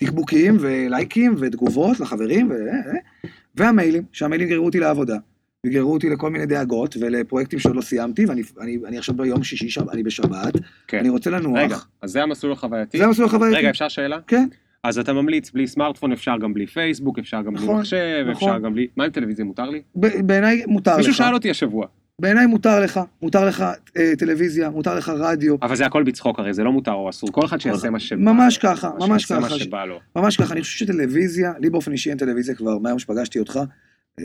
ותחבוקים, 0.00 0.56
ולייקים, 0.60 1.34
ותגובות 1.38 2.00
לחברים, 2.00 2.50
ו... 2.50 2.54
והמיילים, 3.54 4.02
שהמיילים 4.12 4.48
יגררו 4.48 4.66
אותי 4.66 4.80
לעבודה, 4.80 5.16
יגררו 5.66 5.92
אותי 5.92 6.10
לכל 6.10 6.30
מיני 6.30 6.46
דאגות, 6.46 6.96
ולפרויקטים 7.00 7.58
שעוד 7.58 7.76
לא 7.76 7.80
סיימתי, 7.80 8.26
ואני 8.26 8.42
אני, 8.60 8.78
אני 8.86 8.98
עכשיו 8.98 9.14
ביום 9.14 9.42
שישי, 9.44 9.70
שב, 9.70 9.88
אני 9.88 10.02
בשבת, 10.02 10.52
כן. 10.88 10.98
אני 10.98 11.08
רוצה 11.08 11.30
לנוח. 11.30 11.58
רגע, 11.58 11.76
אז 12.02 12.10
זה 12.10 12.22
המסלול 12.22 12.52
החווייתי? 12.52 12.98
זה 12.98 13.04
המסלול 13.04 13.26
החווייתי. 13.26 13.56
רגע, 13.56 13.70
אפשר 13.70 13.88
שאלה? 13.88 14.18
כן, 14.26 14.48
אז 14.84 14.98
אתה 14.98 15.12
ממליץ 15.12 15.50
בלי 15.50 15.66
סמארטפון, 15.66 16.12
אפשר 16.12 16.34
גם 16.40 16.54
בלי 16.54 16.66
פייסבוק, 16.66 17.18
אפשר 17.18 17.42
גם 17.42 17.54
בלי 17.54 17.64
נכון, 17.64 17.80
מחשב, 17.80 18.26
נכון. 18.30 18.48
אפשר 18.48 18.58
גם 18.64 18.74
בלי... 18.74 18.86
מה 18.96 19.04
עם 19.04 19.10
טלוויזיה, 19.10 19.44
מותר 19.44 19.70
לי? 19.70 19.82
בעיניי 19.94 20.62
מותר 20.66 20.90
לך. 20.92 20.98
מישהו 20.98 21.14
שאל 21.14 21.34
אותי 21.34 21.50
השבוע. 21.50 21.86
בעיניי 22.18 22.46
מותר 22.46 22.80
לך, 22.80 23.00
מותר 23.22 23.44
לך 23.44 23.64
אה, 23.96 24.12
טלוויזיה, 24.18 24.70
מותר 24.70 24.94
לך 24.94 25.08
רדיו, 25.08 25.56
אבל 25.62 25.76
זה 25.76 25.86
הכל 25.86 26.02
בצחוק 26.02 26.38
הרי, 26.38 26.54
זה 26.54 26.64
לא 26.64 26.72
מותר 26.72 26.92
או 26.92 27.10
אסור, 27.10 27.32
כל 27.32 27.44
אחד 27.44 27.60
שיעשה 27.60 27.90
מה 27.90 28.00
שבא 28.00 28.20
ממש 28.20 28.64
לו. 28.64 28.70
ככה, 28.70 28.90
ממש 28.98 29.22
שיעשה 29.22 29.40
מה 29.40 29.48
ככה. 29.48 29.58
שבא 29.58 29.84
לו. 29.84 30.00
ממש 30.16 30.36
ככה, 30.36 30.52
אני 30.54 30.62
חושב 30.62 30.84
שטלוויזיה, 30.84 31.52
לי 31.60 31.70
באופן 31.70 31.92
אישי 31.92 32.10
אין 32.10 32.18
טלוויזיה 32.18 32.54
כבר 32.54 32.78
מהיום 32.78 32.98
שפגשתי 32.98 33.38
אותך. 33.38 33.60
אה, 34.20 34.24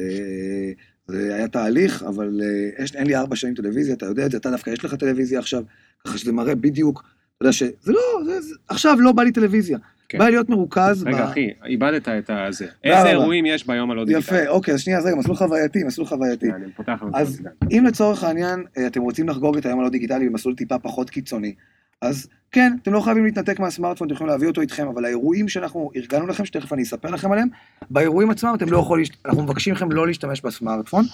זה 1.07 1.35
היה 1.35 1.47
תהליך, 1.47 2.03
אבל 2.03 2.41
אה, 2.43 2.83
יש, 2.83 2.95
אין 2.95 3.07
לי 3.07 3.15
ארבע 3.15 3.35
שנים 3.35 3.53
טלוויזיה, 3.53 3.93
אתה 3.93 4.05
יודע 4.05 4.25
את 4.25 4.31
זה, 4.31 4.37
אתה 4.37 4.51
דווקא 4.51 4.69
יש 4.69 4.85
לך 4.85 4.93
טלוויזיה 4.93 5.39
עכשיו, 5.39 5.63
ככה 6.07 6.17
שזה 6.17 6.31
מראה 6.31 6.55
בדיוק, 6.55 7.03
אתה 7.37 7.43
יודע 7.45 7.53
שזה 7.53 7.71
לא, 7.87 8.01
זה, 8.25 8.41
זה, 8.41 8.55
עכשיו 8.67 8.97
לא 8.99 9.11
בא 9.11 9.23
לי 9.23 9.31
טלוויזיה. 9.31 9.77
כן. 10.09 10.17
בא 10.17 10.29
להיות 10.29 10.49
מרוכז. 10.49 11.03
רגע 11.03 11.25
ב... 11.25 11.29
אחי, 11.29 11.49
איבדת 11.65 12.09
את 12.09 12.29
הזה. 12.29 12.67
איזה. 12.83 13.09
אירועים 13.09 13.45
יש 13.45 13.67
ביום 13.67 13.91
הלא 13.91 14.05
דיגיטלי? 14.05 14.37
יפה, 14.37 14.49
אוקיי, 14.49 14.73
אז 14.73 14.79
שנייה, 14.79 14.99
אז 14.99 15.05
רגע, 15.05 15.15
מסלול 15.15 15.35
חווייתי, 15.37 15.83
מסלול 15.83 16.07
חווייתי. 16.07 16.51
אני 16.51 16.71
פותח 16.71 17.03
אז. 17.13 17.41
אם 17.71 17.83
לצורך 17.87 18.23
העניין 18.23 18.63
אה, 18.77 18.87
אתם 18.87 19.01
רוצים 19.01 19.29
לחגוג 19.29 19.57
את 19.57 19.65
היום 19.65 19.79
הלא 19.79 19.89
דיגיטלי 19.89 20.29
במסלול 20.29 20.55
טיפה 20.55 20.79
פחות 20.79 21.09
קיצוני, 21.09 21.53
אז 22.01 22.27
כן, 22.51 22.73
אתם 22.81 22.93
לא 22.93 23.01
חייבים 23.01 23.25
להתנתק 23.25 23.59
מהסמארטפון, 23.59 24.07
אתם 24.07 24.15
יכולים 24.15 24.31
להביא 24.31 24.47
אותו 24.47 24.61
איתכם, 24.61 24.87
אבל 24.87 25.05
האירועים 25.05 25.49
שאנחנו 25.49 25.91
ארגנו 25.95 26.27
לכם, 26.27 26.45
שתכף 26.45 26.73
אני 26.73 26.83
אספר 26.83 27.09
לכם 27.09 27.31
עליהם, 27.31 27.47
באירועים 27.89 28.29
עצמם 28.29 28.53
אתם 28.55 28.69
לא 28.69 28.77
יכולים, 28.77 29.05
אנחנו 29.25 29.43
מבקשים 29.43 29.73
מכם 29.73 29.91
לא 29.91 30.07
להשתמש 30.07 30.41
בסמארטפון. 30.41 31.05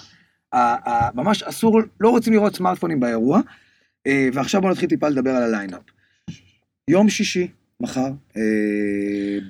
ממש 1.14 1.42
אסור, 1.42 1.80
לא 2.00 2.08
רוצים 2.08 2.32
לראות 2.32 2.56
סמארטפונים 2.56 3.00
באירוע, 3.00 3.40
אה, 4.06 4.28
ועכשיו 4.32 4.60
בואו 4.60 4.72
נתחיל 4.72 4.88
טיפה 4.88 5.08
לדבר 5.08 5.30
על 5.30 5.42
ה 5.42 5.46
line-up. 5.46 5.82
יום 6.88 7.08
שישי, 7.08 7.48
מחר, 7.80 8.10
אה, 8.36 8.42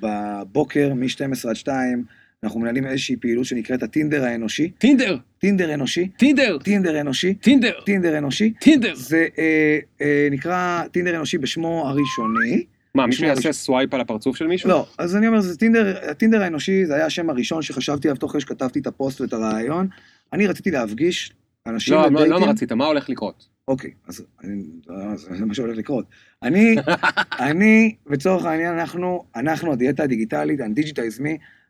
בבוקר, 0.01 0.93
מ-12 0.93 1.49
עד 1.49 1.55
2, 1.55 2.03
אנחנו 2.43 2.59
מנהלים 2.59 2.87
איזושהי 2.87 3.15
פעילות 3.15 3.45
שנקראת 3.45 3.83
הטינדר 3.83 4.23
האנושי. 4.23 4.69
טינדר! 4.69 5.17
טינדר 5.39 5.73
אנושי, 5.73 6.07
טינדר! 6.07 6.57
טינדר 6.57 7.01
אנושי, 7.01 7.33
טינדר! 7.33 7.71
טינדר 7.85 8.17
אנושי. 8.17 8.53
טינדר! 8.59 8.95
זה 8.95 9.27
אה, 9.37 9.79
אה, 10.01 10.27
נקרא 10.31 10.83
טינדר 10.91 11.15
אנושי 11.15 11.37
בשמו 11.37 11.87
הראשוני. 11.87 12.65
מה, 12.95 13.07
מישהו 13.07 13.23
יעשה 13.23 13.33
הראשון. 13.33 13.51
swipe 13.51 13.93
על 13.93 14.01
הפרצוף 14.01 14.37
של 14.37 14.47
מישהו? 14.47 14.69
לא, 14.69 14.87
אז 14.97 15.15
אני 15.15 15.27
אומר, 15.27 15.41
זה 15.41 15.57
טינדר, 15.57 16.09
הטינדר 16.11 16.41
האנושי 16.43 16.85
זה 16.85 16.95
היה 16.95 17.05
השם 17.05 17.29
הראשון 17.29 17.61
שחשבתי 17.61 18.07
עליו 18.07 18.19
תוך 18.19 18.31
כדי 18.31 18.41
שכתבתי 18.41 18.79
את 18.79 18.87
הפוסט 18.87 19.21
ואת 19.21 19.33
הרעיון. 19.33 19.87
אני 20.33 20.47
רציתי 20.47 20.71
להפגיש 20.71 21.31
אנשים 21.67 21.93
לא, 21.93 21.99
מה- 22.01 22.07
לדייטים. 22.07 22.31
לא 22.31 22.39
מה 22.39 22.45
רצית, 22.51 22.71
מה 22.71 22.85
הולך 22.85 23.09
לקרות? 23.09 23.47
אוקיי, 23.67 23.91
אז 24.07 24.25
אני, 24.43 24.63
לא, 24.87 24.95
זה 25.15 25.45
מה 25.45 25.53
שהולך 25.53 25.77
לקרות. 25.77 26.05
אני, 26.43 26.75
אני, 27.49 27.95
לצורך 28.07 28.45
העניין, 28.45 28.73
אנחנו, 28.79 29.23
אנחנו, 29.35 29.73
הדיאטה 29.73 30.03
הדיגיטלית, 30.03 30.59
ה-Digitize 30.61 31.19
me, 31.21 31.29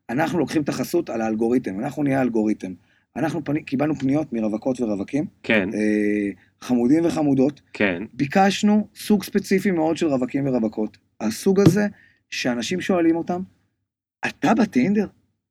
אנחנו 0.10 0.40
לוקחים 0.40 0.62
את 0.62 0.70
החסות 0.70 1.10
על 1.10 1.22
האלגוריתם, 1.22 1.80
אנחנו 1.80 2.04
נהיה 2.04 2.20
האלגוריתם. 2.20 2.74
אנחנו 3.16 3.44
פני, 3.44 3.64
קיבלנו 3.64 3.96
פניות 3.96 4.34
מרווקות 4.34 4.82
ורווקים, 4.82 5.26
כן, 5.44 5.70
אה, 5.74 6.30
חמודים 6.62 7.06
וחמודות, 7.06 7.62
כן. 7.74 8.04
ביקשנו 8.14 8.88
סוג 8.96 9.24
ספציפי 9.24 9.72
מאוד 9.72 9.98
של 9.98 10.08
רווקים 10.08 10.48
ורווקות. 10.48 10.98
הסוג 11.22 11.60
הזה, 11.60 11.88
שאנשים 12.30 12.82
שואלים 12.82 13.16
אותם, 13.16 13.42
אתה 14.28 14.54
בטינדר? 14.54 15.08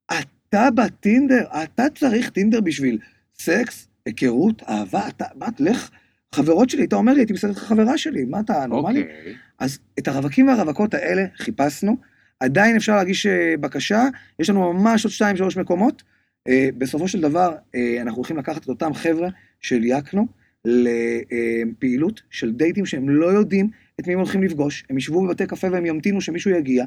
אתה 0.07 0.69
בטינדר? 0.75 1.45
אתה 1.65 1.83
צריך 1.95 2.31
טינדר 2.31 2.61
בשביל 2.61 2.99
סקס, 3.39 3.89
היכרות, 4.07 4.63
אהבה? 4.69 5.09
אתה, 5.09 5.25
מה, 5.35 5.47
לך, 5.59 5.91
חברות 6.35 6.71
שלי, 6.71 6.85
אתה 6.85 6.97
אומר 6.97 7.13
לי, 7.13 7.21
הייתי 7.21 7.33
מסתדרת 7.33 7.57
לך 7.57 7.63
חברה 7.63 7.99
שלי, 7.99 8.25
מה 8.25 8.41
אתה 8.41 8.67
נורמלי? 8.67 9.01
אוקיי. 9.01 9.35
אז 9.59 9.79
את 9.99 10.09
הרווקים 10.09 10.49
והרווקות 10.49 10.95
האלה 10.95 11.25
חיפשנו, 11.37 11.97
עדיין 12.41 12.77
אפשר 12.77 12.97
להגיש 12.97 13.27
אה, 13.27 13.55
בקשה, 13.61 14.03
יש 14.39 14.51
לנו 14.51 14.73
ממש 14.73 15.05
עוד 15.05 15.13
שתיים, 15.13 15.37
שלוש 15.37 15.57
מקומות. 15.57 16.03
אה, 16.49 16.69
בסופו 16.79 17.09
של 17.09 17.21
דבר, 17.21 17.55
אה, 17.75 17.99
אנחנו 18.01 18.17
הולכים 18.17 18.37
לקחת 18.37 18.63
את 18.63 18.69
אותם 18.69 18.95
חבר'ה 18.95 19.29
שליהקנו 19.61 20.27
לפעילות 20.65 22.23
של 22.31 22.53
דייטים 22.53 22.87
שהם 22.87 23.09
לא 23.09 23.27
יודעים 23.27 23.71
את 24.01 24.07
מי 24.07 24.13
הם 24.13 24.19
הולכים 24.19 24.43
לפגוש. 24.43 24.85
הם 24.91 24.99
ישבו 24.99 25.27
בבתי 25.27 25.47
קפה 25.47 25.69
והם 25.73 25.87
ימתינו 25.87 26.21
שמישהו 26.21 26.51
יגיע, 26.51 26.85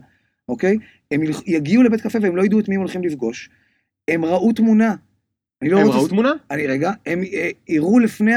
אוקיי? 0.49 0.77
הם 1.11 1.21
יגיעו 1.45 1.83
לבית 1.83 2.01
קפה 2.01 2.19
והם 2.21 2.35
לא 2.35 2.45
ידעו 2.45 2.59
את 2.59 2.69
מי 2.69 2.75
הם 2.75 2.81
הולכים 2.81 3.03
לפגוש. 3.03 3.49
הם 4.07 4.25
ראו 4.25 4.53
תמונה. 4.53 4.95
אני 5.61 5.69
לא 5.69 5.79
רוצה... 5.81 6.09
תמונה? 6.09 6.31
אני 6.51 6.67
רגע, 6.67 6.91
הם 7.05 7.21
אה, 7.23 7.49
יראו 7.69 7.99
לפני, 7.99 8.31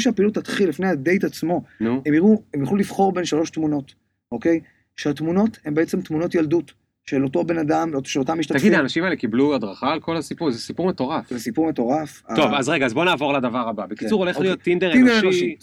שהפעילות 0.00 0.34
תתחיל, 0.34 0.68
לפני 0.68 0.88
הדייט 0.88 1.24
עצמו, 1.24 1.62
נו. 1.80 2.02
הם 2.06 2.14
יראו, 2.14 2.42
הם 2.54 2.60
יוכלו 2.60 2.76
לבחור 2.76 3.12
בין 3.12 3.24
שלוש 3.24 3.50
תמונות, 3.50 3.94
אוקיי? 4.32 4.60
שהתמונות 4.96 5.58
הן 5.64 5.74
בעצם 5.74 6.00
תמונות 6.00 6.34
ילדות 6.34 6.72
של 7.06 7.24
אותו 7.24 7.44
בן 7.44 7.58
אדם, 7.58 7.90
של 8.04 8.20
אותם 8.20 8.38
משתתפים. 8.38 8.60
תגיד, 8.60 8.72
האנשים 8.74 9.04
האלה 9.04 9.16
קיבלו 9.16 9.54
הדרכה 9.54 9.92
על 9.92 10.00
כל 10.00 10.16
הסיפור? 10.16 10.50
זה 10.50 10.58
סיפור 10.60 10.88
מטורף. 10.88 11.30
זה 11.30 11.38
סיפור 11.38 11.68
מטורף. 11.68 12.22
טוב, 12.36 12.52
ה- 12.52 12.58
אז 12.58 12.68
רגע, 12.68 12.86
אז 12.86 12.94
בוא 12.94 13.04
נעבור 13.04 13.32
לדבר 13.32 13.68
הבא. 13.68 13.86
בקיצור, 13.86 14.18
הולך 14.24 14.36
אוקיי. 14.36 14.48
להיות 14.50 14.60
טינדר 14.62 14.92
אנושי. 14.92 15.56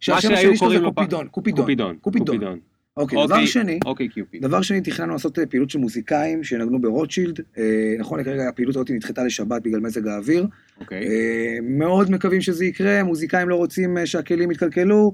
שהשם 0.00 0.28
שהיו 0.36 0.58
קוראים 0.58 0.82
לו 0.82 0.94
פעם- 0.94 1.04
קופידון, 1.30 1.96
קופידון. 2.00 2.58
קופידון. 2.94 3.22
קופידון. 3.22 3.22
אוקיי, 3.22 3.26
דבר 3.26 3.34
אוקיי. 3.34 3.46
שני, 3.46 3.78
אוקיי, 3.84 4.08
קיופיד. 4.08 4.42
דבר 4.42 4.62
שני, 4.62 4.80
תכננו 4.80 5.12
לעשות 5.12 5.38
אה, 5.38 5.46
פעילות 5.46 5.70
של 5.70 5.78
מוזיקאים 5.78 6.44
שינגנו 6.44 6.80
ברוטשילד. 6.80 7.40
אה, 7.58 7.94
נכון 7.98 8.20
לכרגע 8.20 8.48
הפעילות 8.48 8.76
הזאת 8.76 8.90
נדחתה 8.90 9.24
לשבת 9.24 9.62
בגלל 9.62 9.80
מזג 9.80 10.06
האוויר. 10.06 10.46
אוקיי. 10.80 11.06
אה, 11.08 11.58
מאוד 11.62 12.10
מקווים 12.10 12.40
שזה 12.40 12.64
יקרה, 12.64 13.02
מוזיקאים 13.02 13.48
לא 13.48 13.54
רוצים 13.54 13.98
אה, 13.98 14.06
שהכלים 14.06 14.50
יתקלקלו, 14.50 15.12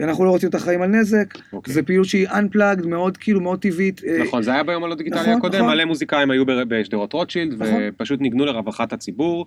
אנחנו 0.00 0.24
לא 0.24 0.30
רוצים 0.30 0.46
להיות 0.46 0.62
אחראים 0.62 0.82
על 0.82 0.88
נזק. 0.88 1.34
אוקיי. 1.52 1.74
זה 1.74 1.82
פעילות 1.82 2.06
שהיא 2.06 2.28
unplugged, 2.28 2.86
מאוד 2.86 3.16
כאילו, 3.16 3.40
מאוד 3.40 3.58
טבעית. 3.60 4.04
אה, 4.04 4.18
נכון, 4.22 4.42
זה 4.42 4.52
היה 4.52 4.62
ביום 4.62 4.84
הלא 4.84 4.94
דיגיטלי 4.94 5.20
נכון, 5.20 5.32
הקודם, 5.32 5.58
נכון. 5.58 5.70
מלא 5.74 5.84
מוזיקאים 5.84 6.30
היו 6.30 6.44
בשדרות 6.46 7.12
רוטשילד, 7.12 7.62
נכון. 7.62 7.80
ופשוט 7.80 8.20
ניגנו 8.20 8.44
לרווחת 8.44 8.92
הציבור. 8.92 9.46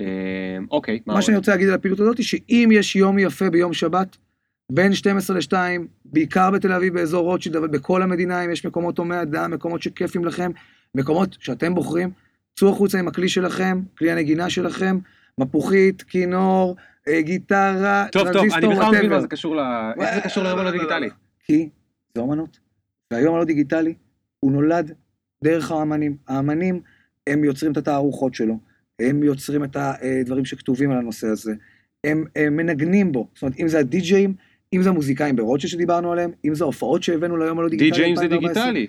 אה, 0.00 0.04
אוקיי, 0.70 1.00
מה 1.06 1.14
מה 1.14 1.22
שאני? 1.22 1.36
רוצה 1.36 1.52
להגיד 1.52 1.68
על 1.68 1.74
הפעילות 1.74 2.00
הזאת, 2.00 2.22
שאם 2.22 2.68
יש 2.72 2.96
יום 2.96 3.18
יפה 3.18 3.50
ביום 3.50 3.72
שבת, 3.72 4.16
בין 4.72 4.94
12 4.94 5.36
ל-2, 5.36 5.52
בעיקר 6.04 6.50
בתל 6.50 6.72
אביב, 6.72 6.94
באזור 6.94 7.24
רוטשילד, 7.24 7.56
אבל 7.56 7.68
בכל 7.68 8.02
המדינה, 8.02 8.44
אם 8.44 8.50
יש 8.50 8.66
מקומות 8.66 8.98
הומי 8.98 9.22
אדם, 9.22 9.50
מקומות 9.50 9.82
שכיפים 9.82 10.24
לכם, 10.24 10.50
מקומות 10.94 11.36
שאתם 11.40 11.74
בוחרים, 11.74 12.10
צאו 12.58 12.68
החוצה 12.68 12.98
עם 12.98 13.08
הכלי 13.08 13.28
שלכם, 13.28 13.80
כלי 13.98 14.10
הנגינה 14.10 14.50
שלכם, 14.50 14.98
מפוחית, 15.38 16.02
כינור, 16.02 16.76
אה, 17.08 17.22
גיטרה, 17.22 18.06
טוב, 18.12 18.32
טוב, 18.32 18.44
אני 18.52 18.68
בכלל 18.68 18.82
לא 18.82 18.92
מבין 18.92 19.10
מה. 19.10 19.20
זה 19.20 19.28
קשור 19.28 19.56
ל... 19.56 19.60
איך 20.00 20.14
זה 20.14 20.20
קשור 20.20 20.44
ליום 20.44 20.58
הלא 20.58 20.70
דיגיטלי? 20.70 21.08
כי 21.44 21.68
זה 22.14 22.20
אומנות. 22.20 22.58
והיום 23.12 23.34
הלא 23.34 23.44
דיגיטלי, 23.44 23.94
הוא 24.40 24.52
נולד 24.52 24.92
דרך 25.44 25.70
האמנים. 25.70 26.16
האמנים, 26.28 26.80
הם 27.26 27.44
יוצרים 27.44 27.72
את 27.72 27.76
התערוכות 27.76 28.34
שלו, 28.34 28.58
הם 29.00 29.22
יוצרים 29.22 29.64
את 29.64 29.76
הדברים 29.76 30.44
שכתובים 30.44 30.90
על 30.90 30.98
הנושא 30.98 31.26
הזה, 31.26 31.54
הם, 32.04 32.24
הם 32.36 32.56
מנגנים 32.56 33.12
בו. 33.12 33.28
זאת 33.34 33.42
אומרת, 33.42 33.58
אם 33.60 33.68
זה 33.68 33.78
הדי-ג'אים, 33.78 34.34
אם 34.74 34.82
זה 34.82 34.88
המוזיקאים 34.88 35.36
ברוטשילד 35.36 35.72
שדיברנו 35.72 36.12
עליהם, 36.12 36.30
אם 36.44 36.54
זה 36.54 36.64
ההופעות 36.64 37.02
שהבאנו 37.02 37.36
ליום 37.36 37.58
הלא 37.58 37.68
דיגיטלי. 37.68 37.90
די-ג'אים 37.90 38.16
זה 38.16 38.22
2014. 38.22 38.64
דיגיטלי. 38.72 38.86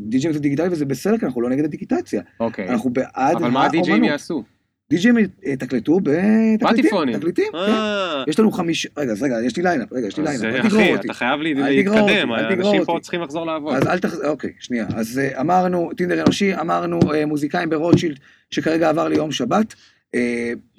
די-ג'אים 0.00 0.32
זה 0.32 0.38
דיגיטלי 0.40 0.68
וזה 0.70 0.84
בסדר, 0.84 1.18
כי 1.18 1.26
אנחנו 1.26 1.40
לא 1.40 1.48
נגד 1.48 1.64
הדיגיטציה. 1.64 2.22
אוקיי. 2.40 2.68
אנחנו 2.68 2.90
בעד 2.90 3.36
אבל 3.36 3.50
מה 3.50 3.66
הדי-ג'אים. 3.66 4.04
יעשו? 4.04 4.44
די-ג'אים 4.90 5.16
אה, 5.46 5.56
תקלטו 5.56 6.00
בתקליטים. 6.00 6.68
פטיפונים. 6.68 7.18
תקליטים, 7.18 7.52
כן. 7.52 7.58
אה, 7.58 8.24
יש 8.28 8.40
לנו 8.40 8.52
חמיש... 8.52 8.86
רגע, 8.96 9.12
אז 9.12 9.22
רגע, 9.22 9.34
יש 9.44 9.56
לי 9.56 9.62
line-up, 9.62 9.92
רגע, 9.92 10.06
יש 10.06 10.16
לי 10.16 10.24
line-up. 10.24 10.44
אל 10.44 10.68
תגרור 10.68 10.82
אחי, 10.82 10.92
אותי. 10.92 11.06
אתה 11.06 11.14
חייב 11.14 11.40
להתקדם, 11.40 12.32
האנשים 12.32 12.84
פה. 12.84 12.98
צריכים 13.02 13.22
לחזור 13.22 13.46
לעבוד. 13.46 13.74
אז 13.74 13.86
אל 13.86 13.98
תח... 13.98 14.14
אוקיי, 14.24 14.52
שנייה. 14.60 14.86
אז 14.94 15.20
אמרנו, 15.40 15.90
טינדר 15.96 16.22
אנושי, 16.22 16.54
אמרנו 16.54 17.00
מוזיקאים 17.26 17.70
ברוטשילד, 17.70 18.18
שכרגע 18.50 18.88
עבר 18.88 19.08
ליום 19.08 19.32
שבת. 19.32 19.74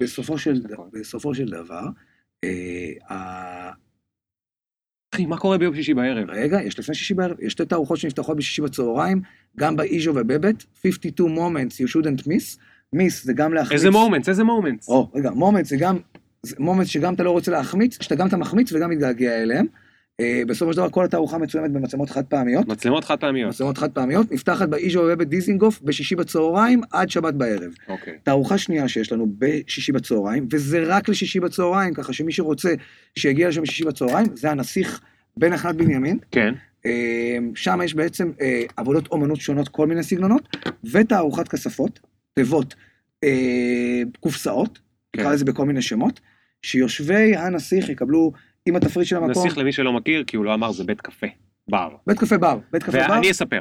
בסופו, 0.00 0.38
של, 0.38 0.60
דבר. 1.52 1.84
אחי, 5.14 5.26
מה 5.26 5.36
קורה 5.36 5.58
ביום 5.58 5.74
שישי 5.74 5.94
בערב? 5.94 6.30
רגע, 6.30 6.62
יש 6.62 6.78
לפני 6.78 6.94
שישי 6.94 7.14
בערב, 7.14 7.36
יש 7.40 7.52
שתי 7.52 7.64
תערוכות 7.64 7.98
שנפתחות 7.98 8.36
בשישי 8.36 8.62
בצהריים, 8.62 9.20
גם 9.58 9.76
באיז'ו 9.76 10.12
ובבית, 10.14 10.64
52 10.82 11.38
moments 11.38 11.72
you 11.72 11.90
shouldn't 11.90 12.26
miss. 12.26 12.58
miss 12.92 13.24
זה 13.24 13.32
גם 13.32 13.54
להחמיץ. 13.54 13.72
איזה 13.72 13.90
moments, 13.90 14.28
איזה 14.28 14.44
moments. 14.44 14.88
או, 14.88 15.10
רגע, 15.14 15.30
moment 15.30 15.66
זה 15.66 15.76
גם, 15.76 15.96
moment 16.58 16.86
שגם 16.86 17.14
אתה 17.14 17.22
לא 17.22 17.30
רוצה 17.30 17.50
להחמיץ, 17.50 18.02
שאתה 18.02 18.14
גם 18.14 18.28
אתה 18.28 18.36
מחמיץ 18.36 18.72
וגם 18.72 18.90
מתגעגע 18.90 19.42
אליהם. 19.42 19.66
Uh, 20.20 20.22
בסופו 20.46 20.72
של 20.72 20.76
דבר 20.76 20.90
כל 20.90 21.04
התערוכה 21.04 21.38
מצולמת 21.38 21.70
במצלמות 21.70 22.10
חד 22.10 22.24
פעמיות. 22.24 22.68
מצלמות 22.68 23.04
חד 23.04 23.16
פעמיות. 23.16 23.48
מצלמות 23.48 23.78
חד 23.78 23.90
פעמיות, 23.90 24.32
נפתחת 24.32 24.68
באיז'ו 24.68 25.00
ובבית 25.00 25.28
דיזינגוף 25.28 25.80
בשישי 25.82 26.16
בצהריים 26.16 26.80
עד 26.92 27.10
שבת 27.10 27.34
בערב. 27.34 27.72
אוקיי. 27.88 28.18
תערוכה 28.22 28.58
שנייה 28.58 28.88
שיש 28.88 29.12
לנו 29.12 29.26
בשישי 29.38 29.92
בצהריים, 29.92 30.48
וזה 30.52 30.84
רק 30.86 31.08
לשישי 31.08 31.40
בצהריים, 31.40 31.94
ככה 31.94 32.12
שמי 32.12 32.32
שרוצה 32.32 32.74
שיגיע 33.18 33.48
לשם 33.48 33.62
בשישי 33.62 33.84
בצהריים, 33.84 34.26
זה 34.34 34.50
הנסיך 34.50 35.00
בן 35.36 35.52
אחת 35.52 35.74
בנימין. 35.74 36.18
כן. 36.30 36.54
אה, 36.86 37.38
שם 37.54 37.80
יש 37.84 37.94
בעצם 37.94 38.30
אה, 38.40 38.62
עבודות 38.76 39.06
אומנות 39.06 39.40
שונות, 39.40 39.68
כל 39.68 39.86
מיני 39.86 40.02
סגנונות, 40.02 40.56
ותערוכת 40.92 41.48
כספות, 41.48 42.00
תיבות, 42.34 42.74
אה, 43.24 44.02
קופסאות, 44.20 44.78
כן. 45.12 45.20
נקרא 45.20 45.32
לזה 45.32 45.44
בכל 45.44 45.64
מיני 45.66 45.82
שמות, 45.82 46.20
שיושבי 46.62 47.36
הנסיך 47.36 47.88
יקבלו 47.88 48.32
עם 48.70 48.76
התפריט 48.76 49.06
של 49.06 49.16
המקום, 49.16 49.30
נסיך 49.30 49.58
למי 49.58 49.72
שלא 49.72 49.92
מכיר, 49.92 50.24
כי 50.24 50.36
הוא 50.36 50.44
לא 50.44 50.54
אמר, 50.54 50.72
זה 50.72 50.84
בית 50.84 51.00
קפה. 51.00 51.26
בר. 51.68 51.88
בית 52.06 52.18
קפה 52.18 52.38
בר, 52.38 52.58
בית 52.72 52.82
קפה 52.82 52.92
בר, 52.92 53.06
ואני 53.10 53.30
אספר. 53.30 53.60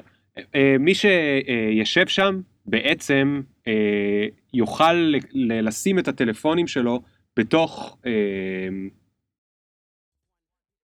אה, 0.56 0.76
מי 0.80 0.94
שישב 0.96 2.08
שם, 2.08 2.42
בעצם 2.66 3.42
אה, 3.68 4.26
יוכל 4.54 5.14
לשים 5.34 6.00
את 6.00 6.08
הטלפונים 6.08 6.68
שלו 6.68 7.02
בתוך... 7.38 7.98
אה, 8.06 8.12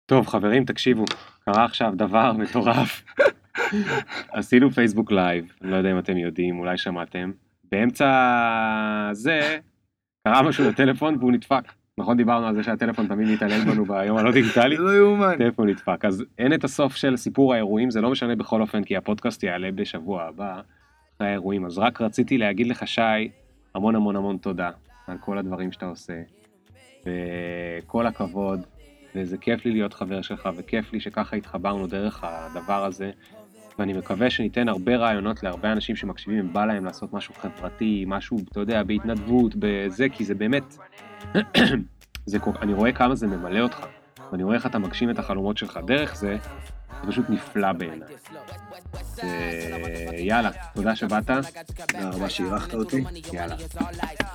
טוב, 0.05 0.28
חברים, 0.28 0.65
תקשיבו, 0.65 1.05
קרה 1.45 1.65
עכשיו 1.65 1.93
דבר 1.95 2.34
מטורף. 2.34 3.03
עשינו 4.38 4.71
פייסבוק 4.71 5.11
live, 5.11 5.53
אני 5.61 5.71
לא 5.71 5.76
יודע 5.76 5.91
אם 5.91 5.99
אתם 5.99 6.17
יודעים, 6.17 6.59
אולי 6.59 6.78
שמעתם. 6.78 7.32
באמצע 7.71 8.09
זה, 9.11 9.57
קרה 10.28 10.41
משהו 10.41 10.69
לטלפון 10.69 11.15
והוא 11.19 11.32
נדפק. 11.32 11.63
נכון 11.98 12.18
דיברנו 12.18 12.48
על 12.48 12.56
זה 12.56 12.64
שהטלפון 12.64 13.08
תמיד 13.08 13.28
מתעלל 13.28 13.62
בנו 13.66 13.86
ביום 13.93 14.18
הלא 14.18 14.32
דיגיטלי? 14.32 14.78
לא 14.78 14.98
יאומן. 14.98 15.38
טלפון 15.38 15.70
נדפק. 15.70 16.06
אז 16.06 16.24
אין 16.38 16.54
את 16.54 16.64
הסוף 16.64 16.96
של 16.96 17.18
סיפור 17.18 17.54
האירועים, 17.54 17.91
זה 17.91 18.02
לא 18.02 18.10
משנה 18.10 18.36
בכל 18.36 18.62
אופן, 18.62 18.84
כי 18.84 18.98
הפודקאסט 18.98 19.43
יעלה 19.43 19.72
בשבוע 19.72 20.24
הבא, 20.24 20.62
אחרי 21.16 21.28
האירועים. 21.28 21.66
אז 21.66 21.78
רק 21.78 22.02
רציתי 22.02 22.38
להגיד 22.38 22.68
לך, 22.68 22.88
שי, 22.88 23.02
המון 23.76 23.96
המון 23.96 24.16
המון 24.16 24.38
תודה 24.38 24.70
על 25.08 25.18
כל 25.18 25.38
הדברים 25.38 25.72
שאתה 25.72 25.86
עושה. 25.86 26.22
וכל 27.06 28.08
הכבוד, 28.08 28.60
וזה 29.16 29.38
כיף 29.38 29.66
לי 29.66 29.72
להיות 29.72 29.93
חבר 29.93 30.22
שלך, 30.22 30.50
וכיף 30.56 30.93
לי 30.93 31.00
שככה 31.00 31.36
התחברנו 31.36 31.88
דרך 31.88 32.24
הדבר 32.24 32.86
הזה. 32.86 33.12
ואני 33.80 33.93
מקווה 33.93 34.30
שניתן 34.30 34.69
הרבה 34.69 34.95
רעיונות 34.95 35.43
להרבה 35.43 35.71
אנשים 35.71 35.95
שמקשיבים, 35.95 36.39
אם 36.39 36.53
בא 36.53 36.65
להם 36.65 36.86
לעשות 36.86 37.13
משהו 37.13 37.34
חברתי, 37.34 38.03
משהו, 38.07 38.39
אתה 38.51 38.59
יודע, 38.59 38.84
בהתנדבות, 38.84 39.55
בזה, 39.59 40.09
כי 40.09 40.26
זה 40.26 40.36
באמת, 40.36 40.78
זה, 42.26 42.38
אני 42.61 42.73
רואה 42.73 42.91
כמה 42.91 43.15
זה 43.15 43.28
ממלא 43.28 43.59
אותך, 43.59 43.86
ואני 44.32 44.43
רואה 44.43 44.55
איך 44.55 44.65
אתה 44.65 44.80
מגשים 44.80 45.09
את 45.09 45.19
החלומות 45.19 45.57
שלך. 45.57 45.80
דרך 45.88 46.15
זה, 46.15 46.38
זה 47.04 47.12
פשוט 47.12 47.26
נפלא 47.30 47.72
בעיניי. 47.72 48.00
יאללה, 50.18 50.50
תודה 50.76 50.96
שבאת. 50.96 51.26
תודה 51.88 52.10
רבה 52.10 52.30
שאירחת 52.30 52.74
אותי. 52.74 53.04
יאללה. 53.34 53.56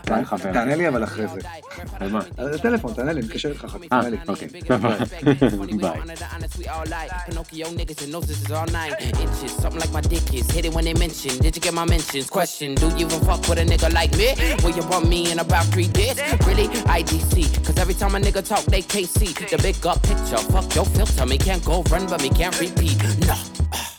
ביי 0.07 0.25
חבר. 0.25 0.53
תענה 0.53 0.75
לי 0.77 0.89
אבל 0.89 1.05
אחרי 1.05 1.27
זה. 1.29 1.41
על 2.01 2.11
מה? 2.11 2.21
על 2.37 2.55
הטלפון, 2.55 2.95
תענה 2.95 3.13
לי, 3.13 3.21
נתקשר 3.21 3.49
איתך, 3.49 3.65
אה, 3.65 3.89
תענה 3.89 4.09
לי. 4.09 4.17
אוקיי. 4.29 4.49
ביי. 4.49 6.01
Really? 16.47 16.67
IDC. 16.99 17.35
Cause 17.67 17.79
every 17.83 17.95
time 17.95 18.15
a 18.15 18.21
nigga 18.27 18.43
talk, 18.51 18.65
they 18.73 18.83
KC. 18.93 19.21
The 19.53 19.59
big 19.67 19.87
up 19.91 19.99
picture. 20.03 20.43
Fuck 20.53 20.75
your 20.77 20.87
filter. 20.95 21.25
Me 21.27 21.39
can't 21.47 21.65
go 21.65 21.77
run, 21.93 22.05
but 22.11 22.21
me 22.25 22.31
can't 22.41 22.50
and 22.51 22.61
repeat. 22.61 23.27
No. 23.27 23.90